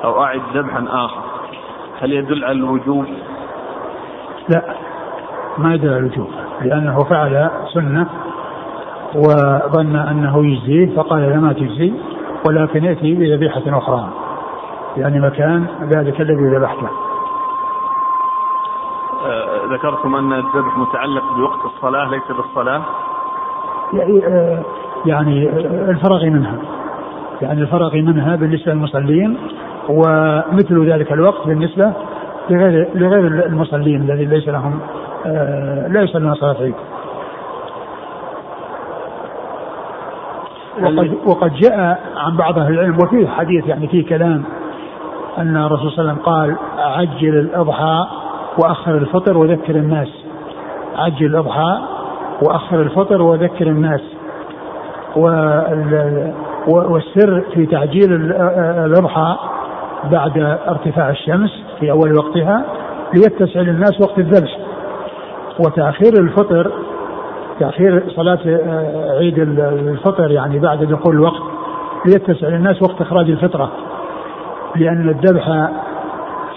أو 0.04 0.22
أعد 0.22 0.40
ذبحا 0.54 0.86
آخر. 0.90 1.22
هل 2.00 2.12
يدل 2.12 2.44
على 2.44 2.58
الوجوب؟ 2.58 3.06
لا 4.48 4.62
ما 5.58 5.74
يدل 5.74 5.88
على 5.88 5.98
الوجوب 5.98 6.28
لأنه 6.62 6.98
فعل 7.04 7.50
سنة 7.74 8.06
وظن 9.14 9.96
أنه 9.96 10.46
يجزيه 10.46 10.96
فقال 10.96 11.22
لا 11.22 11.36
ما 11.36 11.52
تجزي 11.52 11.92
ولكن 12.48 12.84
يأتي 12.84 13.14
بذبيحة 13.14 13.62
أخرى 13.66 14.08
يعني 14.96 15.20
مكان 15.20 15.66
ذلك 15.82 16.20
الذي 16.20 16.56
ذبحته. 16.56 16.88
آه 19.26 19.74
ذكرتم 19.74 20.14
أن 20.14 20.32
الذبح 20.32 20.78
متعلق 20.78 21.24
بوقت 21.36 21.64
الصلاة 21.64 22.10
ليس 22.10 22.36
بالصلاة؟ 22.36 22.82
يعني, 23.92 24.26
آه 24.26 24.62
يعني 25.06 25.48
الفرغ 25.90 26.24
منها. 26.24 26.58
يعني 27.42 27.60
الفرغ 27.62 27.94
منها 27.94 28.36
بالنسبة 28.36 28.72
للمصلين 28.72 29.38
ومثل 29.88 30.90
ذلك 30.90 31.12
الوقت 31.12 31.46
بالنسبة 31.46 31.92
لغير 32.50 32.88
لغير 32.94 33.46
المصلين 33.46 34.02
الذين 34.02 34.30
ليس 34.30 34.48
لهم 34.48 34.80
آه 35.26 35.88
لا 35.88 36.02
يصلون 36.02 36.34
صلاة 36.34 36.56
عيد. 36.60 36.74
وقد 40.82 41.16
وقد 41.26 41.54
جاء 41.54 42.00
عن 42.16 42.36
بعض 42.36 42.58
أهل 42.58 42.74
العلم 42.74 42.98
وفيه 43.04 43.28
حديث 43.28 43.66
يعني 43.66 43.88
فيه 43.88 44.06
كلام 44.06 44.44
أن 45.38 45.56
الرسول 45.56 45.90
صلى 45.90 45.98
الله 45.98 46.10
عليه 46.10 46.12
وسلم 46.12 46.24
قال 46.24 46.56
عجل 46.78 47.38
الأضحى 47.38 48.06
وأخر 48.58 48.94
الفطر 48.94 49.38
وذكر 49.38 49.76
الناس. 49.76 50.08
عجل 50.96 51.26
الأضحى 51.26 51.78
وأخر 52.42 52.80
الفطر 52.80 53.22
وذكر 53.22 53.66
الناس. 53.66 54.00
والسر 56.66 57.44
في 57.54 57.66
تعجيل 57.66 58.12
الأضحى 58.84 59.36
بعد 60.10 60.38
ارتفاع 60.68 61.10
الشمس 61.10 61.50
في 61.80 61.90
أول 61.90 62.18
وقتها 62.18 62.64
ليتسع 63.14 63.60
للناس 63.60 64.00
وقت 64.00 64.18
الذبح 64.18 64.58
وتأخير 65.58 66.12
الفطر 66.20 66.72
تأخير 67.60 68.04
صلاة 68.16 68.38
آه، 68.46 69.18
عيد 69.18 69.38
الفطر 69.38 70.30
يعني 70.30 70.58
بعد 70.58 70.84
دخول 70.84 71.14
الوقت 71.14 71.42
ليتسع 72.06 72.48
للناس 72.48 72.82
وقت 72.82 73.00
إخراج 73.00 73.30
الفطرة. 73.30 73.70
لأن 74.76 75.08
الذبح 75.08 75.70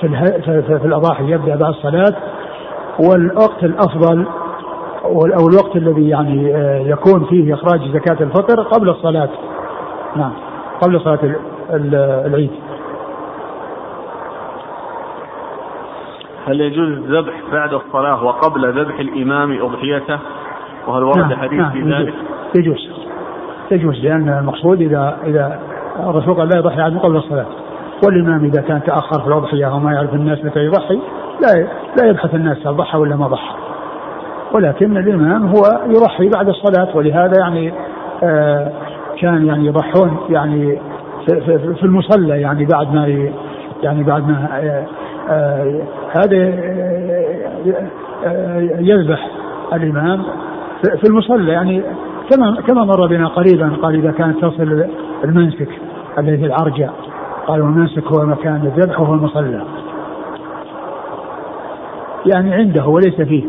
في, 0.02 0.42
في 0.80 0.86
الأضاحي 0.86 1.32
يبدأ 1.32 1.56
بعد 1.56 1.74
الصلاة 1.74 2.14
والوقت 3.00 3.64
الأفضل 3.64 4.26
أو 5.06 5.48
الوقت 5.48 5.76
الذي 5.76 6.10
يعني 6.10 6.56
آه، 6.56 6.80
يكون 6.80 7.26
فيه 7.26 7.54
إخراج 7.54 7.82
زكاة 7.94 8.24
الفطر 8.24 8.62
قبل 8.62 8.90
الصلاة. 8.90 9.30
نعم 10.16 10.32
قبل 10.82 11.02
صلاة 11.02 11.20
العيد. 12.26 12.52
هل 16.48 16.62
يجوز 16.62 16.90
الذبح 16.90 17.34
بعد 17.52 17.74
الصلاة 17.74 18.24
وقبل 18.24 18.82
ذبح 18.82 19.00
الإمام 19.00 19.62
أضحيته؟ 19.62 20.20
وهل 20.88 21.04
ورد 21.04 21.18
نعم 21.18 21.36
حديث 21.36 21.60
نعم 21.60 21.72
في 21.72 21.82
ذلك؟ 21.82 22.14
يجوز 22.56 22.90
يجوز 23.72 23.96
لأن 23.96 24.30
المقصود 24.30 24.82
إذا 24.82 25.18
إذا 25.26 25.60
الرسول 26.00 26.34
قال 26.34 26.50
لا 26.50 26.58
يضحي 26.58 26.82
أحد 26.82 26.98
قبل 26.98 27.16
الصلاة 27.16 27.46
والإمام 28.06 28.46
إذا 28.46 28.62
كان 28.62 28.84
تأخر 28.84 29.22
في 29.22 29.28
الأضحية 29.28 29.68
وما 29.68 29.94
يعرف 29.94 30.14
الناس 30.14 30.46
متى 30.46 30.60
يضحي 30.60 31.00
لا 31.42 31.68
لا 32.02 32.10
يبحث 32.10 32.36
الناس 32.36 32.68
هل 32.68 32.76
ضحى 32.76 32.98
ولا 32.98 33.16
ما 33.16 33.28
ضحى 33.28 33.56
ولكن 34.54 34.98
الإمام 34.98 35.48
هو 35.48 35.64
يضحي 35.88 36.30
بعد 36.30 36.50
الصلاة 36.50 36.98
ولهذا 36.98 37.34
يعني 37.40 37.74
آه 38.24 38.72
كان 39.22 39.46
يعني 39.46 39.66
يضحون 39.66 40.18
يعني 40.30 40.80
في, 41.28 41.42
في, 41.42 41.76
في 41.76 41.84
المصلى 41.84 42.42
يعني 42.42 42.66
بعد 42.66 42.94
ما 42.94 43.32
يعني 43.84 44.04
بعد 44.04 44.28
ما 44.28 44.50
آه 44.54 44.86
هذا 46.12 46.38
يذبح 48.80 49.30
الإمام 49.74 50.24
في 50.82 51.10
المصلى 51.10 51.52
يعني 51.52 51.84
كما 52.30 52.62
كما 52.68 52.84
مر 52.84 53.08
بنا 53.08 53.28
قريبا 53.28 53.70
قال 53.82 53.96
إذا 53.96 54.12
كانت 54.12 54.46
تصل 54.46 54.86
المنسك 55.24 55.70
الذي 56.18 56.38
في 56.38 56.46
العرجة 56.46 56.90
قالوا 57.48 57.68
المنسك 57.68 58.04
هو 58.04 58.26
مكان 58.26 58.56
الذبح 58.56 59.00
وهو 59.00 59.14
المصلى. 59.14 59.64
يعني 62.26 62.54
عنده 62.54 62.86
وليس 62.86 63.22
فيه. 63.22 63.44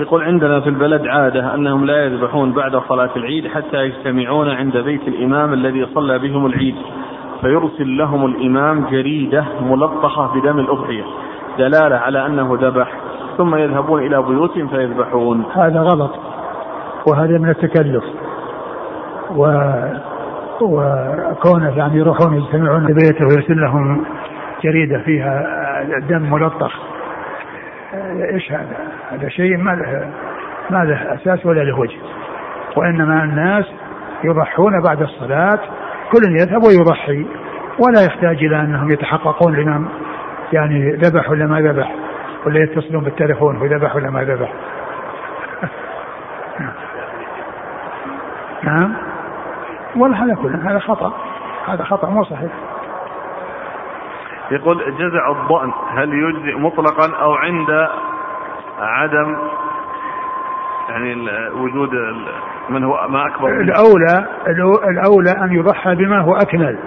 يقول 0.00 0.22
عندنا 0.22 0.60
في 0.60 0.68
البلد 0.68 1.06
عادة 1.06 1.54
أنهم 1.54 1.84
لا 1.84 2.04
يذبحون 2.04 2.52
بعد 2.52 2.76
صلاة 2.88 3.10
العيد 3.16 3.48
حتى 3.48 3.76
يجتمعون 3.76 4.48
عند 4.48 4.76
بيت 4.76 5.08
الإمام 5.08 5.52
الذي 5.52 5.86
صلى 5.94 6.18
بهم 6.18 6.46
العيد. 6.46 6.74
فيرسل 7.40 7.96
لهم 7.96 8.26
الإمام 8.26 8.86
جريدة 8.90 9.44
ملطخة 9.60 10.40
بدم 10.40 10.58
الأضحية 10.58 11.04
دلالة 11.58 11.96
على 11.96 12.26
أنه 12.26 12.58
ذبح. 12.60 12.92
ثم 13.36 13.54
يذهبون 13.54 14.06
إلى 14.06 14.22
بيوتهم 14.22 14.68
فيذبحون. 14.68 15.44
هذا 15.54 15.80
غلط 15.80 16.10
وهذا 17.06 17.38
من 17.38 17.48
التكلف. 17.50 18.04
و 19.30 19.42
وكونه 20.60 21.78
يعني 21.78 21.96
يروحون 21.96 22.34
يجتمعون 22.36 22.86
بيته 22.86 23.26
ويرسل 23.26 23.60
لهم 23.60 24.04
جريدة 24.64 24.98
فيها 24.98 25.44
دم 26.08 26.32
ملطخ. 26.32 26.72
إيش 28.34 28.52
هذا؟ 28.52 28.95
هذا 29.10 29.28
شيء 29.28 29.56
ما 29.56 29.70
له 29.70 30.10
ما 30.70 30.84
له 30.84 31.14
أساس 31.14 31.46
ولا 31.46 31.60
له 31.60 31.78
وجه. 31.78 31.98
وإنما 32.76 33.24
الناس 33.24 33.64
يضحون 34.24 34.82
بعد 34.82 35.02
الصلاة. 35.02 35.58
كل 36.12 36.36
يذهب 36.40 36.62
ويضحي. 36.62 37.26
ولا 37.78 38.04
يحتاج 38.06 38.44
إلى 38.44 38.60
أنهم 38.60 38.90
يتحققون 38.90 39.54
الامام 39.54 39.88
يعني 40.52 40.92
ذبح 40.92 41.30
ولا 41.30 41.46
ما 41.46 41.60
ذبح. 41.60 41.94
ولا 42.46 42.60
يتصلون 42.60 43.04
بالتليفون 43.04 43.56
هو 43.56 43.66
ذبح 43.66 43.96
ولا 43.96 44.10
ما 44.10 44.24
ذبح. 44.24 44.52
نعم. 48.64 48.94
والله 49.96 50.24
هذا 50.24 50.34
كله 50.34 50.70
هذا 50.70 50.78
خطأ. 50.78 51.12
هذا 51.66 51.84
خطأ 51.84 52.10
مو 52.10 52.24
صحيح. 52.24 52.52
يقول 54.50 54.76
جزع 54.98 55.30
الضأن. 55.30 55.72
هل 55.96 56.12
يجزئ 56.12 56.58
مطلقا 56.58 57.16
أو 57.22 57.34
عند 57.34 57.88
عدم 58.78 59.36
يعني 60.88 61.14
وجود 61.54 61.90
من 62.68 62.84
هو 62.84 63.08
ما 63.08 63.26
أكبر 63.26 63.60
الأولى 63.60 64.26
الأولى 64.88 65.30
أن 65.30 65.52
يضحى 65.52 65.94
بما 65.94 66.20
هو 66.20 66.34
أكمل. 66.34 66.78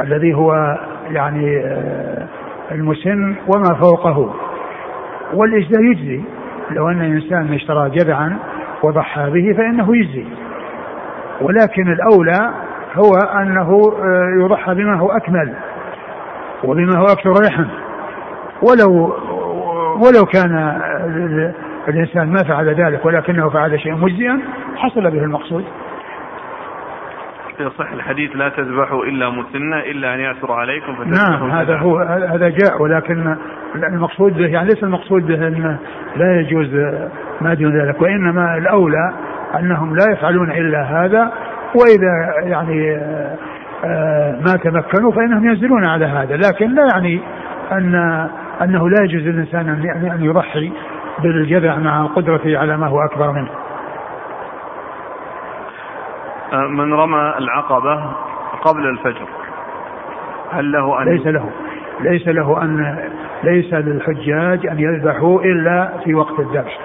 الذي 0.00 0.34
هو 0.34 0.78
يعني 1.10 1.60
آه، 1.64 2.26
المسن 2.72 3.36
وما 3.46 3.74
فوقه. 3.74 4.34
والإجزاء 5.34 5.82
يجزي. 5.82 6.22
لو 6.70 6.88
أن 6.88 7.00
إنسان 7.00 7.54
اشترى 7.54 7.90
جذعا 7.90 8.38
وضحى 8.82 9.30
به 9.30 9.54
فإنه 9.56 9.96
يجزي. 9.96 10.26
ولكن 11.40 11.92
الأولى 11.92 12.54
هو 12.94 13.14
أنه 13.40 13.92
آه، 14.02 14.44
يضحى 14.44 14.74
بما 14.74 14.98
هو 14.98 15.10
أكمل. 15.10 15.54
وبما 16.64 16.98
هو 16.98 17.04
أكثر 17.04 17.30
رحم 17.30 17.64
ولو 18.62 19.12
ولو 19.94 20.24
كان 20.32 20.80
الإنسان 21.88 22.28
ما 22.28 22.42
فعل 22.48 22.68
ذلك 22.68 23.04
ولكنه 23.04 23.48
فعل 23.48 23.80
شيئا 23.80 23.94
مجزيا 23.94 24.40
حصل 24.76 25.10
به 25.10 25.24
المقصود. 25.24 25.64
يصح 27.60 27.92
الحديث 27.92 28.36
لا 28.36 28.48
تذبحوا 28.48 29.04
إلا 29.04 29.30
مسنة 29.30 29.78
إلا 29.78 30.14
أن 30.14 30.20
يعثر 30.20 30.52
عليكم 30.52 30.92
نعم 31.06 31.50
هذا 31.50 31.76
هو 31.76 31.98
هذا 32.32 32.48
جاء 32.48 32.82
ولكن 32.82 33.36
المقصود 33.74 34.34
به 34.36 34.46
يعني 34.46 34.68
ليس 34.68 34.82
المقصود 34.82 35.26
به 35.26 35.48
انه 35.48 35.78
لا 36.16 36.40
يجوز 36.40 36.74
ما 37.40 37.54
دون 37.54 37.80
ذلك 37.80 38.02
وإنما 38.02 38.56
الأولى 38.56 39.12
أنهم 39.58 39.96
لا 39.96 40.04
يفعلون 40.12 40.50
إلا 40.50 40.82
هذا 40.82 41.32
وإذا 41.74 42.48
يعني 42.50 42.96
آه، 43.84 44.40
ما 44.46 44.56
تمكنوا 44.56 45.12
فإنهم 45.12 45.46
ينزلون 45.46 45.84
على 45.84 46.06
هذا 46.06 46.36
لكن 46.36 46.74
لا 46.74 46.88
يعني 46.92 47.20
أن 47.72 48.28
أنه 48.62 48.88
لا 48.88 49.04
يجوز 49.04 49.22
للإنسان 49.22 49.68
ان 50.12 50.24
يضحي 50.24 50.72
بالجذع 51.22 51.76
مع 51.76 52.06
قدرته 52.06 52.58
على 52.58 52.76
ما 52.76 52.86
هو 52.86 53.00
أكبر 53.00 53.32
منه. 53.32 53.50
آه، 56.52 56.68
من 56.68 56.94
رمى 56.94 57.34
العقبة 57.38 58.12
قبل 58.62 58.86
الفجر 58.86 59.28
هل 60.52 60.72
له 60.72 61.02
أن 61.02 61.08
ليس 61.08 61.26
له. 61.26 61.50
ليس 62.00 62.28
له 62.28 62.62
أن 62.62 62.98
ليس 63.42 63.74
للحجاج 63.74 64.66
أن 64.66 64.78
يذبحوا 64.78 65.40
إلا 65.42 65.92
في 66.04 66.14
وقت 66.14 66.40
الذبح 66.40 66.78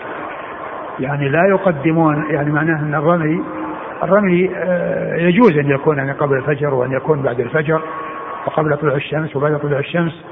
يعني 1.00 1.30
لا 1.30 1.48
يقدمون 1.50 2.26
يعني 2.30 2.52
معناه 2.52 2.80
أن 2.80 2.96
الرمي 2.96 3.44
الرمي 4.04 4.52
آه، 4.56 5.16
يجوز 5.16 5.58
أن 5.58 5.70
يكون 5.70 5.98
يعني 5.98 6.12
قبل 6.12 6.38
الفجر 6.38 6.74
وأن 6.74 6.92
يكون 6.92 7.22
بعد 7.22 7.40
الفجر 7.40 7.82
وقبل 8.46 8.78
طلوع 8.78 8.96
الشمس 8.96 9.36
وبعد 9.36 9.60
طلوع 9.60 9.80
الشمس. 9.80 10.24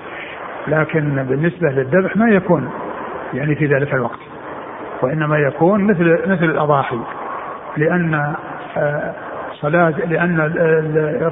لكن 0.67 1.23
بالنسبة 1.23 1.69
للذبح 1.69 2.17
ما 2.17 2.29
يكون 2.29 2.69
يعني 3.33 3.55
في 3.55 3.65
ذلك 3.65 3.93
الوقت 3.93 4.19
وإنما 5.01 5.37
يكون 5.37 5.83
مثل 5.83 6.19
مثل 6.25 6.45
الأضاحي 6.45 6.99
لأن 7.77 8.35
آه، 8.77 9.13
صلاة 9.61 9.89
لأن 9.89 10.39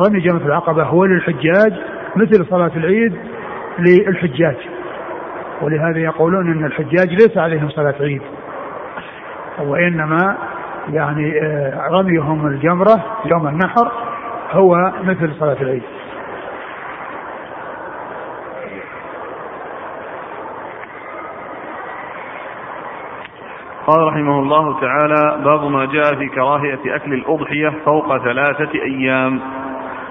رمي 0.02 0.20
جمرة 0.20 0.46
العقبة 0.46 0.84
هو 0.84 1.06
للحجاج 1.06 1.74
مثل 2.16 2.46
صلاة 2.46 2.72
العيد 2.76 3.16
للحجاج. 3.80 4.56
ولهذا 5.62 6.00
يقولون 6.00 6.52
أن 6.52 6.66
الحجاج 6.66 7.10
ليس 7.10 7.38
عليهم 7.38 7.70
صلاة 7.70 7.96
عيد 8.00 8.22
وإنما 9.60 10.38
يعني 10.90 11.42
آه، 11.42 11.88
رميهم 11.92 12.48
الجمرة 12.48 13.06
يوم 13.26 13.48
النحر 13.48 13.92
هو 14.52 14.92
مثل 15.04 15.32
صلاة 15.40 15.58
العيد. 15.62 15.84
قال 23.88 24.08
رحمه 24.08 24.40
الله 24.40 24.80
تعالى 24.80 25.44
باب 25.44 25.72
ما 25.72 25.86
جاء 25.86 26.16
في 26.16 26.30
كراهية 26.30 26.96
أكل 26.96 27.14
الأضحية 27.14 27.74
فوق 27.86 28.18
ثلاثة 28.18 28.72
أيام. 28.74 29.42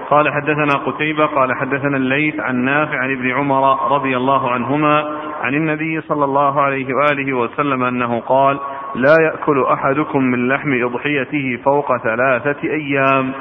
قال 0.09 0.33
حدثنا 0.33 0.73
قتيبة 0.85 1.25
قال 1.25 1.55
حدثنا 1.55 1.97
الليث 1.97 2.39
عن 2.39 2.55
نافع 2.55 2.97
عن 2.97 3.11
ابن 3.11 3.31
عمر 3.31 3.91
رضي 3.95 4.17
الله 4.17 4.51
عنهما 4.51 5.17
عن 5.41 5.53
النبي 5.53 6.01
صلى 6.01 6.25
الله 6.25 6.61
عليه 6.61 6.93
وآله 6.93 7.33
وسلم 7.33 7.83
أنه 7.83 8.19
قال 8.19 8.59
لا 8.95 9.15
يأكل 9.21 9.63
أحدكم 9.63 10.23
من 10.23 10.47
لحم 10.47 10.83
أضحيته 10.83 11.59
فوق 11.65 11.97
ثلاثة 11.97 12.63
أيام. 12.63 13.31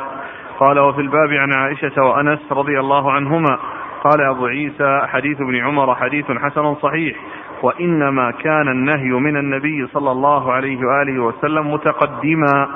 قال 0.60 0.78
وفي 0.78 1.00
الباب 1.00 1.32
عن 1.32 1.52
عائشة 1.52 2.02
وأنس 2.02 2.52
رضي 2.52 2.80
الله 2.80 3.12
عنهما 3.12 3.58
قال 4.04 4.20
أبو 4.20 4.46
عيسى 4.46 5.00
حديث 5.06 5.40
ابن 5.40 5.56
عمر 5.56 5.94
حديث 5.94 6.30
حسن 6.30 6.74
صحيح. 6.74 7.16
وإنما 7.64 8.30
كان 8.30 8.68
النهي 8.68 9.10
من 9.10 9.36
النبي 9.36 9.86
صلى 9.86 10.10
الله 10.10 10.52
عليه 10.52 10.86
وآله 10.86 11.22
وسلم 11.22 11.72
متقدما 11.72 12.68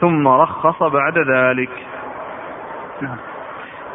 ثم 0.00 0.28
رخص 0.28 0.82
بعد 0.82 1.18
ذلك. 1.18 1.70
نعم. 3.00 3.16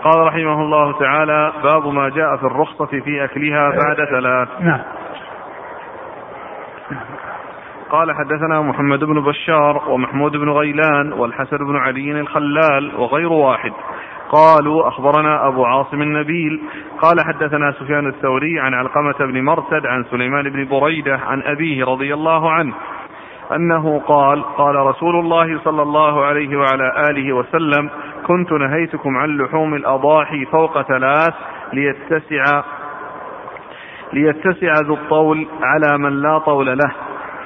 قال 0.04 0.28
رحمه 0.28 0.62
الله 0.62 1.00
تعالى 1.00 1.54
باب 1.64 1.88
ما 1.88 2.10
جاء 2.10 2.38
في 2.38 2.44
الرخصة 2.44 2.86
في 2.86 3.24
أكلها 3.24 3.70
بعد 3.70 4.08
ثلاث. 4.10 4.50
نعم. 4.62 4.80
قال 7.90 8.16
حدثنا 8.16 8.62
محمد 8.62 9.04
بن 9.04 9.22
بشار 9.22 9.82
ومحمود 9.88 10.32
بن 10.32 10.50
غيلان 10.50 11.14
والحسن 11.14 11.58
بن 11.58 11.76
علي 11.76 12.12
الخلال 12.12 12.96
وغير 12.96 13.32
واحد. 13.32 13.74
قالوا 14.30 14.88
أخبرنا 14.88 15.48
أبو 15.48 15.66
عاصم 15.66 16.02
النبيل 16.02 16.62
قال 17.02 17.22
حدثنا 17.22 17.72
سفيان 17.72 18.08
الثوري 18.08 18.60
عن 18.60 18.74
علقمة 18.74 19.18
بن 19.20 19.42
مرثد 19.44 19.86
عن 19.86 20.04
سليمان 20.12 20.50
بن 20.50 20.68
بريدة 20.68 21.20
عن 21.28 21.42
أبيه 21.42 21.86
رضي 21.86 22.14
الله 22.14 22.52
عنه 22.52 22.74
أنه 23.56 24.00
قال 24.00 24.44
قال 24.44 24.76
رسول 24.76 25.16
الله 25.16 25.60
صلى 25.60 25.82
الله 25.82 26.26
عليه 26.26 26.58
وعلى 26.58 27.10
آله 27.10 27.34
وسلم 27.34 27.90
كنت 28.28 28.52
نهيتكم 28.52 29.18
عن 29.18 29.38
لحوم 29.38 29.74
الأضاحي 29.74 30.46
فوق 30.46 30.82
ثلاث 30.82 31.34
ليتسع 31.74 32.64
ليتسع 34.14 34.74
ذو 34.86 34.94
الطول 34.94 35.48
على 35.62 35.98
من 35.98 36.22
لا 36.22 36.38
طول 36.38 36.66
له 36.66 36.92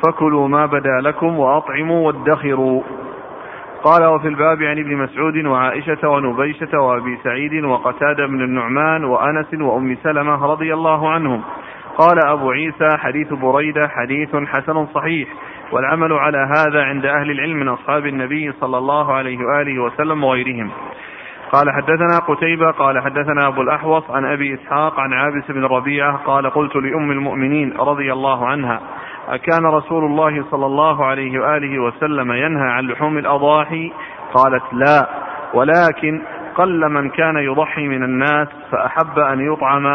فكلوا 0.06 0.48
ما 0.48 0.66
بدا 0.66 1.02
لكم 1.02 1.40
وأطعموا 1.40 2.08
وادخروا 2.08 2.82
قال 3.84 4.06
وفي 4.06 4.28
الباب 4.28 4.64
عن 4.64 4.80
ابن 4.80 4.98
مسعود 4.98 5.46
وعائشة 5.46 6.10
ونبيشة 6.10 6.80
وأبي 6.80 7.18
سعيد 7.24 7.64
وقتادة 7.66 8.28
بن 8.28 8.42
النعمان 8.42 9.04
وأنس 9.04 9.54
وأم 9.54 9.98
سلمة 10.04 10.46
رضي 10.46 10.74
الله 10.74 11.10
عنهم. 11.10 11.42
قال 11.98 12.26
أبو 12.26 12.52
عيسى 12.52 12.98
حديث 12.98 13.34
بريدة 13.34 13.88
حديث 13.88 14.36
حسن 14.36 14.86
صحيح 14.86 15.30
والعمل 15.72 16.14
على 16.14 16.38
هذا 16.38 16.84
عند 16.84 17.06
أهل 17.06 17.32
العلم 17.32 17.60
من 17.60 17.68
أصحاب 17.68 18.06
النبي 18.06 18.52
صلى 18.52 18.78
الله 18.78 19.14
عليه 19.14 19.38
وآله 19.46 19.80
وسلم 19.80 20.24
وغيرهم. 20.24 20.72
قال 21.52 21.72
حدثنا 21.72 22.20
قتيبة 22.28 22.72
قال 22.72 23.04
حدثنا 23.04 23.48
أبو 23.48 23.62
الأحوص 23.62 24.12
عن 24.12 24.26
أبي 24.26 24.54
إسحاق 24.54 25.00
عن 25.00 25.14
عابس 25.14 25.52
بن 25.52 25.66
ربيعة 25.66 26.18
قال 26.18 26.50
قلت 26.50 26.76
لأم 26.76 27.12
المؤمنين 27.12 27.74
رضي 27.80 28.14
الله 28.14 28.48
عنها 28.48 28.80
أكان 29.30 29.66
رسول 29.66 30.06
الله 30.06 30.44
صلى 30.52 30.66
الله 30.66 31.06
عليه 31.06 31.40
وآله 31.40 31.80
وسلم 31.80 32.32
ينهى 32.32 32.70
عن 32.70 32.88
لحوم 32.88 33.18
الأضاحي؟ 33.18 33.92
قالت 34.34 34.64
لا. 34.74 35.08
ولكن 35.54 36.22
قل 36.56 36.90
من 36.90 37.10
كان 37.10 37.38
يضحي 37.38 37.88
من 37.88 38.04
الناس 38.04 38.48
فأحب 38.72 39.20
أن 39.20 39.54
يطعم 39.54 39.88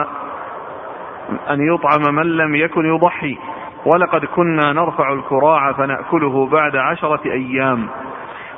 أن 1.51 1.75
يطعم 1.75 2.15
من 2.15 2.37
لم 2.37 2.55
يكن 2.55 2.87
يضحي. 2.87 3.39
ولقد 3.87 4.25
كنا 4.25 4.73
نرفع 4.73 5.13
الكراع 5.13 5.73
فنأكله 5.73 6.47
بعد 6.47 6.77
عشرة 6.77 7.21
أيام. 7.25 7.89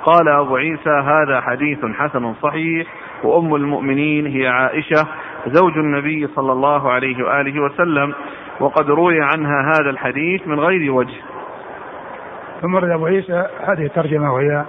قال 0.04 0.28
أبو 0.28 0.56
عيسى 0.56 0.90
هذا 0.90 1.40
حديث 1.40 1.78
حسن 1.98 2.34
صحيح 2.34 2.86
وأم 3.24 3.54
المؤمنين 3.54 4.26
هي 4.26 4.48
عائشة 4.48 5.06
زوج 5.46 5.78
النبي 5.78 6.26
صلى 6.26 6.52
الله 6.52 6.90
عليه 6.92 7.24
وآله 7.24 7.62
وسلم. 7.62 8.14
وقد 8.61 8.90
روي 8.90 9.22
عنها 9.22 9.61
هذا 9.62 9.90
الحديث 9.90 10.48
من 10.48 10.61
غير 10.61 10.92
وجه. 10.92 11.16
ثم 12.62 12.76
رد 12.76 12.90
أبو 12.90 13.06
عيسى 13.06 13.46
هذه 13.61 13.86
الترجمة 13.86 14.34
وهي 14.34 14.64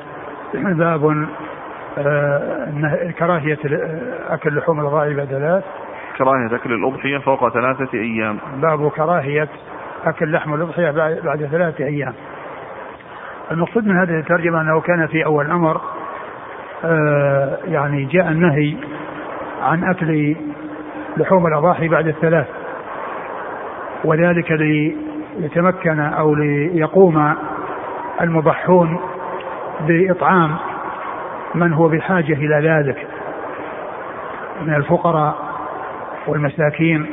باب 0.54 1.28
آه 1.98 3.12
كراهية 3.20 3.58
أكل 4.30 4.58
لحوم 4.58 4.80
الضائع 4.80 5.16
بعد 5.16 5.28
ثلاث 5.28 5.64
كراهية 6.18 6.56
أكل 6.56 6.74
الأضحية 6.74 7.18
فوق 7.18 7.50
ثلاثة 7.50 7.94
أيام. 7.94 8.38
باب 8.62 8.89
كراهية 8.89 9.48
أكل 10.06 10.32
لحم 10.32 10.54
الأضحية 10.54 10.92
بعد 11.22 11.48
ثلاثة 11.52 11.86
أيام. 11.86 12.14
المقصود 13.52 13.88
من 13.88 13.98
هذه 13.98 14.20
الترجمة 14.20 14.62
أنه 14.62 14.82
كان 14.82 15.08
في 15.08 15.26
أول 15.26 15.46
الأمر 15.46 15.82
آه 16.86 17.58
يعني 17.66 18.06
جاء 18.06 18.28
النهي 18.28 18.76
عن 19.62 19.84
أكل 19.84 20.36
لحوم 21.18 21.48
الأضاحي 21.48 21.88
بعد 21.88 22.08
الثلاث. 22.08 22.48
وذلك 24.06 24.52
ليتمكن 24.52 25.99
أو 25.99 26.36
ليقوم 26.36 27.34
المضحون 28.22 28.99
بإطعام 29.88 30.56
من 31.56 31.74
هو 31.74 31.88
بحاجة 31.88 32.34
إلى 32.34 32.70
ذلك 32.70 33.08
من 34.66 34.74
الفقراء 34.74 35.36
والمساكين. 36.28 37.06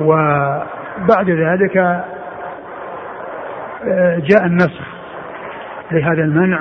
وبعد 0.00 1.30
ذلك 1.30 1.76
آه، 3.84 4.18
جاء 4.18 4.46
النسخ 4.46 4.86
لهذا 5.90 6.22
المنع 6.22 6.60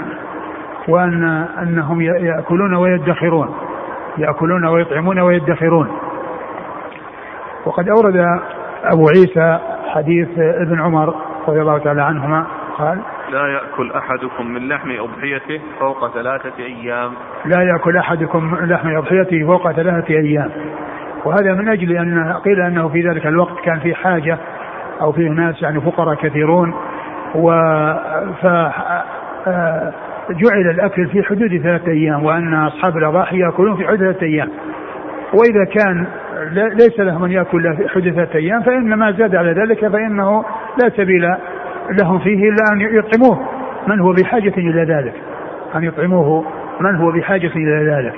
وأن 0.87 1.23
أنهم 1.61 2.01
يأكلون 2.01 2.73
ويدخرون 2.73 3.55
يأكلون 4.17 4.65
ويطعمون 4.65 5.19
ويدخرون. 5.19 5.91
وقد 7.65 7.89
أورد 7.89 8.39
أبو 8.83 9.07
عيسى 9.07 9.59
حديث 9.87 10.39
ابن 10.39 10.81
عمر 10.81 11.15
رضي 11.47 11.61
الله 11.61 11.77
تعالى 11.77 12.01
عنهما 12.01 12.45
قال 12.77 12.99
لا 13.31 13.47
يأكل 13.47 13.91
أحدكم 13.91 14.47
من 14.47 14.67
لحم 14.67 14.91
أضحيته 14.91 15.61
فوق 15.79 16.13
ثلاثة 16.13 16.63
أيام. 16.63 17.11
لا 17.45 17.61
يأكل 17.63 17.97
أحدكم 17.97 18.43
من 18.43 18.69
لحم 18.69 18.97
أضحيته 18.97 19.45
فوق 19.45 19.71
ثلاثة 19.71 20.13
أيام. 20.13 20.51
وهذا 21.25 21.53
من 21.53 21.69
أجل 21.69 21.97
أن 21.97 22.33
قيل 22.33 22.61
أنه 22.61 22.87
في 22.87 23.01
ذلك 23.01 23.27
الوقت 23.27 23.59
كان 23.63 23.79
في 23.79 23.95
حاجة 23.95 24.37
أو 25.01 25.11
فيه 25.11 25.29
ناس 25.29 25.61
يعني 25.61 25.81
فقراء 25.81 26.15
كثيرون 26.15 26.73
و 27.35 27.51
ف 28.41 28.45
جعل 30.29 30.69
الأكل 30.69 31.07
في 31.07 31.23
حدود 31.23 31.61
ثلاثة 31.63 31.91
أيام 31.91 32.23
وأن 32.23 32.53
أصحاب 32.53 32.97
الأضاحي 32.97 33.39
يأكلون 33.39 33.75
في 33.77 33.87
حدود 33.87 33.99
ثلاثة 33.99 34.25
أيام. 34.25 34.49
وإذا 35.33 35.63
كان 35.63 36.07
ليس 36.53 36.99
لهم 36.99 37.27
في 37.27 37.89
حدود 37.89 38.13
ثلاثة 38.13 38.35
أيام 38.35 38.63
فإن 38.63 38.93
ما 38.93 39.11
زاد 39.11 39.35
على 39.35 39.51
ذلك 39.51 39.87
فإنه 39.87 40.45
لا 40.83 40.89
سبيل 40.89 41.35
لهم 42.01 42.19
فيه 42.19 42.49
إلا 42.49 42.63
أن 42.73 42.81
يطعموه. 42.81 43.39
من 43.87 43.99
هو 43.99 44.13
بحاجة 44.13 44.53
إلى 44.57 44.83
ذلك؟ 44.83 45.13
أن 45.75 45.83
يطعموه. 45.83 46.45
من 46.79 46.95
هو 46.95 47.11
بحاجة 47.11 47.51
إلى 47.55 47.91
ذلك؟ 47.91 48.13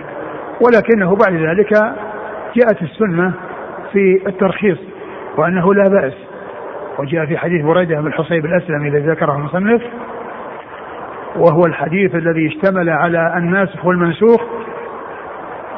ولكنه 0.61 1.15
بعد 1.15 1.33
ذلك 1.33 1.73
جاءت 2.55 2.81
السنة 2.81 3.33
في 3.93 4.21
الترخيص 4.27 4.77
وأنه 5.37 5.73
لا 5.73 5.83
بأس. 5.89 6.13
وجاء 6.99 7.25
في 7.25 7.37
حديث 7.37 7.65
بريدة 7.65 8.01
بن 8.01 8.07
الحصيب 8.07 8.45
الأسلمي 8.45 8.89
الذي 8.89 9.07
ذكره 9.07 9.35
المصنف 9.35 9.81
وهو 11.35 11.65
الحديث 11.65 12.15
الذي 12.15 12.47
اشتمل 12.47 12.89
على 12.89 13.33
الناسخ 13.37 13.85
والمنسوخ 13.85 14.41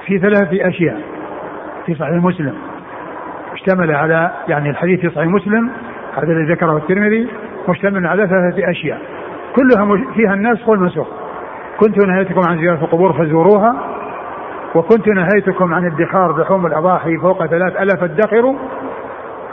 في 0.06 0.20
ثلاث 0.20 0.54
أشياء. 0.54 1.02
في 1.86 1.96
صحيح 1.96 2.24
مسلم. 2.24 2.54
اشتمل 3.54 3.96
على 3.96 4.32
يعني 4.48 4.70
الحديث 4.70 5.00
في 5.00 5.10
صحيح 5.10 5.28
مسلم 5.28 5.72
هذا 6.18 6.32
الذي 6.32 6.54
ذكره 6.54 6.78
الترمذي 6.78 7.28
مشتمل 7.70 8.08
على 8.08 8.28
ثلاثة 8.28 8.72
أشياء. 8.72 9.02
كلها 9.56 10.14
فيها 10.14 10.34
الناسخ 10.34 10.70
والمنسوخ 10.70 11.08
كنت 11.80 11.98
نهيتكم 11.98 12.42
عن 12.50 12.58
زيارة 12.58 12.84
القبور 12.84 13.14
فزوروها 13.14 13.76
وكنت 14.76 15.08
نهيتكم 15.08 15.74
عن 15.74 15.86
ادخار 15.86 16.42
لحوم 16.42 16.66
الأضاحي 16.66 17.18
فوق 17.18 17.46
ثلاث 17.46 17.82
ألا 17.82 17.96
فادخروا 17.96 18.56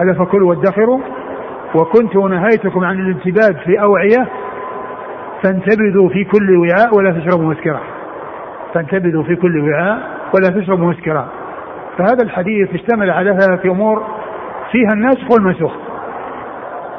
ألا 0.00 0.14
فكلوا 0.14 0.48
وادخروا 0.48 1.00
وكنت 1.74 2.16
نهيتكم 2.16 2.84
عن 2.84 3.00
الانتباد 3.00 3.56
في 3.56 3.80
أوعية 3.82 4.28
فانتبذوا 5.42 6.08
في 6.08 6.24
كل 6.24 6.56
وعاء 6.56 6.96
ولا 6.96 7.10
تشربوا 7.10 7.50
مسكرا 7.50 7.80
فانتبذوا 8.74 9.22
في 9.22 9.36
كل 9.36 9.60
وعاء 9.60 10.18
ولا 10.34 10.60
تشربوا 10.60 10.86
مسكرا 10.86 11.28
فهذا 11.98 12.22
الحديث 12.22 12.74
اشتمل 12.74 13.10
على 13.10 13.38
ثلاثة 13.40 13.70
أمور 13.70 14.02
فيها 14.72 14.92
الناسخ 14.92 15.30
والمنسوخ. 15.30 15.72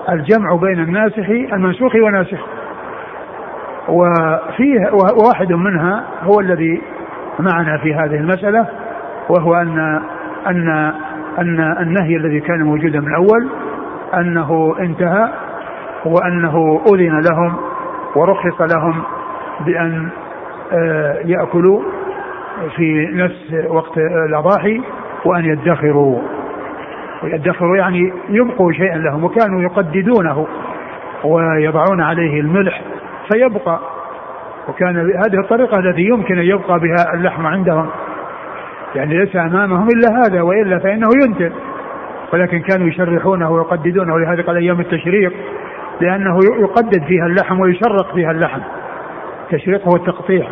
الجمع 0.10 0.56
بين 0.56 0.80
الناسخ 0.80 1.30
المنسوخ 1.54 1.96
والناسخ 1.96 2.40
وفيه 3.90 4.92
واحد 5.28 5.54
منها 5.54 6.04
هو 6.24 6.40
الذي 6.40 6.82
معنا 7.40 7.78
في 7.78 7.94
هذه 7.94 8.16
المسألة 8.16 8.68
وهو 9.30 9.56
أن 9.56 10.02
أن 10.48 10.70
أن 11.40 11.60
النهي 11.80 12.16
الذي 12.16 12.40
كان 12.40 12.64
موجودا 12.64 13.00
من 13.00 13.08
الأول 13.08 13.50
أنه 14.14 14.76
انتهى 14.80 15.30
وأنه 16.06 16.82
أذن 16.94 17.22
لهم 17.32 17.56
ورخص 18.16 18.62
لهم 18.76 19.04
بأن 19.66 20.10
آه، 20.72 21.20
يأكلوا. 21.26 21.82
في 22.76 23.10
نفس 23.14 23.66
وقت 23.68 23.98
الأضاحي 23.98 24.82
وأن 25.26 25.46
يدخروا. 25.46 26.20
ويدخروا 27.24 27.78
يعني 27.78 28.14
يبقوا 28.30 28.72
شيئا 28.72 28.98
لهم 28.98 29.24
وكانوا 29.24 29.62
يقددونه 29.62 30.48
ويضعون 31.24 32.02
عليه 32.02 32.40
الملح 32.40 32.82
فيبقى. 33.32 33.80
وكان 34.70 34.98
هذه 34.98 35.40
الطريقة 35.40 35.80
التي 35.80 36.02
يمكن 36.02 36.38
أن 36.38 36.46
يبقى 36.46 36.80
بها 36.80 37.14
اللحم 37.14 37.46
عندهم. 37.46 37.90
يعني 38.96 39.18
ليس 39.18 39.36
أمامهم 39.36 39.88
إلا 39.88 40.22
هذا 40.22 40.42
وإلا 40.42 40.80
فإنه 40.80 41.10
ينتن. 41.26 41.52
ولكن 42.34 42.60
كانوا 42.60 42.88
يشرحونه 42.88 43.52
ويقددونه 43.52 44.20
لهذا 44.20 44.42
قال 44.42 44.58
أيام 44.58 44.80
التشريق 44.80 45.34
لأنه 46.02 46.40
يقدد 46.60 47.04
فيها 47.04 47.26
اللحم 47.26 47.60
ويشرق 47.60 48.14
فيها 48.16 48.32
اللحم. 48.32 48.62
التشريق 49.52 49.88
هو 49.88 49.96
التقطيع 49.96 50.48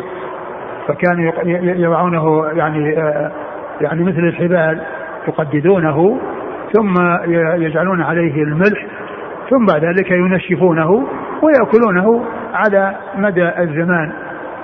فكانوا 0.88 1.32
يضعونه 1.62 2.46
يعني 2.46 2.98
آه، 2.98 3.32
يعني 3.80 4.04
مثل 4.04 4.18
الحبال 4.18 4.80
يقددونه 5.28 6.20
ثم 6.72 6.94
يجعلون 7.62 8.02
عليه 8.02 8.42
الملح 8.42 8.86
ثم 9.50 9.66
بعد 9.66 9.84
ذلك 9.84 10.10
ينشفونه 10.10 11.06
ويأكلونه 11.42 12.24
على 12.54 12.96
مدى 13.16 13.48
الزمان 13.48 14.12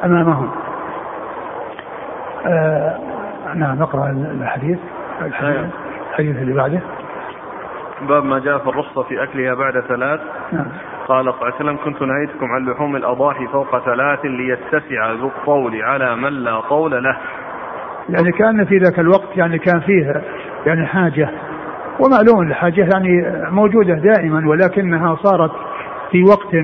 أمامهم 0.04 0.50
آه 2.46 2.98
نعم 3.54 3.78
نقرأ 3.78 4.10
الحديث 4.10 4.78
الحديث, 5.22 5.56
نعم. 5.56 5.70
الحديث 6.10 6.36
اللي 6.36 6.54
بعده 6.54 6.80
باب 8.08 8.24
ما 8.24 8.38
جاء 8.38 8.58
في 8.58 8.68
الرخصة 8.68 9.02
في 9.02 9.22
أكلها 9.22 9.54
بعد 9.54 9.80
ثلاث 9.80 10.20
نعم. 10.52 10.66
قال 11.08 11.24
صلى 11.24 11.30
الله 11.34 11.44
عليه 11.44 11.54
وسلم 11.54 11.76
كنت 11.84 12.02
نهيتكم 12.02 12.46
عن 12.46 12.64
لحوم 12.66 12.96
الأضاحي 12.96 13.46
فوق 13.46 13.84
ثلاث 13.84 14.24
ليتسع 14.24 15.12
ذو 15.12 15.26
الطول 15.26 15.82
على 15.82 16.16
من 16.16 16.32
لا 16.32 16.60
طول 16.60 17.04
له. 17.04 17.16
يعني 18.08 18.32
كان 18.32 18.64
في 18.64 18.78
ذاك 18.78 18.98
الوقت 18.98 19.36
يعني 19.36 19.58
كان 19.58 19.80
فيه 19.80 20.22
يعني 20.66 20.86
حاجة 20.86 21.30
ومعلوم 22.00 22.48
الحاجة 22.48 22.88
يعني 22.92 23.40
موجودة 23.50 23.94
دائما 23.94 24.48
ولكنها 24.48 25.16
صارت 25.22 25.50
في 26.10 26.22
وقت 26.22 26.54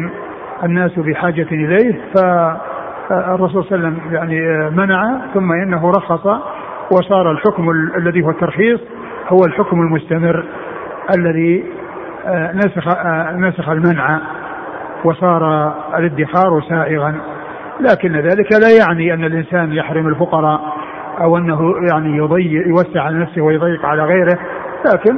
الناس 0.65 0.99
بحاجة 0.99 1.47
إليه 1.53 2.01
فالرسول 2.15 3.65
صلى 3.65 3.77
الله 3.77 3.87
عليه 3.87 3.97
وسلم 3.99 4.15
يعني 4.15 4.71
منع 4.71 5.21
ثم 5.35 5.53
إنه 5.53 5.91
رخص 5.91 6.27
وصار 6.91 7.31
الحكم 7.31 7.71
الذي 7.97 8.23
هو 8.25 8.31
الترخيص 8.31 8.81
هو 9.29 9.45
الحكم 9.47 9.81
المستمر 9.81 10.45
الذي 11.17 11.65
نسخ 12.55 12.89
آه، 12.89 13.33
نسخ 13.37 13.69
المنع 13.69 14.21
وصار 15.05 15.73
الادخار 15.99 16.63
سائغا. 16.69 17.15
لكن 17.81 18.17
ذلك 18.17 18.53
لا 18.53 18.71
يعني 18.79 19.15
أن 19.15 19.25
الإنسان 19.25 19.73
يحرم 19.73 20.09
الفقراء 20.09 20.61
أو 21.21 21.37
أنه 21.37 21.61
يعني 21.91 22.17
يضيق 22.17 22.67
يوسع 22.67 23.03
على 23.03 23.19
نفسه 23.19 23.43
ويضيق 23.43 23.87
على 23.87 24.03
غيره. 24.03 24.39
لكن 24.93 25.17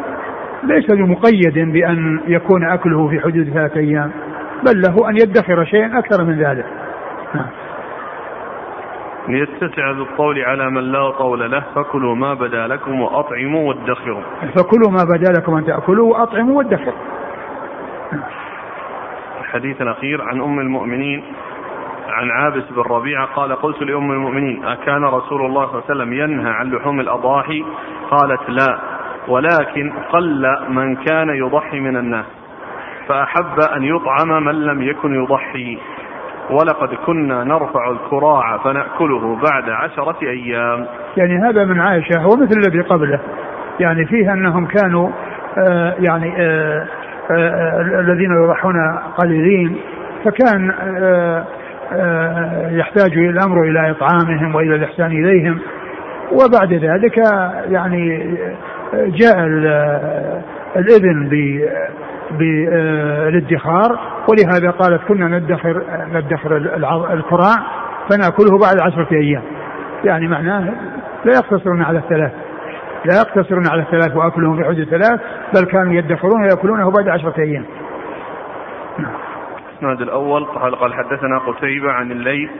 ليس 0.62 0.86
بمقيد 0.90 1.72
بأن 1.72 2.20
يكون 2.26 2.64
أكله 2.64 3.08
في 3.08 3.20
حدود 3.20 3.50
ثلاثة 3.50 3.80
أيام 3.80 4.10
بل 4.66 4.80
له 4.80 5.10
أن 5.10 5.16
يدخر 5.16 5.64
شيئا 5.64 5.98
أكثر 5.98 6.24
من 6.24 6.38
ذلك. 6.38 6.66
نعم. 7.34 7.61
ليتسع 9.28 9.90
ذو 9.90 10.02
الطول 10.02 10.40
على 10.40 10.70
من 10.70 10.92
لا 10.92 11.10
طول 11.10 11.50
له 11.50 11.62
فكلوا 11.74 12.14
ما 12.14 12.34
بدا 12.34 12.66
لكم 12.66 13.00
وأطعموا 13.00 13.68
وادخروا. 13.68 14.22
فكلوا 14.56 14.90
ما 14.90 15.04
بدا 15.16 15.32
لكم 15.32 15.54
أن 15.54 15.64
تأكلوا 15.66 16.12
وأطعموا 16.12 16.58
وادخروا. 16.58 16.98
الحديث 19.40 19.82
الأخير 19.82 20.22
عن 20.22 20.40
أم 20.40 20.60
المؤمنين 20.60 21.24
عن 22.08 22.30
عابس 22.30 22.62
بن 22.70 22.82
ربيعة 22.82 23.26
قال 23.26 23.56
قلت 23.56 23.82
لأم 23.82 24.10
المؤمنين 24.10 24.64
أكان 24.64 25.04
رسول 25.04 25.46
الله 25.46 25.66
صلى 25.66 25.74
الله 25.74 25.84
عليه 25.90 25.94
وسلم 25.94 26.12
ينهى 26.12 26.50
عن 26.50 26.70
لحوم 26.70 27.00
الأضاحي؟ 27.00 27.64
قالت 28.10 28.50
لا 28.50 28.78
ولكن 29.28 29.92
قل 30.12 30.56
من 30.68 30.96
كان 30.96 31.28
يضحي 31.28 31.80
من 31.80 31.96
الناس 31.96 32.26
فأحب 33.08 33.60
أن 33.76 33.84
يطعم 33.84 34.44
من 34.44 34.64
لم 34.64 34.82
يكن 34.82 35.14
يضحي. 35.14 35.78
ولقد 36.50 36.88
كنا 37.06 37.44
نرفع 37.44 37.90
الكراع 37.90 38.58
فنأكله 38.64 39.36
بعد 39.36 39.70
عشرة 39.70 40.16
أيام. 40.22 40.86
يعني 41.16 41.38
هذا 41.38 41.64
من 41.64 41.80
عائشة 41.80 42.26
ومثل 42.26 42.60
الذي 42.66 42.80
قبله. 42.80 43.20
يعني 43.80 44.06
فيه 44.06 44.32
أنهم 44.32 44.66
كانوا 44.66 45.10
آه 45.58 45.94
يعني 45.98 46.34
آه 46.38 46.86
آه, 47.30 47.34
آه، 47.34 48.00
الذين 48.00 48.30
يضحون 48.44 48.74
قليلين 49.16 49.76
فكان 50.24 50.70
آه 50.70 51.44
آه 51.92 52.70
يحتاج 52.70 53.18
الأمر 53.18 53.62
إلى 53.62 53.90
إطعامهم 53.90 54.54
وإلى 54.54 54.74
الإحسان 54.74 55.10
إليهم. 55.10 55.58
وبعد 56.32 56.72
ذلك 56.72 57.18
يعني 57.70 58.36
جاء 58.94 59.46
الإذن 60.76 61.28
بالادخار 62.30 64.11
ولهذا 64.28 64.70
قالت 64.70 65.02
كنا 65.08 65.28
ندخر 65.28 65.82
ندخر 66.12 66.56
الكراع 67.12 67.56
فنأكله 68.10 68.58
بعد 68.58 68.80
عشرة 68.80 69.08
أيام. 69.12 69.42
يعني 70.04 70.28
معناه 70.28 70.60
لا 71.24 71.32
يقتصرون 71.32 71.82
على 71.82 71.98
الثلاث. 71.98 72.32
لا 73.04 73.14
يقتصرون 73.16 73.64
على 73.70 73.82
الثلاث 73.82 74.16
وأكلهم 74.16 74.56
في 74.56 74.64
حدود 74.64 74.84
ثلاث 74.84 75.20
بل 75.54 75.64
كانوا 75.70 75.92
يدخرون 75.92 76.42
ويأكلونه 76.42 76.90
بعد 76.90 77.08
عشرة 77.08 77.34
أيام. 77.38 77.64
نعم. 78.98 79.12
الإسناد 79.72 80.00
الأول 80.00 80.44
قال 80.44 80.74
قال 80.74 80.94
حدثنا 80.94 81.38
قتيبة 81.38 81.92
عن 81.92 82.12
الليث. 82.12 82.50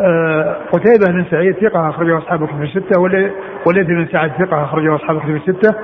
آه 0.00 0.56
قتيبة 0.72 1.12
بن 1.12 1.24
سعيد 1.30 1.56
ثقة 1.56 1.88
أخرجه 1.90 2.18
أصحاب 2.18 2.42
الكتب 2.42 2.62
الستة 2.62 3.00
وليث 3.66 3.86
بن 3.86 4.06
سعد 4.12 4.30
ثقة 4.30 4.64
أخرجه 4.64 4.94
أصحاب 4.94 5.16
الكتب 5.16 5.36
الستة. 5.36 5.74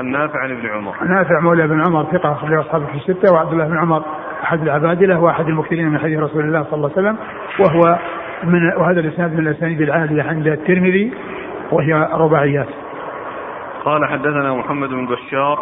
النافع 0.00 0.38
عن 0.38 0.50
ابن 0.50 0.66
عمر. 0.66 0.94
نافع 1.04 1.40
مولى 1.40 1.66
بن 1.66 1.86
عمر 1.86 2.04
ثقة 2.04 2.32
أخرجه 2.32 2.60
أصحاب 2.60 2.82
الكتب 2.82 2.96
الستة 2.96 3.32
وعبد 3.32 3.52
الله 3.52 3.68
بن 3.68 3.78
عمر 3.78 4.02
أحد 4.42 4.62
العبادلة 4.62 5.20
وأحد 5.20 5.48
المكثرين 5.48 5.88
من 5.88 5.98
حديث 5.98 6.18
رسول 6.18 6.44
الله 6.44 6.62
صلى 6.62 6.74
الله 6.74 6.90
عليه 6.96 7.08
وسلم 7.08 7.16
وهو 7.60 7.98
من 8.44 8.72
وهذا 8.76 9.00
الإسناد 9.00 9.32
من 9.32 9.38
الأسانيد 9.38 9.80
العالية 9.80 10.22
عند 10.22 10.46
الترمذي 10.46 11.12
وهي 11.72 12.08
رباعيات. 12.12 12.68
قال 13.84 14.06
حدثنا 14.06 14.54
محمد 14.54 14.88
بن 14.88 15.06
بشار. 15.06 15.58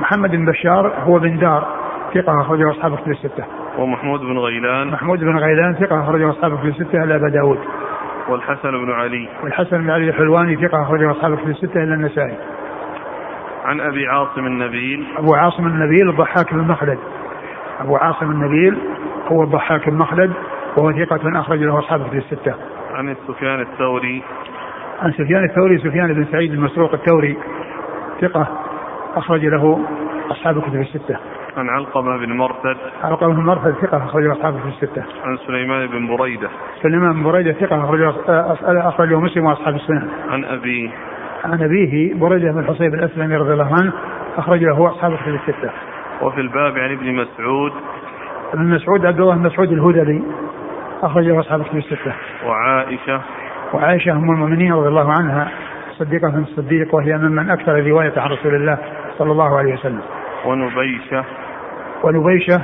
محمد 0.00 0.30
بن 0.30 0.46
بشار 0.46 0.92
هو 0.98 1.18
بن 1.18 1.38
دار 1.38 1.66
ثقة 2.14 2.40
أخرجه 2.40 2.70
أصحاب 2.70 2.92
الكتب 2.92 3.10
الستة. 3.10 3.44
ومحمود 3.78 4.20
بن 4.20 4.38
غيلان. 4.38 4.88
محمود 4.88 5.20
بن 5.20 5.38
غيلان 5.38 5.74
ثقة 5.74 6.00
أخرجه 6.00 6.30
أصحاب 6.30 6.52
الكتب 6.52 6.68
الستة 6.68 7.04
إلا 7.04 7.16
أبا 7.16 7.28
داود. 7.28 7.58
والحسن 8.28 8.70
بن 8.70 8.92
علي. 8.92 9.28
والحسن 9.42 9.78
بن 9.78 9.90
علي 9.90 10.08
الحلواني 10.08 10.56
ثقة 10.56 10.82
أخرجه 10.82 11.10
أصحاب 11.10 11.32
الكتب 11.32 11.48
الستة 11.48 11.82
إلا 11.82 11.94
النسائي. 11.94 12.36
عن 13.64 13.80
أبي 13.80 14.06
عاصم 14.06 14.46
النبيل 14.46 15.06
أبو 15.16 15.34
عاصم 15.34 15.66
النبيل 15.66 16.10
الضحاك 16.10 16.54
بن 16.54 16.60
مخلد 16.60 16.98
أبو 17.80 17.96
عاصم 17.96 18.30
النبيل 18.30 18.78
هو 19.32 19.42
الضحاك 19.42 19.88
بن 19.88 19.96
مخلد 19.96 20.32
وهو 20.76 20.92
ثقة 20.92 21.40
أخرج 21.40 21.58
له 21.58 21.78
أصحاب 21.78 22.00
الكتب 22.00 22.18
الستة 22.18 22.54
عن 22.94 23.16
سفيان 23.28 23.60
الثوري 23.60 24.22
عن 25.02 25.12
سفيان 25.12 25.44
الثوري 25.44 25.78
سفيان 25.78 26.12
بن 26.12 26.24
سعيد 26.32 26.52
المسروق 26.52 26.94
الثوري 26.94 27.36
ثقة 28.20 28.46
أخرج 29.16 29.46
له 29.46 29.80
أصحاب 30.30 30.58
الكتب 30.58 30.80
الستة. 30.80 31.16
عن 31.56 31.68
علقمة 31.68 32.16
بن 32.16 32.32
مرثد 32.32 32.76
علقمة 33.02 33.34
بن 33.34 33.42
مرثد 33.42 33.74
ثقة 33.82 34.04
أخرج 34.04 34.24
له 34.24 34.32
أصحاب 34.32 34.54
الكتب 34.54 34.68
الستة. 34.68 35.04
عن 35.24 35.36
سليمان 35.46 35.86
بن 35.86 36.16
بريدة 36.16 36.48
سليمان 36.82 37.12
بن 37.12 37.22
بريدة 37.22 37.52
ثقة 37.52 37.84
أخرج 37.84 38.14
أخرجه 38.62 39.20
مسلم 39.20 39.44
وأصحاب 39.44 39.74
السنن. 39.74 40.08
عن 40.30 40.44
أبيه 40.44 40.90
عن 41.44 41.62
أبيه 41.62 42.14
بريدة 42.14 42.52
بن 42.52 42.58
الحصيب 42.58 42.94
الأسلمي 42.94 43.36
رضي 43.36 43.52
الله 43.52 43.74
عنه 43.80 43.92
أخرج 44.36 44.64
له 44.64 44.90
أصحاب 44.90 45.12
الكتب 45.12 45.34
الستة. 45.34 45.70
وفي 46.22 46.40
الباب 46.40 46.78
عن 46.78 46.92
ابن 46.92 47.14
مسعود. 47.14 47.72
ابن 48.52 48.74
مسعود 48.74 49.06
عبد 49.06 49.20
الله 49.20 49.34
بن 49.34 49.42
مسعود 49.42 49.72
الهذلي 49.72 50.22
أخرج 51.02 51.24
له 51.24 51.40
أصحاب 51.40 51.60
الكتب 51.60 51.76
الستة. 51.76 52.12
وعائشة. 52.46 53.20
وعائشة 53.74 54.12
أم 54.12 54.30
المؤمنين 54.30 54.72
رضي 54.72 54.88
الله 54.88 55.12
عنها 55.12 55.48
صديقة 55.98 56.30
من 56.30 56.42
الصديق 56.42 56.94
وهي 56.94 57.18
ممن 57.18 57.50
أكثر 57.50 57.86
رواية 57.86 58.12
عن 58.16 58.30
رسول 58.30 58.54
الله 58.54 58.78
صلى 59.18 59.32
الله 59.32 59.58
عليه 59.58 59.74
وسلم. 59.74 60.02
ونبيشة. 60.44 61.24
ونبيشة 62.02 62.62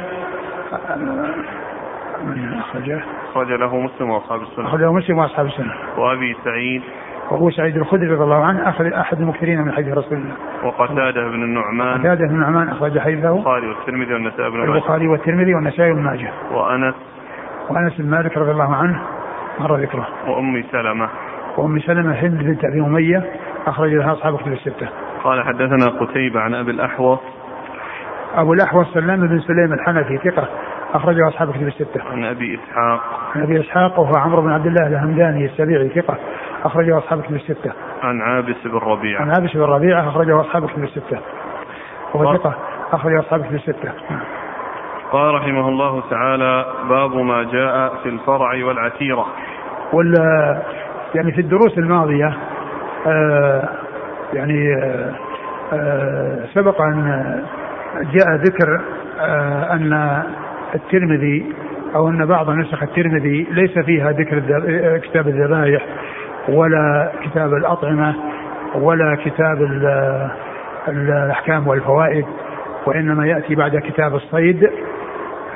من 2.25 2.55
أخرجه. 2.59 3.01
أخرج 3.31 3.53
له 3.53 3.81
مسلم 3.81 4.11
وأصحاب 4.11 4.43
السنة. 4.43 4.67
أخرج 4.67 4.81
له 4.81 4.93
مسلم 4.93 5.19
وأصحاب 5.19 5.47
السنة. 5.47 5.73
وأبي 5.97 6.37
سعيد. 6.45 6.83
وأبو 7.31 7.51
سعيد 7.51 7.77
الخدري 7.77 8.07
رضي 8.07 8.25
الله 8.25 8.45
عنه 8.45 8.69
أخذ 8.69 8.93
أحد 8.93 9.21
المكثرين 9.21 9.63
من 9.63 9.73
حديث 9.73 9.95
رسول 9.95 10.19
الله. 10.19 10.35
وقتادة 10.65 11.29
بن 11.29 11.43
النعمان. 11.43 12.01
قتادة 12.01 12.27
بن 12.27 12.35
النعمان 12.35 12.69
أخرج 12.69 12.99
حديثه. 12.99 13.35
البخاري 13.35 13.69
والترمذي 13.69 14.15
والنسائي 14.15 14.51
بن 14.51 14.59
ماجه 14.59 14.73
البخاري 14.73 15.09
والترمذي 15.09 15.55
والنسائي 15.55 15.93
بن 15.93 16.03
ماجه. 16.03 16.31
وأنس. 16.53 16.95
وأنس 17.71 18.01
بن 18.01 18.11
مالك 18.11 18.37
رضي 18.37 18.51
الله 18.51 18.77
عنه 18.77 19.03
مر 19.61 19.77
ذكره. 19.77 20.09
وأم 20.27 20.65
سلمة. 20.73 21.09
وأم 21.57 21.79
سلمة 21.79 22.13
هند 22.13 22.43
بنت 22.43 22.65
أبي 22.65 22.81
أمية 22.81 23.25
أخرج 23.67 23.95
لها 23.95 24.13
أصحاب 24.13 24.37
كتب 24.37 24.53
الستة. 24.53 24.89
قال 25.25 25.45
حدثنا 25.45 25.87
قتيبة 26.01 26.41
عن 26.41 26.55
أبي 26.55 26.71
الأحوص. 26.71 27.19
أبو 28.35 28.53
الأحوص 28.53 28.95
سلام 28.95 29.27
بن 29.27 29.41
سليم 29.41 29.73
الحنفي 29.73 30.19
ثقة 30.19 30.49
أخرجه 30.95 31.29
أصحاب 31.29 31.51
كتب 31.51 31.67
الستة. 31.67 32.01
عن 32.13 32.25
أبي 32.25 32.55
إسحاق. 32.55 33.01
عن 33.35 33.43
أبي 33.43 33.61
إسحاق 33.61 34.01
وهو 34.01 34.13
عمرو 34.17 34.43
بن 34.43 34.53
عبد 34.53 34.67
الله 34.67 34.87
الهمداني 34.87 35.45
السبيعي 35.45 35.89
ثقة. 35.89 36.19
أخرجه 36.65 36.99
أصحاب 36.99 37.23
كتب 37.23 37.35
الستة. 37.35 37.73
عن 38.03 38.21
عابس 38.21 38.57
بن 38.65 38.79
ربيعة. 38.79 39.23
عن 39.23 39.29
عابس 39.29 39.57
بن 39.57 39.63
ربيعة 39.63 40.09
أخرجه 40.09 40.41
أصحاب 40.41 40.67
كتب 40.67 40.85
الستة. 40.85 41.19
وهو 42.15 42.37
ثقة 42.37 42.55
أخرجه 42.93 43.21
أصحاب 43.21 43.45
كتب 43.45 43.55
الستة. 43.55 43.93
قال 45.13 45.35
رحمه 45.35 45.69
الله 45.69 46.03
تعالى 46.11 46.65
باب 46.89 47.17
ما 47.17 47.43
جاء 47.43 47.95
في 48.03 48.09
الفرع 48.09 48.65
والعتيرة. 48.65 49.27
ولا 49.93 50.63
يعني 51.15 51.33
في 51.33 51.41
الدروس 51.41 51.79
الماضية 51.79 52.37
آه 53.07 53.69
يعني 54.33 54.75
آه 54.75 55.15
آه 55.73 56.47
سبق 56.55 56.83
أن 56.83 57.35
جاء 58.13 58.35
ذكر 58.35 58.81
آه 59.21 59.73
أن 59.73 60.23
الترمذي 60.75 61.53
أو 61.95 62.09
أن 62.09 62.27
بعض 62.27 62.51
نسخ 62.51 62.83
الترمذي 62.83 63.47
ليس 63.51 63.79
فيها 63.79 64.13
ذكر 64.13 64.41
كتاب 64.99 65.29
الذبائح 65.29 65.83
ولا 66.49 67.13
كتاب 67.23 67.55
الأطعمة 67.55 68.15
ولا 68.75 69.17
كتاب 69.25 69.63
الأحكام 70.89 71.69
والفوائد 71.69 72.27
وإنما 72.87 73.27
يأتي 73.27 73.55
بعد 73.55 73.77
كتاب 73.77 74.15
الصيد 74.15 74.71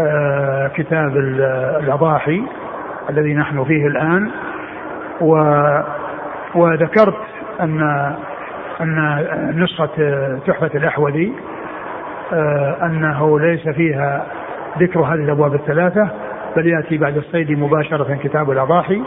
آه 0.01 0.68
كتاب 0.68 1.16
الأضاحي 1.16 2.43
الذي 3.11 3.34
نحن 3.34 3.64
فيه 3.64 3.86
الآن. 3.86 4.30
و 5.20 5.34
وذكرت 6.55 7.16
أن 7.61 7.80
أن 8.80 9.16
نسخة 9.57 9.88
تحفة 10.47 10.70
الأحوذي 10.74 11.32
آه 12.32 12.76
أنه 12.86 13.40
ليس 13.40 13.68
فيها 13.68 14.26
ذكر 14.78 15.01
هذه 15.01 15.14
الأبواب 15.24 15.55
الثلاثة 15.55 16.09
بل 16.57 16.66
يأتي 16.66 16.99
بعد 16.99 17.16
الصيد 17.16 17.51
مباشرة 17.59 18.14
كتاب 18.22 18.51
الأضاحي. 18.51 19.03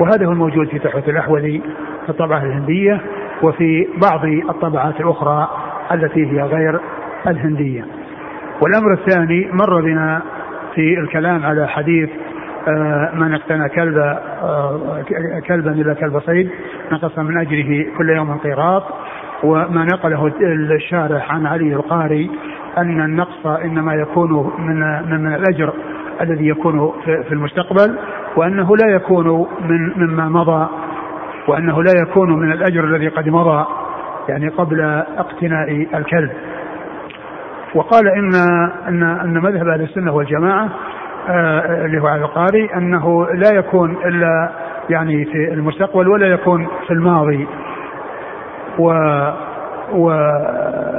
وهذا 0.00 0.26
هو 0.26 0.32
الموجود 0.32 0.68
في 0.68 0.78
تحفة 0.78 1.02
الأحوذي 1.10 1.62
في 2.04 2.08
الطبعة 2.08 2.42
الهندية 2.42 3.00
وفي 3.42 3.86
بعض 3.96 4.24
الطبعات 4.24 5.00
الأخرى 5.00 5.48
التي 5.92 6.26
هي 6.26 6.42
غير 6.42 6.80
الهندية. 7.26 7.84
والأمر 8.60 8.92
الثاني 8.92 9.48
مر 9.52 9.80
بنا 9.80 10.22
في 10.74 10.98
الكلام 10.98 11.44
على 11.44 11.68
حديث 11.68 12.10
آه 12.68 13.10
من 13.14 13.34
اقتنى 13.34 13.68
كلب 13.68 13.98
آه 13.98 15.04
كلبا 15.46 15.70
إلى 15.70 15.94
كلب 15.94 16.20
صيد 16.20 16.50
نقص 16.92 17.18
من 17.18 17.38
أجره 17.38 17.86
كل 17.98 18.10
يوم 18.10 18.38
قيراط 18.38 18.82
وما 19.44 19.84
نقله 19.84 20.32
الشارح 20.76 21.34
عن 21.34 21.46
علي 21.46 21.74
القاري 21.74 22.30
أن 22.78 23.00
النقص 23.02 23.46
إنما 23.46 23.94
يكون 23.94 24.52
من 24.58 24.80
من 25.10 25.34
الأجر 25.34 25.72
الذي 26.20 26.48
يكون 26.48 26.92
في 27.04 27.32
المستقبل. 27.32 27.98
وأنه 28.36 28.76
لا 28.76 28.94
يكون 28.94 29.46
من 29.68 29.92
مما 29.96 30.28
مضى 30.28 30.68
وأنه 31.48 31.82
لا 31.82 31.92
يكون 32.02 32.40
من 32.40 32.52
الأجر 32.52 32.84
الذي 32.84 33.08
قد 33.08 33.28
مضى 33.28 33.64
يعني 34.28 34.48
قبل 34.48 34.80
اقتناء 35.18 35.86
الكلب. 35.94 36.30
وقال 37.74 38.08
ان 38.08 38.34
ان 38.88 39.02
إن 39.02 39.34
مذهب 39.42 39.68
أهل 39.68 39.82
السنة 39.82 40.12
والجماعة 40.14 40.68
آه 41.28 41.84
اللي 41.84 42.02
هو 42.02 42.06
على 42.06 42.22
القاري 42.22 42.70
أنه 42.76 43.26
لا 43.34 43.52
يكون 43.54 43.90
إلا 44.04 44.50
يعني 44.90 45.24
في 45.24 45.52
المستقبل 45.52 46.08
ولا 46.08 46.26
يكون 46.26 46.66
في 46.86 46.92
الماضي. 46.92 47.46
و 48.78 48.88
والذي 49.92 50.90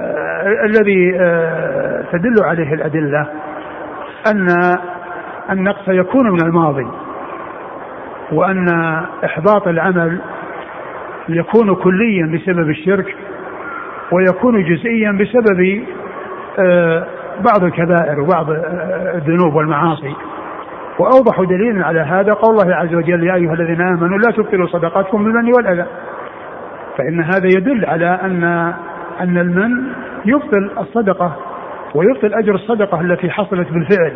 آه 1.19 2.03
تدل 2.11 2.35
عليه 2.43 2.73
الأدلة 2.73 3.27
ان 4.31 4.47
النقص 5.51 5.87
يكون 5.87 6.31
من 6.31 6.41
الماضي. 6.41 6.87
وأن 8.31 8.67
إحباط 9.25 9.67
العمل 9.67 10.21
يكون 11.29 11.75
كليا 11.75 12.25
بسبب 12.33 12.69
الشرك 12.69 13.15
ويكون 14.11 14.63
جزئيا 14.63 15.11
بسبب 15.11 15.83
آه 16.59 17.05
بعض 17.39 17.63
الكبائر 17.63 18.19
وبعض 18.19 18.49
الذنوب 19.15 19.55
والمعاصي. 19.55 20.13
وأوضح 20.99 21.41
دليل 21.41 21.83
على 21.83 21.99
هذا 21.99 22.33
قول 22.33 22.55
الله 22.55 22.75
عز 22.75 22.95
وجل 22.95 23.23
يا 23.23 23.35
أيها 23.35 23.53
الذين 23.53 23.81
آمنوا 23.81 24.17
لا 24.17 24.31
تبطلوا 24.31 24.67
صدقاتكم 24.67 25.23
بالمن 25.23 25.53
والأذى 25.53 25.85
فإن 26.97 27.21
هذا 27.23 27.47
يدل 27.47 27.85
على 27.85 28.05
أن 28.05 28.43
أن 29.21 29.37
المن 29.37 29.93
يبطل 30.25 30.71
الصدقة 30.79 31.35
ويبطل 31.95 32.33
أجر 32.33 32.55
الصدقة 32.55 33.01
التي 33.01 33.29
حصلت 33.29 33.71
بالفعل 33.71 34.13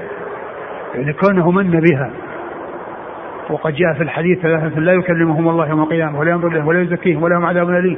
يعني 0.95 1.13
كونه 1.13 1.51
من 1.51 1.71
بها. 1.71 2.09
وقد 3.49 3.73
جاء 3.73 3.93
في 3.93 4.03
الحديث 4.03 4.39
ثلاثة 4.39 4.79
لا 4.79 4.93
يكلمهم 4.93 5.49
الله 5.49 5.69
يوم 5.69 5.83
القيامة 5.83 6.19
ولا 6.19 6.31
ينظر 6.31 6.49
لهم 6.49 6.67
ولا 6.67 6.81
يزكيهم 6.81 7.23
ولهم 7.23 7.45
عذاب 7.45 7.69
أليم. 7.69 7.97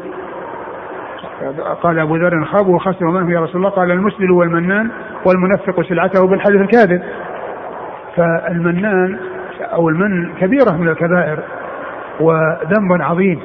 قال 1.82 2.00
أبو 2.00 2.16
ذر 2.16 2.46
خابوا 2.46 2.76
وخسروا 2.76 3.12
من 3.12 3.32
يا 3.32 3.40
رسول 3.40 3.56
الله؟ 3.56 3.70
قال 3.70 3.92
المسبل 3.92 4.32
والمنان 4.32 4.90
والمنفق 5.26 5.82
سلعته 5.82 6.28
بالحلف 6.28 6.62
الكاذب. 6.62 7.02
فالمنان 8.16 9.18
أو 9.62 9.90
المن 9.90 10.34
كبيرة 10.34 10.72
من 10.72 10.90
الكبائر 10.90 11.40
وذنب 12.20 13.02
عظيم 13.02 13.40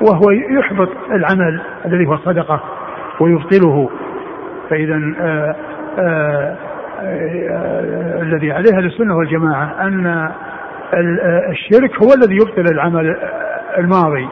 وهو 0.00 0.30
يحبط 0.30 0.88
العمل 1.10 1.60
الذي 1.86 2.06
هو 2.06 2.14
الصدقة 2.14 2.60
ويبطله. 3.20 3.90
فإذا 4.70 5.00
آآ 5.20 5.56
آآ 5.98 6.56
آه، 7.00 8.22
الذي 8.22 8.52
عليه 8.52 8.76
أهل 8.76 8.86
السنة 8.86 9.16
والجماعة 9.16 9.86
أن 9.86 10.30
الشرك 11.50 12.02
هو 12.02 12.08
الذي 12.16 12.36
يبطل 12.36 12.72
العمل 12.72 13.16
الماضي. 13.78 14.28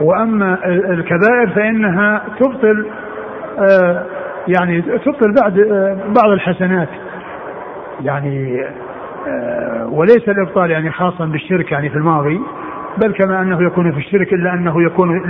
وأما 0.00 0.58
الكبائر 0.66 1.50
فإنها 1.54 2.22
تبطل 2.40 2.86
آه، 3.58 4.06
يعني 4.48 4.82
تبطل 4.82 5.34
بعد 5.42 5.58
آه، 5.58 5.96
بعض 6.16 6.30
الحسنات. 6.30 6.88
يعني 8.00 8.64
وليس 9.88 10.28
الإبطال 10.28 10.70
يعني 10.70 10.90
خاصا 10.90 11.24
بالشرك 11.24 11.72
يعني 11.72 11.88
في 11.90 11.96
الماضي 11.96 12.40
بل 12.98 13.12
كما 13.12 13.42
أنه 13.42 13.62
يكون 13.62 13.92
في 13.92 13.98
الشرك 13.98 14.32
إلا 14.32 14.54
أنه 14.54 14.82
يكون 14.82 15.22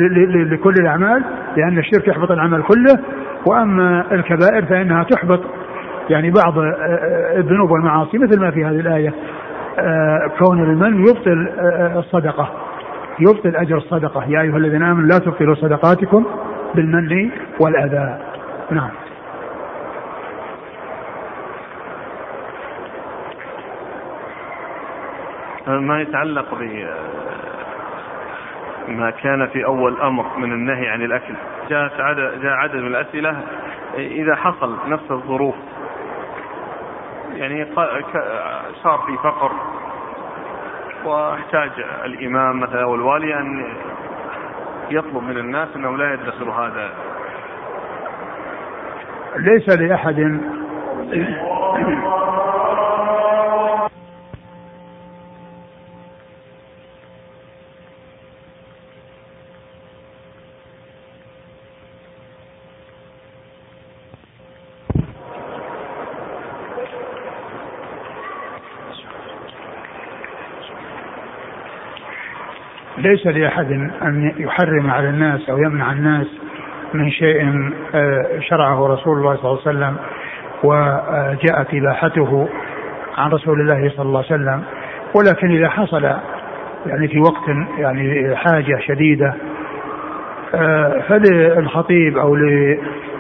لكل 0.53 0.75
الأعمال 0.81 1.23
لأن 1.57 1.79
الشرك 1.79 2.09
يحبط 2.09 2.31
العمل 2.31 2.63
كله. 2.63 2.99
وأما 3.51 4.05
الكبائر 4.13 4.65
فإنها 4.67 5.03
تحبط 5.03 5.41
يعني 6.11 6.31
بعض 6.31 6.59
آه، 6.59 6.63
آه، 6.63 7.39
الذنوب 7.39 7.71
والمعاصي 7.71 8.19
مثل 8.19 8.41
ما 8.41 8.51
في 8.51 8.65
هذه 8.65 8.81
الآية. 8.81 9.09
آه، 9.09 9.13
كون 10.39 10.63
المن 10.63 11.07
يبطل 11.07 11.49
الصدقة. 11.97 12.49
يبطل 13.21 13.57
أجر 13.57 13.77
الصدقة. 13.77 14.25
يا 14.29 14.41
أيها 14.41 14.57
الذين 14.57 14.83
آمنوا 14.83 15.09
لا 15.09 15.19
تبطلوا 15.19 15.55
صدقاتكم 15.55 16.27
بالمن 16.75 17.31
والأذى. 17.61 18.19
نعم. 18.71 18.91
ما 25.67 26.01
يتعلق 26.01 26.55
ب 26.55 26.87
ما 28.89 29.11
كان 29.11 29.47
في 29.47 29.65
أول 29.65 30.01
أمر 30.01 30.25
من 30.39 30.53
النهي 30.53 30.89
عن 30.89 31.03
عدد 31.03 32.43
جاء 32.43 32.53
عدد 32.53 32.77
من 32.77 32.87
الأسئلة 32.87 33.37
إذا 33.99 34.35
حصل 34.35 34.77
نفس 34.89 35.11
الظروف 35.11 35.55
يعني 37.37 37.67
صار 38.83 38.99
في 39.07 39.17
فقر 39.17 39.53
وأحتاج 41.05 41.71
الإمام 42.05 42.61
مثلا 42.61 42.83
أو 42.83 42.95
الوالي 42.95 43.41
أن 43.41 43.67
يطلب 44.91 45.23
من 45.23 45.39
الناس 45.39 45.69
أنه 45.77 45.97
لا 45.97 46.15
يدخروا 46.15 46.55
هذا. 46.55 46.91
ليس 49.37 49.69
لأحد. 49.69 50.41
ليس 73.07 73.27
لأحد 73.27 73.73
أن 74.03 74.33
يحرم 74.39 74.91
على 74.91 75.09
الناس 75.09 75.51
أو 75.51 75.59
يمنع 75.59 75.93
الناس 75.93 76.27
من 76.95 77.11
شيء 77.11 77.71
آه، 77.95 78.27
شرعه 78.41 78.87
رسول 78.87 79.19
الله 79.19 79.37
صلى 79.37 79.51
الله 79.51 79.61
عليه 79.67 79.79
وسلم 79.79 79.97
وجاءت 80.65 81.75
إباحته 81.75 82.49
عن 83.19 83.31
رسول 83.31 83.61
الله 83.61 83.91
صلى 83.97 84.07
الله 84.07 84.25
عليه 84.31 84.35
وسلم. 84.35 84.63
ولكن 85.15 85.51
إذا 85.51 85.69
حصل 85.69 86.05
يعني 86.87 87.09
في 87.09 87.19
وقت 87.19 87.49
يعني 87.79 88.37
حاجة 88.37 88.79
شديدة 88.87 89.35
آه، 90.55 91.03
فللخطيب 91.09 92.19
أو 92.19 92.35
ل 92.35 92.79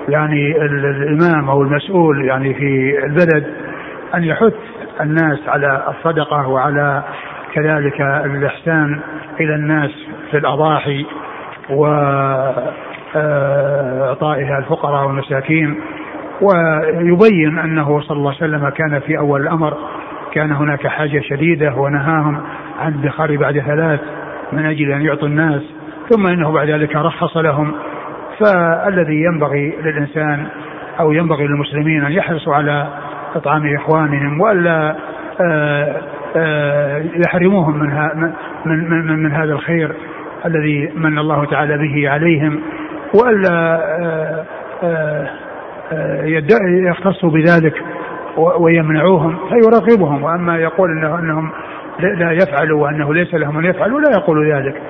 يعني 0.09 0.57
الإمام 0.65 1.51
أو 1.51 1.63
المسؤول 1.63 2.25
يعني 2.25 2.55
في 2.55 2.99
البلد 3.05 3.47
أن 4.15 4.25
يحث 4.25 4.55
الناس 5.01 5.39
على 5.49 5.83
الصدقة 5.89 6.49
وعلى 6.49 7.03
كذلك 7.55 8.01
الإحسان 8.01 9.01
إلى 9.41 9.55
الناس 9.55 9.91
في 10.31 10.39
الأضاحي 10.39 11.07
وإعطائها 11.71 12.69
الفقراء 14.59 15.07
والمساكين. 15.07 15.81
ويبين 16.41 17.59
أنه 17.59 18.01
صلى 18.01 18.17
الله 18.17 18.35
عليه 18.43 18.57
وسلم 18.57 18.69
كان 18.69 19.01
في 19.01 19.19
أول 19.19 19.41
الأمر 19.41 19.77
كان 20.33 20.53
هناك 20.53 20.87
حاجة 20.87 21.21
شديدة 21.21 21.75
ونهاهم 21.75 22.43
عن 22.81 22.93
الدخار 22.93 23.37
بعد 23.37 23.59
ثلاث 23.59 24.01
من 24.53 24.67
أجل 24.67 24.93
أن 24.93 25.03
يعطوا 25.03 25.29
الناس 25.29 25.63
ثم 26.11 26.27
إنه 26.27 26.53
بعد 26.53 26.71
ذلك 26.71 26.97
رخص 26.97 27.37
لهم. 27.37 27.73
فالذي 28.39 29.23
ينبغي 29.23 29.77
للإنسان 29.83 30.47
أو 31.01 31.13
ينبغي 31.13 31.47
للمسلمين 31.47 32.05
أن 32.05 32.13
يحرصوا 32.13 32.55
على 32.55 32.87
إطعام 33.37 33.75
إخوانهم 33.75 34.41
وألا 34.41 34.91
آه 34.91 34.97
آه، 35.41 36.03
يحرموهم 37.27 37.79
من, 37.79 37.91
من, 38.65 38.91
من, 38.91 39.23
من 39.23 39.33
هذا 39.33 39.53
الخير 39.53 39.97
الذي 40.47 40.93
من 40.95 41.19
الله 41.19 41.45
تعالى 41.45 41.79
به 41.79 42.11
عليهم 42.11 42.63
وألا 43.15 43.81
آه، 44.03 45.31
آه، 45.93 46.25
يختصوا 46.91 47.31
بذلك 47.31 47.83
ويمنعوهم 48.37 49.39
فيراقبهم 49.49 50.23
وأما 50.23 50.59
يقول 50.59 50.91
انه 50.91 51.19
إنهم 51.19 51.53
لا 51.99 52.33
يفعلوا 52.33 52.83
وأنه 52.83 53.15
ليس 53.15 53.35
لهم 53.35 53.59
أن 53.59 53.65
يفعلوا 53.65 54.01
لا 54.01 54.11
يقول 54.11 54.53
ذلك. 54.53 54.83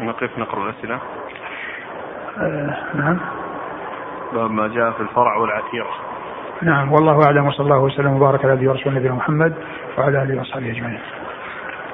نقف 0.00 0.38
نقرأ 0.38 0.64
الأسئلة. 0.64 0.98
نعم. 2.94 3.18
باب 4.32 4.50
ما 4.50 4.68
جاء 4.68 4.90
في 4.90 5.00
الفرع 5.00 5.36
والعتيره. 5.36 6.13
نعم 6.64 6.92
والله 6.92 7.26
أعلم 7.26 7.46
وصلى 7.46 7.64
الله 7.64 7.78
وسلم 7.78 8.12
وبارك 8.12 8.44
على 8.44 8.54
نبينا 8.54 8.70
ورسول 8.70 8.94
نبينا 8.94 9.14
محمد 9.14 9.54
وعلى 9.98 10.22
آله 10.22 10.38
واصحابه 10.38 10.70
أجمعين. 10.70 11.00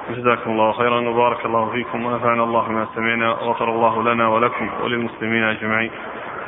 جزاكم 0.09 0.51
الله 0.51 0.71
خيرا 0.71 1.09
وبارك 1.09 1.45
الله 1.45 1.69
فيكم 1.71 2.05
ونفعنا 2.05 2.43
الله 2.43 2.67
بما 2.67 2.87
سمعنا 2.95 3.29
وغفر 3.29 3.69
الله 3.69 4.03
لنا 4.03 4.27
ولكم 4.27 4.69
وللمسلمين 4.83 5.43
أجمعين. 5.43 5.91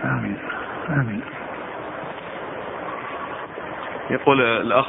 آمين. 0.03 0.37
آمين. 0.89 1.21
يقول 4.09 4.41
الأخ 4.41 4.87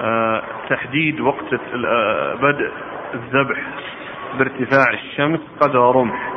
آه، 0.00 0.42
تحديد 0.68 1.20
وقت 1.20 1.54
آه، 1.86 2.34
بدء 2.34 2.72
الذبح 3.14 3.58
بارتفاع 4.38 4.90
الشمس 4.92 5.40
قدر 5.60 5.96
رمح 5.96 6.32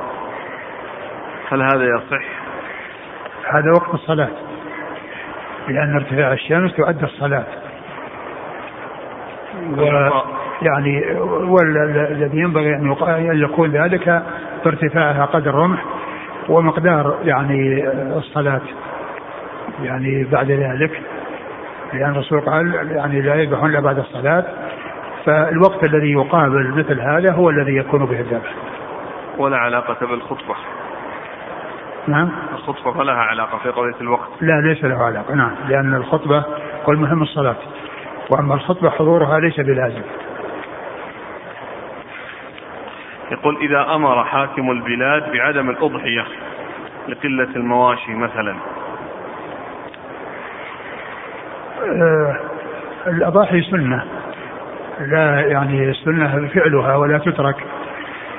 هل 1.52 1.62
هذا 1.62 1.86
يصح؟ 1.86 2.26
هذا 3.54 3.72
وقت 3.72 3.94
الصلاة. 3.94 4.51
لأن 5.68 5.95
ارتفاع 5.95 6.34
الشمس 6.34 6.76
تؤدى 6.76 7.05
الصلاة. 7.05 7.43
ويعني 9.78 11.05
والذي 11.26 12.38
ينبغي 12.38 12.76
أن 12.76 13.41
يكون 13.43 13.72
ذلك 13.72 14.24
بارتفاعها 14.66 15.26
قدر 15.26 15.55
رمح 15.55 15.86
ومقدار 16.49 17.18
يعني 17.24 17.89
الصلاة. 18.18 18.62
يعني 19.84 20.24
بعد 20.24 20.51
ذلك 20.51 21.01
لأن 21.93 22.12
الرسول 22.12 22.41
قال 22.41 22.91
يعني 22.91 23.22
لا 23.22 23.36
يذبحون 23.36 23.70
إلا 23.70 23.80
بعد 23.80 23.97
الصلاة. 23.97 24.43
فالوقت 25.26 25.84
الذي 25.84 26.12
يقابل 26.12 26.74
مثل 26.78 27.01
هذا 27.01 27.34
هو 27.34 27.49
الذي 27.49 27.76
يكون 27.76 28.05
به 28.05 28.20
الذبح. 28.20 28.53
ولا 29.38 29.57
علاقة 29.57 30.07
بالخطبة. 30.07 30.55
نعم. 32.08 32.30
الخطبة 32.54 32.91
ما 32.97 33.04
لها 33.04 33.16
علاقة 33.16 33.58
في 33.58 33.70
قضية 33.70 34.02
الوقت. 34.02 34.30
لا 34.41 34.62
ليس 34.62 34.84
له 34.84 35.04
علاقة 35.04 35.36
نعم. 35.36 35.52
لأن 35.70 35.95
الخطبة 35.95 36.43
والمهم 36.88 37.22
الصلاة. 37.22 37.56
وأما 38.30 38.54
الخطبة 38.54 38.89
حضورها 38.89 39.39
ليس 39.39 39.60
بلازم. 39.60 40.02
يقول 43.32 43.58
إذا 43.62 43.95
أمر 43.95 44.24
حاكم 44.24 44.72
البلاد 44.72 45.32
بعدم 45.32 45.70
الأضحية 45.70 46.26
لقلة 47.08 47.56
المواشي 47.56 48.14
مثلا. 48.14 48.56
آه 51.82 52.36
الأضاحي 53.08 53.62
سنة. 53.62 54.06
لا 54.99 55.39
يعني 55.39 55.93
سنة 55.93 56.47
فعلها 56.47 56.95
ولا 56.95 57.18
تترك. 57.18 57.56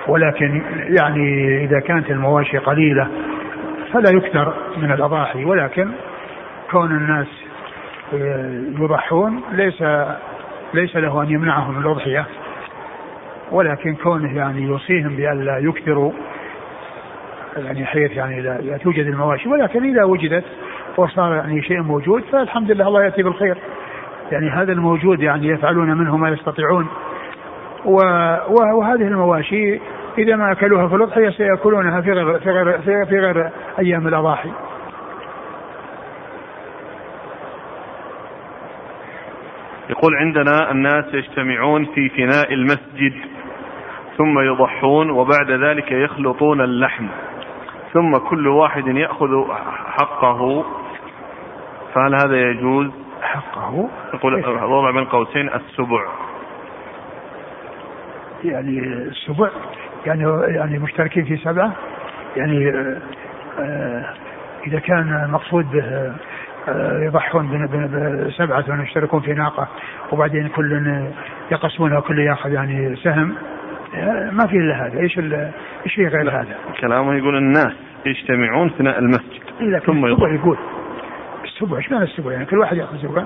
ولكن 0.06 0.62
يعني 1.00 1.56
إذا 1.64 1.80
كانت 1.80 2.10
المواشي 2.10 2.58
قليلة 2.58 3.08
فلا 3.92 4.10
يكثر 4.10 4.54
من 4.76 4.92
الأضاحي 4.92 5.44
ولكن 5.44 5.90
كون 6.70 6.90
الناس 6.90 7.26
يضحون 8.80 9.42
ليس 9.52 9.82
ليس 10.74 10.96
له 10.96 11.22
أن 11.22 11.30
يمنعهم 11.30 11.74
من 11.74 11.82
الأضحية 11.82 12.26
ولكن 13.50 13.94
كونه 13.94 14.36
يعني 14.36 14.62
يوصيهم 14.62 15.16
بأن 15.16 15.44
لا 15.44 15.58
يكثروا 15.58 16.12
يعني 17.56 17.86
حيث 17.86 18.12
يعني 18.12 18.40
لا 18.40 18.76
توجد 18.76 19.06
المواشي 19.06 19.48
ولكن 19.48 19.84
إذا 19.84 20.04
وجدت 20.04 20.44
وصار 20.96 21.34
يعني 21.34 21.62
شيء 21.62 21.82
موجود 21.82 22.22
فالحمد 22.32 22.70
لله 22.70 22.88
الله 22.88 23.04
يأتي 23.04 23.22
بالخير. 23.22 23.56
يعني 24.32 24.50
هذا 24.50 24.72
الموجود 24.72 25.22
يعني 25.22 25.48
يفعلون 25.48 25.98
منه 25.98 26.16
ما 26.16 26.28
يستطيعون. 26.28 26.86
وهذه 27.84 29.02
المواشي 29.02 29.80
إذا 30.18 30.36
ما 30.36 30.52
أكلوها 30.52 30.88
في 30.88 30.94
الأضحية 30.94 31.30
سيأكلونها 31.30 32.00
في 32.00 32.12
غير 32.12 32.38
في 32.38 32.50
غير 32.50 32.78
في, 32.78 33.06
في 33.06 33.18
غير 33.18 33.50
أيام 33.78 34.06
الأضاحي. 34.06 34.50
يقول 39.90 40.14
عندنا 40.14 40.70
الناس 40.70 41.04
يجتمعون 41.14 41.84
في 41.84 42.08
فناء 42.08 42.54
المسجد 42.54 43.14
ثم 44.16 44.38
يضحون 44.38 45.10
وبعد 45.10 45.50
ذلك 45.50 45.92
يخلطون 45.92 46.60
اللحم 46.60 47.06
ثم 47.92 48.16
كل 48.16 48.48
واحد 48.48 48.86
يأخذ 48.86 49.28
حقه 49.86 50.64
فهل 51.94 52.14
هذا 52.14 52.50
يجوز؟ 52.50 52.90
حقه؟ 53.22 53.88
يقول 54.14 54.34
وضع 54.64 54.90
بين 54.90 55.04
قوسين 55.04 55.48
السبع 55.48 56.06
يعني 58.44 58.78
السبع 58.78 59.50
يعني 60.06 60.24
يعني 60.54 60.78
مشتركين 60.78 61.24
في 61.24 61.36
سبعة 61.36 61.72
يعني 62.36 62.68
آه، 62.68 62.96
آه، 63.58 64.14
إذا 64.66 64.78
كان 64.78 65.30
مقصود 65.30 65.70
به 65.70 66.12
آه، 66.68 66.98
يضحون 67.04 67.66
بسبعة 68.28 68.82
يشتركون 68.82 69.20
في 69.20 69.32
ناقة 69.32 69.68
وبعدين 70.12 70.48
كل 70.48 71.06
يقسمونها 71.50 72.00
كل 72.00 72.18
ياخذ 72.18 72.52
يعني 72.52 72.96
سهم 72.96 73.34
ما 74.32 74.46
في 74.46 74.56
إلا 74.56 74.86
هذا 74.86 75.00
إيش 75.00 75.18
إيش 75.86 75.94
في 75.94 76.06
غير 76.06 76.30
هذا؟ 76.30 76.56
كلامه 76.80 77.14
يقول 77.14 77.36
الناس 77.36 77.72
يجتمعون 78.06 78.70
ثناء 78.70 78.98
المسجد 78.98 79.42
ثم 79.86 80.06
يضحون 80.06 80.34
يقول 80.34 80.58
السبع 81.44 81.76
إيش 81.76 81.92
معنى 81.92 82.04
السبع 82.04 82.32
يعني 82.32 82.46
كل 82.46 82.58
واحد 82.58 82.76
يأخذ 82.76 82.96
سبع. 83.02 83.24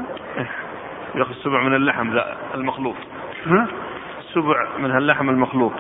يأخذ 1.14 1.34
سبع 1.44 1.62
من 1.62 1.74
اللحم 1.74 2.12
لا 2.12 2.36
المخلوط 2.54 2.96
ها؟ 3.46 3.66
سبع 4.34 4.78
من 4.78 4.96
اللحم 4.96 5.30
المخلوط 5.30 5.72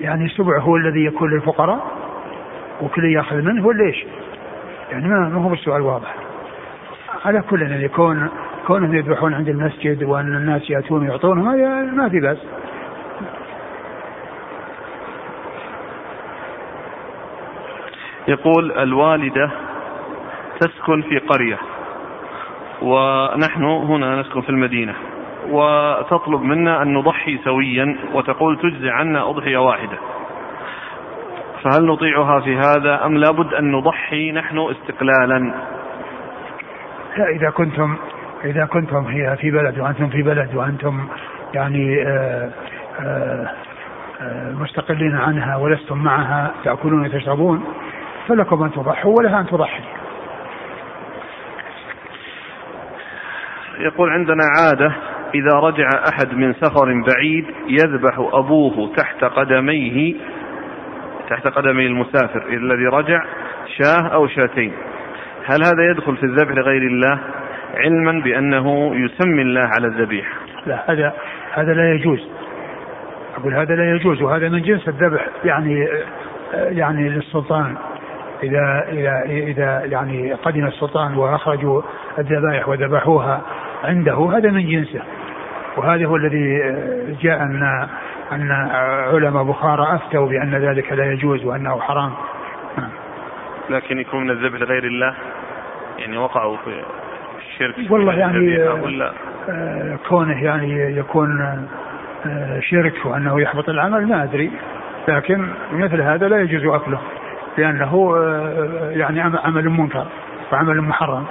يعني 0.00 0.24
السبع 0.24 0.58
هو 0.58 0.76
الذي 0.76 1.04
يكون 1.04 1.30
للفقراء 1.30 1.86
وكل 2.82 3.04
ياخذ 3.04 3.36
منه 3.36 3.66
ولا 3.66 3.84
إيش؟ 3.84 4.04
يعني 4.90 5.08
ما 5.08 5.34
هو 5.34 5.52
السؤال 5.52 5.82
واضح. 5.82 6.14
على 7.24 7.42
كل 7.42 7.62
ان 7.62 7.80
يكون 7.80 8.28
كونهم 8.66 8.94
يذبحون 8.94 9.34
عند 9.34 9.48
المسجد 9.48 10.02
وأن 10.02 10.36
الناس 10.36 10.70
يأتون 10.70 11.02
ويعطونهم 11.02 11.48
هذا 11.48 11.92
ما 11.92 12.08
في 12.08 12.20
بأس. 12.20 12.38
يقول 18.28 18.72
الوالدة 18.72 19.50
تسكن 20.60 21.02
في 21.02 21.18
قرية. 21.18 21.58
ونحن 22.82 23.64
هنا 23.64 24.20
نسكن 24.20 24.40
في 24.40 24.50
المدينة. 24.50 24.94
وتطلب 25.50 26.42
منا 26.42 26.82
أن 26.82 26.94
نضحي 26.94 27.38
سويا 27.44 27.96
وتقول 28.14 28.58
تجزي 28.58 28.90
عنا 28.90 29.30
أضحية 29.30 29.58
واحدة. 29.58 29.98
فهل 31.62 31.86
نطيعها 31.86 32.40
في 32.40 32.56
هذا 32.56 33.06
أم 33.06 33.16
لابد 33.16 33.54
أن 33.54 33.72
نضحي 33.72 34.32
نحن 34.32 34.58
استقلالا؟ 34.58 35.54
لا 37.16 37.28
إذا 37.28 37.50
كنتم 37.50 37.96
إذا 38.44 38.64
كنتم 38.64 39.04
هي 39.06 39.36
في 39.36 39.50
بلد 39.50 39.78
وأنتم 39.78 40.08
في 40.08 40.22
بلد 40.22 40.54
وأنتم 40.54 41.08
يعني 41.54 42.02
آآ 42.02 42.50
آآ 43.00 43.50
مستقلين 44.58 45.16
عنها 45.16 45.56
ولستم 45.56 45.98
معها 45.98 46.50
تأكلون 46.64 47.06
وتشربون 47.06 47.64
فلكم 48.28 48.62
أن 48.62 48.72
تضحوا 48.72 49.14
ولها 49.18 49.40
أن 49.40 49.46
تضحي. 49.46 49.82
يقول 53.78 54.10
عندنا 54.10 54.42
عادة 54.60 54.92
إذا 55.34 55.54
رجع 55.54 55.88
أحد 56.08 56.34
من 56.34 56.54
سفر 56.54 57.02
بعيد 57.06 57.44
يذبح 57.68 58.18
أبوه 58.32 58.92
تحت 58.96 59.24
قدميه 59.24 60.14
تحت 61.30 61.46
قدمي 61.46 61.86
المسافر 61.86 62.46
الذي 62.48 62.86
رجع 62.86 63.24
شاه 63.78 64.08
أو 64.14 64.26
شاتين. 64.26 64.72
هل 65.44 65.64
هذا 65.64 65.90
يدخل 65.90 66.16
في 66.16 66.22
الذبح 66.22 66.50
لغير 66.50 66.82
الله؟ 66.82 67.20
علما 67.74 68.22
بأنه 68.24 68.96
يسمي 68.96 69.42
الله 69.42 69.68
على 69.78 69.86
الذبيح 69.86 70.26
لا 70.66 70.92
هذا 70.92 71.12
هذا 71.52 71.72
لا 71.72 71.94
يجوز. 71.94 72.28
أقول 73.36 73.54
هذا 73.54 73.74
لا 73.74 73.94
يجوز 73.94 74.22
وهذا 74.22 74.48
من 74.48 74.62
جنس 74.62 74.88
الذبح 74.88 75.28
يعني 75.44 75.88
يعني 76.52 77.08
للسلطان. 77.08 77.76
إذا 78.42 78.84
إذا 78.88 79.22
إذا 79.26 79.84
يعني 79.84 80.32
قدم 80.32 80.66
السلطان 80.66 81.14
وأخرجوا 81.14 81.82
الذبائح 82.18 82.68
وذبحوها 82.68 83.40
عنده 83.84 84.30
هذا 84.36 84.50
من 84.50 84.68
جنسه. 84.68 85.02
وهذا 85.76 86.06
هو 86.06 86.16
الذي 86.16 86.58
جاء 87.22 87.42
أن 87.42 87.88
أن 88.32 88.52
علماء 89.12 89.42
بخارى 89.42 89.94
أفتوا 89.94 90.28
بأن 90.28 90.54
ذلك 90.54 90.92
لا 90.92 91.12
يجوز 91.12 91.44
وأنه 91.44 91.80
حرام. 91.80 92.12
لكن 93.70 93.98
يكون 93.98 94.24
من 94.24 94.30
الذبح 94.30 94.60
لغير 94.60 94.84
الله؟ 94.84 95.14
يعني 95.98 96.18
وقعوا 96.18 96.56
في 96.56 96.82
الشرك 97.38 97.90
والله 97.90 98.14
يعني 98.14 98.62
ولا 98.68 99.12
آه، 99.48 99.98
كونه 100.08 100.44
يعني 100.44 100.96
يكون 100.96 101.40
آه، 102.26 102.60
شرك 102.60 103.06
وأنه 103.06 103.40
يحبط 103.40 103.68
العمل 103.68 104.06
ما 104.06 104.22
أدري. 104.22 104.50
لكن 105.08 105.48
مثل 105.72 106.00
هذا 106.00 106.28
لا 106.28 106.40
يجوز 106.40 106.74
أكله 106.74 106.98
لأنه 107.58 108.14
آه، 108.16 108.90
يعني 108.90 109.20
عمل 109.20 109.68
منكر 109.68 110.06
وعمل 110.52 110.80
محرم. 110.80 111.24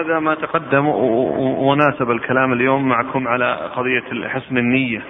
هذا 0.00 0.18
ما 0.18 0.34
تقدم 0.34 0.86
وناسب 1.58 2.10
الكلام 2.10 2.52
اليوم 2.52 2.88
معكم 2.88 3.28
على 3.28 3.70
قضية 3.76 4.28
حسن 4.28 4.58
النية 4.58 5.02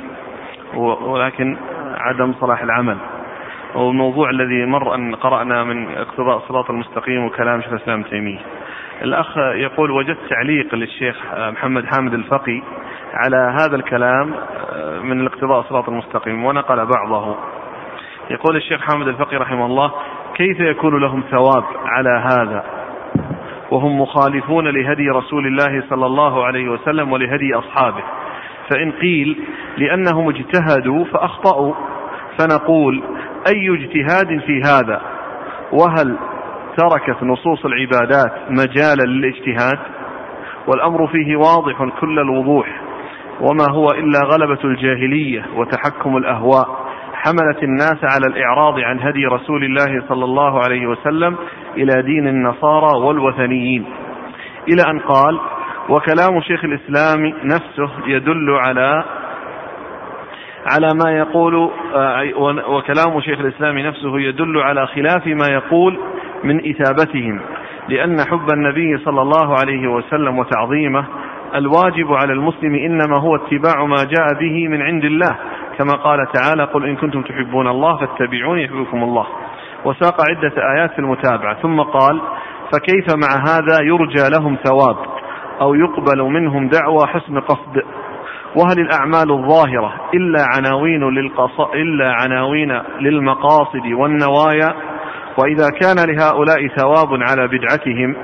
ولكن 1.02 1.56
عدم 1.96 2.34
صلاح 2.40 2.62
العمل. 2.62 2.96
والموضوع 3.74 4.30
الذي 4.30 4.66
مر 4.66 4.94
أن 4.94 5.14
قرأنا 5.14 5.64
من 5.64 5.96
اقتضاء 5.96 6.36
الصراط 6.36 6.70
المستقيم 6.70 7.24
وكلام 7.24 7.60
شيخ 7.60 7.72
الإسلام 7.72 8.02
تيمية. 8.02 8.38
الأخ 9.02 9.36
يقول 9.36 9.90
وجدت 9.90 10.18
تعليق 10.30 10.74
للشيخ 10.74 11.16
محمد 11.34 11.84
حامد 11.86 12.14
الفقي 12.14 12.62
على 13.14 13.56
هذا 13.60 13.76
الكلام 13.76 14.34
من 15.02 15.20
الاقتضاء 15.20 15.60
الصراط 15.60 15.88
المستقيم 15.88 16.44
ونقل 16.44 16.86
بعضه. 16.86 17.36
يقول 18.30 18.56
الشيخ 18.56 18.80
حامد 18.80 19.08
الفقي 19.08 19.36
رحمه 19.36 19.66
الله 19.66 19.92
كيف 20.34 20.60
يكون 20.60 21.00
لهم 21.00 21.22
ثواب 21.30 21.64
على 21.84 22.10
هذا؟ 22.10 22.79
وهم 23.70 24.00
مخالفون 24.00 24.68
لهدي 24.68 25.08
رسول 25.08 25.46
الله 25.46 25.82
صلى 25.90 26.06
الله 26.06 26.44
عليه 26.46 26.68
وسلم 26.68 27.12
ولهدي 27.12 27.54
أصحابه. 27.54 28.02
فإن 28.70 28.92
قيل 28.92 29.38
لأنهم 29.76 30.28
اجتهدوا 30.28 31.04
فأخطأوا 31.04 31.74
فنقول 32.38 33.02
أي 33.48 33.70
اجتهاد 33.70 34.40
في 34.40 34.62
هذا؟ 34.62 35.00
وهل 35.72 36.16
تركت 36.76 37.22
نصوص 37.22 37.64
العبادات 37.64 38.32
مجالا 38.50 39.02
للاجتهاد؟ 39.02 39.78
والأمر 40.66 41.06
فيه 41.06 41.36
واضح 41.36 41.88
كل 42.00 42.18
الوضوح 42.18 42.80
وما 43.40 43.66
هو 43.70 43.90
إلا 43.90 44.20
غلبة 44.24 44.58
الجاهلية 44.64 45.46
وتحكم 45.54 46.16
الأهواء. 46.16 46.79
حملت 47.24 47.62
الناس 47.62 47.98
على 48.02 48.26
الإعراض 48.26 48.78
عن 48.78 49.00
هدي 49.00 49.26
رسول 49.26 49.64
الله 49.64 50.02
صلى 50.08 50.24
الله 50.24 50.60
عليه 50.64 50.86
وسلم 50.86 51.36
إلى 51.76 52.02
دين 52.02 52.28
النصارى 52.28 52.98
والوثنيين. 52.98 53.84
إلى 54.68 54.90
أن 54.90 54.98
قال 54.98 55.40
وكلام 55.88 56.40
شيخ 56.40 56.64
الإسلام 56.64 57.32
نفسه 57.44 57.90
يدل 58.06 58.50
على 58.50 59.04
على 60.66 60.94
ما 61.04 61.10
يقول 61.18 61.70
آه، 61.94 62.30
وكلام 62.68 63.20
شيخ 63.20 63.40
الإسلام 63.40 63.78
نفسه 63.78 64.20
يدل 64.20 64.58
على 64.58 64.86
خلاف 64.86 65.26
ما 65.26 65.46
يقول 65.52 65.98
من 66.44 66.70
إثابتهم 66.70 67.40
لأن 67.88 68.20
حب 68.20 68.50
النبي 68.52 68.98
صلى 68.98 69.22
الله 69.22 69.54
عليه 69.60 69.88
وسلم 69.88 70.38
وتعظيمه 70.38 71.04
الواجب 71.54 72.12
على 72.12 72.32
المسلم 72.32 72.74
إنما 72.74 73.18
هو 73.18 73.36
اتباع 73.36 73.84
ما 73.84 74.04
جاء 74.04 74.26
به 74.40 74.68
من 74.68 74.82
عند 74.82 75.04
الله. 75.04 75.36
كما 75.80 75.96
قال 75.96 76.26
تعالى 76.32 76.64
قل 76.64 76.84
إن 76.84 76.96
كنتم 76.96 77.22
تحبون 77.22 77.68
الله 77.68 77.96
فاتبعوني 77.96 78.64
يحببكم 78.64 79.02
الله. 79.02 79.26
وساق 79.84 80.14
عدة 80.30 80.52
آيات 80.76 80.92
في 80.92 80.98
المتابعة. 80.98 81.62
ثم 81.62 81.80
قال 81.80 82.20
فكيف 82.72 83.06
مع 83.14 83.42
هذا 83.48 83.82
يرجى 83.82 84.28
لهم 84.38 84.56
ثواب 84.64 84.96
أو 85.60 85.74
يقبل 85.74 86.22
منهم 86.22 86.68
دعوى 86.68 87.06
حسن 87.06 87.40
قصد؟ 87.40 87.82
وهل 88.56 88.80
الأعمال 88.80 89.30
الظاهرة 89.30 89.94
إلا 90.14 90.44
عناوين 90.56 91.10
للقص... 91.10 91.60
إلا 91.60 92.12
عناوين 92.12 92.72
للمقاصد 93.00 93.86
والنوايا؟ 93.92 94.74
وإذا 95.38 95.68
كان 95.80 95.96
لهؤلاء 96.10 96.68
ثواب 96.68 97.22
على 97.28 97.48
بدعتهم 97.48 98.16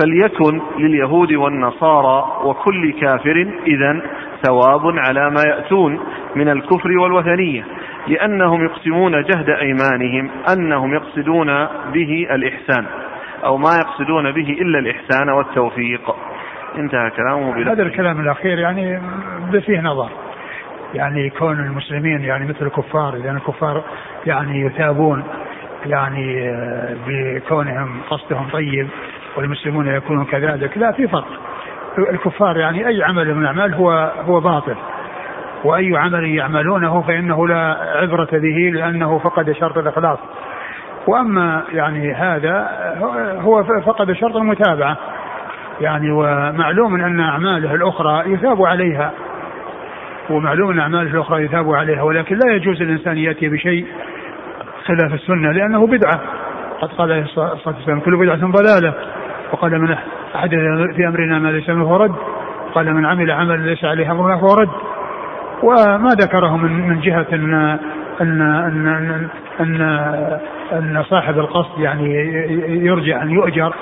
فليكن 0.00 0.60
لليهود 0.78 1.32
والنصارى 1.32 2.24
وكل 2.44 2.92
كافر 2.92 3.52
إذا 3.66 4.02
ثواب 4.42 4.98
على 4.98 5.30
ما 5.30 5.42
يأتون 5.46 6.00
من 6.36 6.48
الكفر 6.48 6.98
والوثنية 6.98 7.64
لأنهم 8.08 8.64
يقسمون 8.64 9.22
جهد 9.22 9.48
أيمانهم 9.48 10.30
أنهم 10.52 10.94
يقصدون 10.94 11.66
به 11.92 12.26
الإحسان 12.30 12.86
أو 13.44 13.56
ما 13.56 13.76
يقصدون 13.76 14.32
به 14.32 14.56
إلا 14.60 14.78
الإحسان 14.78 15.28
والتوفيق. 15.28 16.14
انتهى 16.78 17.10
كلامه 17.10 17.72
هذا 17.72 17.82
الكلام 17.82 18.20
الأخير 18.20 18.58
يعني 18.58 19.00
فيه 19.66 19.80
نظر. 19.80 20.08
يعني 20.94 21.30
كون 21.30 21.60
المسلمين 21.60 22.20
يعني 22.20 22.46
مثل 22.46 22.66
الكفار 22.66 23.16
لأن 23.16 23.36
الكفار 23.36 23.82
يعني 24.26 24.60
يثابون 24.60 25.24
يعني 25.86 26.52
بكونهم 27.06 28.00
قصدهم 28.10 28.48
طيب 28.52 28.88
والمسلمون 29.36 29.88
يكونون 29.88 30.24
كذلك 30.24 30.78
لا 30.78 30.92
في 30.92 31.08
فرق. 31.08 31.49
الكفار 31.98 32.56
يعني 32.56 32.88
أي 32.88 33.02
عمل 33.02 33.34
من 33.34 33.42
الأعمال 33.42 33.74
هو 33.74 34.12
هو 34.26 34.40
باطل. 34.40 34.76
وأي 35.64 35.96
عمل 35.96 36.24
يعملونه 36.24 37.02
فإنه 37.02 37.48
لا 37.48 37.76
عبرة 37.94 38.28
به 38.32 38.70
لأنه 38.74 39.18
فقد 39.18 39.52
شرط 39.52 39.78
الإخلاص. 39.78 40.18
وأما 41.06 41.62
يعني 41.72 42.14
هذا 42.14 42.68
هو 43.40 43.64
فقد 43.64 44.12
شرط 44.12 44.36
المتابعة. 44.36 44.96
يعني 45.80 46.10
ومعلوم 46.10 46.94
أن 46.94 47.20
أعماله 47.20 47.74
الأخرى 47.74 48.32
يثاب 48.32 48.62
عليها. 48.62 49.12
ومعلوم 50.30 50.70
أن 50.70 50.78
أعماله 50.78 51.10
الأخرى 51.10 51.44
يثاب 51.44 51.72
عليها 51.72 52.02
ولكن 52.02 52.38
لا 52.44 52.54
يجوز 52.54 52.82
الإنسان 52.82 53.18
يأتي 53.18 53.48
بشيء 53.48 53.86
خلاف 54.84 55.14
السنة 55.14 55.52
لأنه 55.52 55.86
بدعة. 55.86 56.20
قد 56.80 56.88
قال 56.88 57.12
عليه 57.12 57.22
الصلاة 57.22 57.56
والسلام 57.66 58.00
كل 58.00 58.16
بدعة 58.16 58.50
ضلالة. 58.50 58.94
وقال 59.52 59.80
من 59.80 59.96
أحد 60.34 60.50
في 60.96 61.08
أمرنا 61.08 61.38
ما 61.38 61.48
ليس 61.48 61.70
منه 61.70 61.96
رد. 61.96 62.14
قال 62.74 62.94
من 62.94 63.06
عمل 63.06 63.30
عملا 63.30 63.56
ليس 63.56 63.84
عليه 63.84 64.12
أمرنا 64.12 64.36
فهو 64.36 64.54
رد. 64.54 64.68
وما 65.62 66.10
ذكره 66.10 66.56
من 66.56 66.88
من 66.88 67.00
جهة 67.00 67.26
أن 67.32 67.78
أن 68.20 68.40
أن 68.40 69.28
أن, 69.60 69.80
أن, 70.72 71.02
صاحب 71.02 71.38
القصد 71.38 71.80
يعني 71.80 72.14
يرجع 72.86 73.22
أن 73.22 73.30
يؤجر. 73.30 73.74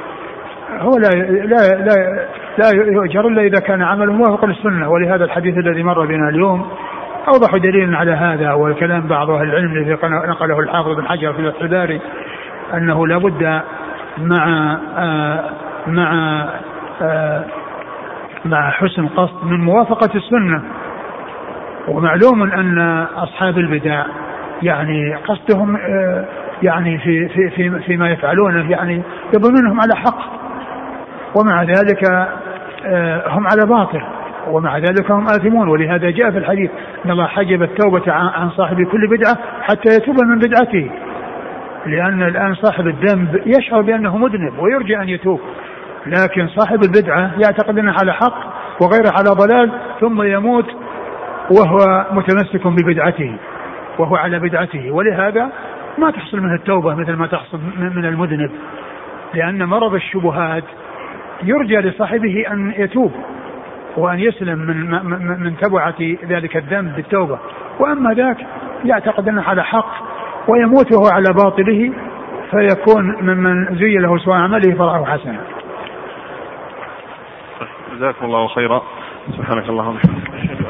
هو 0.79 0.91
لا 0.99 1.09
لا 1.29 1.85
لا 1.85 2.27
لا 2.59 2.71
يؤجر 2.93 3.29
إلا 3.29 3.43
إذا 3.43 3.61
كان 3.61 3.83
عمله 3.83 4.13
موافق 4.13 4.45
للسنة. 4.45 4.91
ولهذا 4.91 5.25
الحديث 5.25 5.59
الذي 5.59 5.83
مر 5.83 6.07
بنا 6.07 6.29
اليوم 6.29 6.69
أوضح 7.29 7.57
دليل 7.57 7.95
على 7.95 8.13
هذا. 8.13 8.53
والكلام 8.53 9.07
بعض 9.07 9.31
أهل 9.31 9.49
العلم 9.49 9.73
الذي 9.73 9.93
نقله 10.03 10.61
الحافظ 10.61 10.97
بن 10.97 11.05
حجر 11.05 11.33
في 11.33 11.63
الباري 11.63 12.01
أنه 12.75 13.07
لابد 13.07 13.61
مع 14.19 14.77
مع 15.89 16.45
آه 17.03 17.45
مع 18.45 18.71
حسن 18.71 19.07
قصد 19.07 19.45
من 19.45 19.61
موافقة 19.61 20.11
السنة. 20.15 20.63
ومعلوم 21.89 22.43
أن 22.43 22.79
أصحاب 23.17 23.59
البدع 23.59 24.05
يعني 24.63 25.15
قصدهم 25.15 25.77
آه 25.77 26.25
يعني 26.63 26.99
في 26.99 27.29
في 27.29 27.51
في 27.51 27.79
فيما 27.79 28.11
يفعلونه 28.11 28.71
يعني 28.71 29.03
يظنونهم 29.37 29.81
على 29.81 29.97
حق. 29.97 30.39
ومع 31.37 31.63
ذلك 31.63 32.05
آه، 32.87 33.29
هم 33.29 33.47
على 33.47 33.67
باطل. 33.67 34.03
ومع 34.51 34.79
ذلك 34.79 35.11
هم 35.11 35.27
آثمون. 35.27 35.69
ولهذا 35.69 36.11
جاء 36.11 36.31
في 36.31 36.39
الحديث 36.39 36.71
أن 37.05 37.11
الله 37.11 37.27
حجب 37.27 37.63
التوبة 37.63 38.13
عن 38.13 38.51
صاحب 38.51 38.83
كل 38.83 39.09
بدعة 39.09 39.39
حتى 39.63 39.97
يتوب 39.97 40.21
من 40.25 40.39
بدعته. 40.39 40.91
لأن 41.87 42.23
الآن 42.23 42.55
صاحب 42.55 42.87
الذنب 42.87 43.43
يشعر 43.47 43.81
بأنه 43.81 44.17
مذنب 44.17 44.59
ويرجى 44.59 44.97
أن 44.97 45.09
يتوب. 45.09 45.41
لكن 46.07 46.49
صاحب 46.49 46.83
البدعة 46.83 47.31
يعتقد 47.39 47.79
أنه 47.79 47.95
على 48.01 48.13
حق 48.13 48.59
وغيره 48.83 49.13
على 49.19 49.31
ضلال 49.31 49.71
ثم 50.01 50.23
يموت 50.23 50.67
وهو 51.51 52.07
متمسك 52.13 52.67
ببدعته 52.67 53.37
وهو 53.99 54.17
على 54.17 54.39
بدعته. 54.39 54.91
ولهذا 54.91 55.49
ما 55.99 56.11
تحصل 56.11 56.41
منه 56.41 56.55
التوبة 56.55 56.95
مثل 56.95 57.13
ما 57.13 57.27
تحصل 57.27 57.59
من 57.79 58.05
المذنب 58.05 58.51
لأن 59.35 59.65
مرض 59.65 59.95
الشبهات 59.95 60.65
يرجى 61.43 61.77
لصاحبه 61.77 62.45
أن 62.53 62.75
يتوب 62.77 63.13
وأن 63.97 64.19
يسلم 64.19 64.59
من 64.59 65.41
من 65.43 65.57
تبعة 65.57 65.95
ذلك 66.29 66.57
الذنب 66.57 66.97
بالتوبة. 66.97 67.39
وأما 67.81 68.15
ذاك 68.15 68.37
يعتقد 68.85 69.29
أنه 69.29 69.43
على 69.43 69.65
حق 69.65 69.93
ويموت 70.49 70.93
وهو 70.93 71.07
على 71.13 71.33
باطله 71.45 71.93
فيكون 72.51 73.17
ممن 73.21 73.77
زي 73.79 73.95
له 73.95 74.19
سوء 74.19 74.35
عمله 74.35 74.75
فرآه 74.75 75.05
حسنا. 75.05 75.39
جزاكم 77.99 78.25
الله 78.25 78.49
خيرا. 78.49 78.83
سبحانك 79.37 79.69
اللهم 79.69 79.95
وبحمدك. 79.95 80.68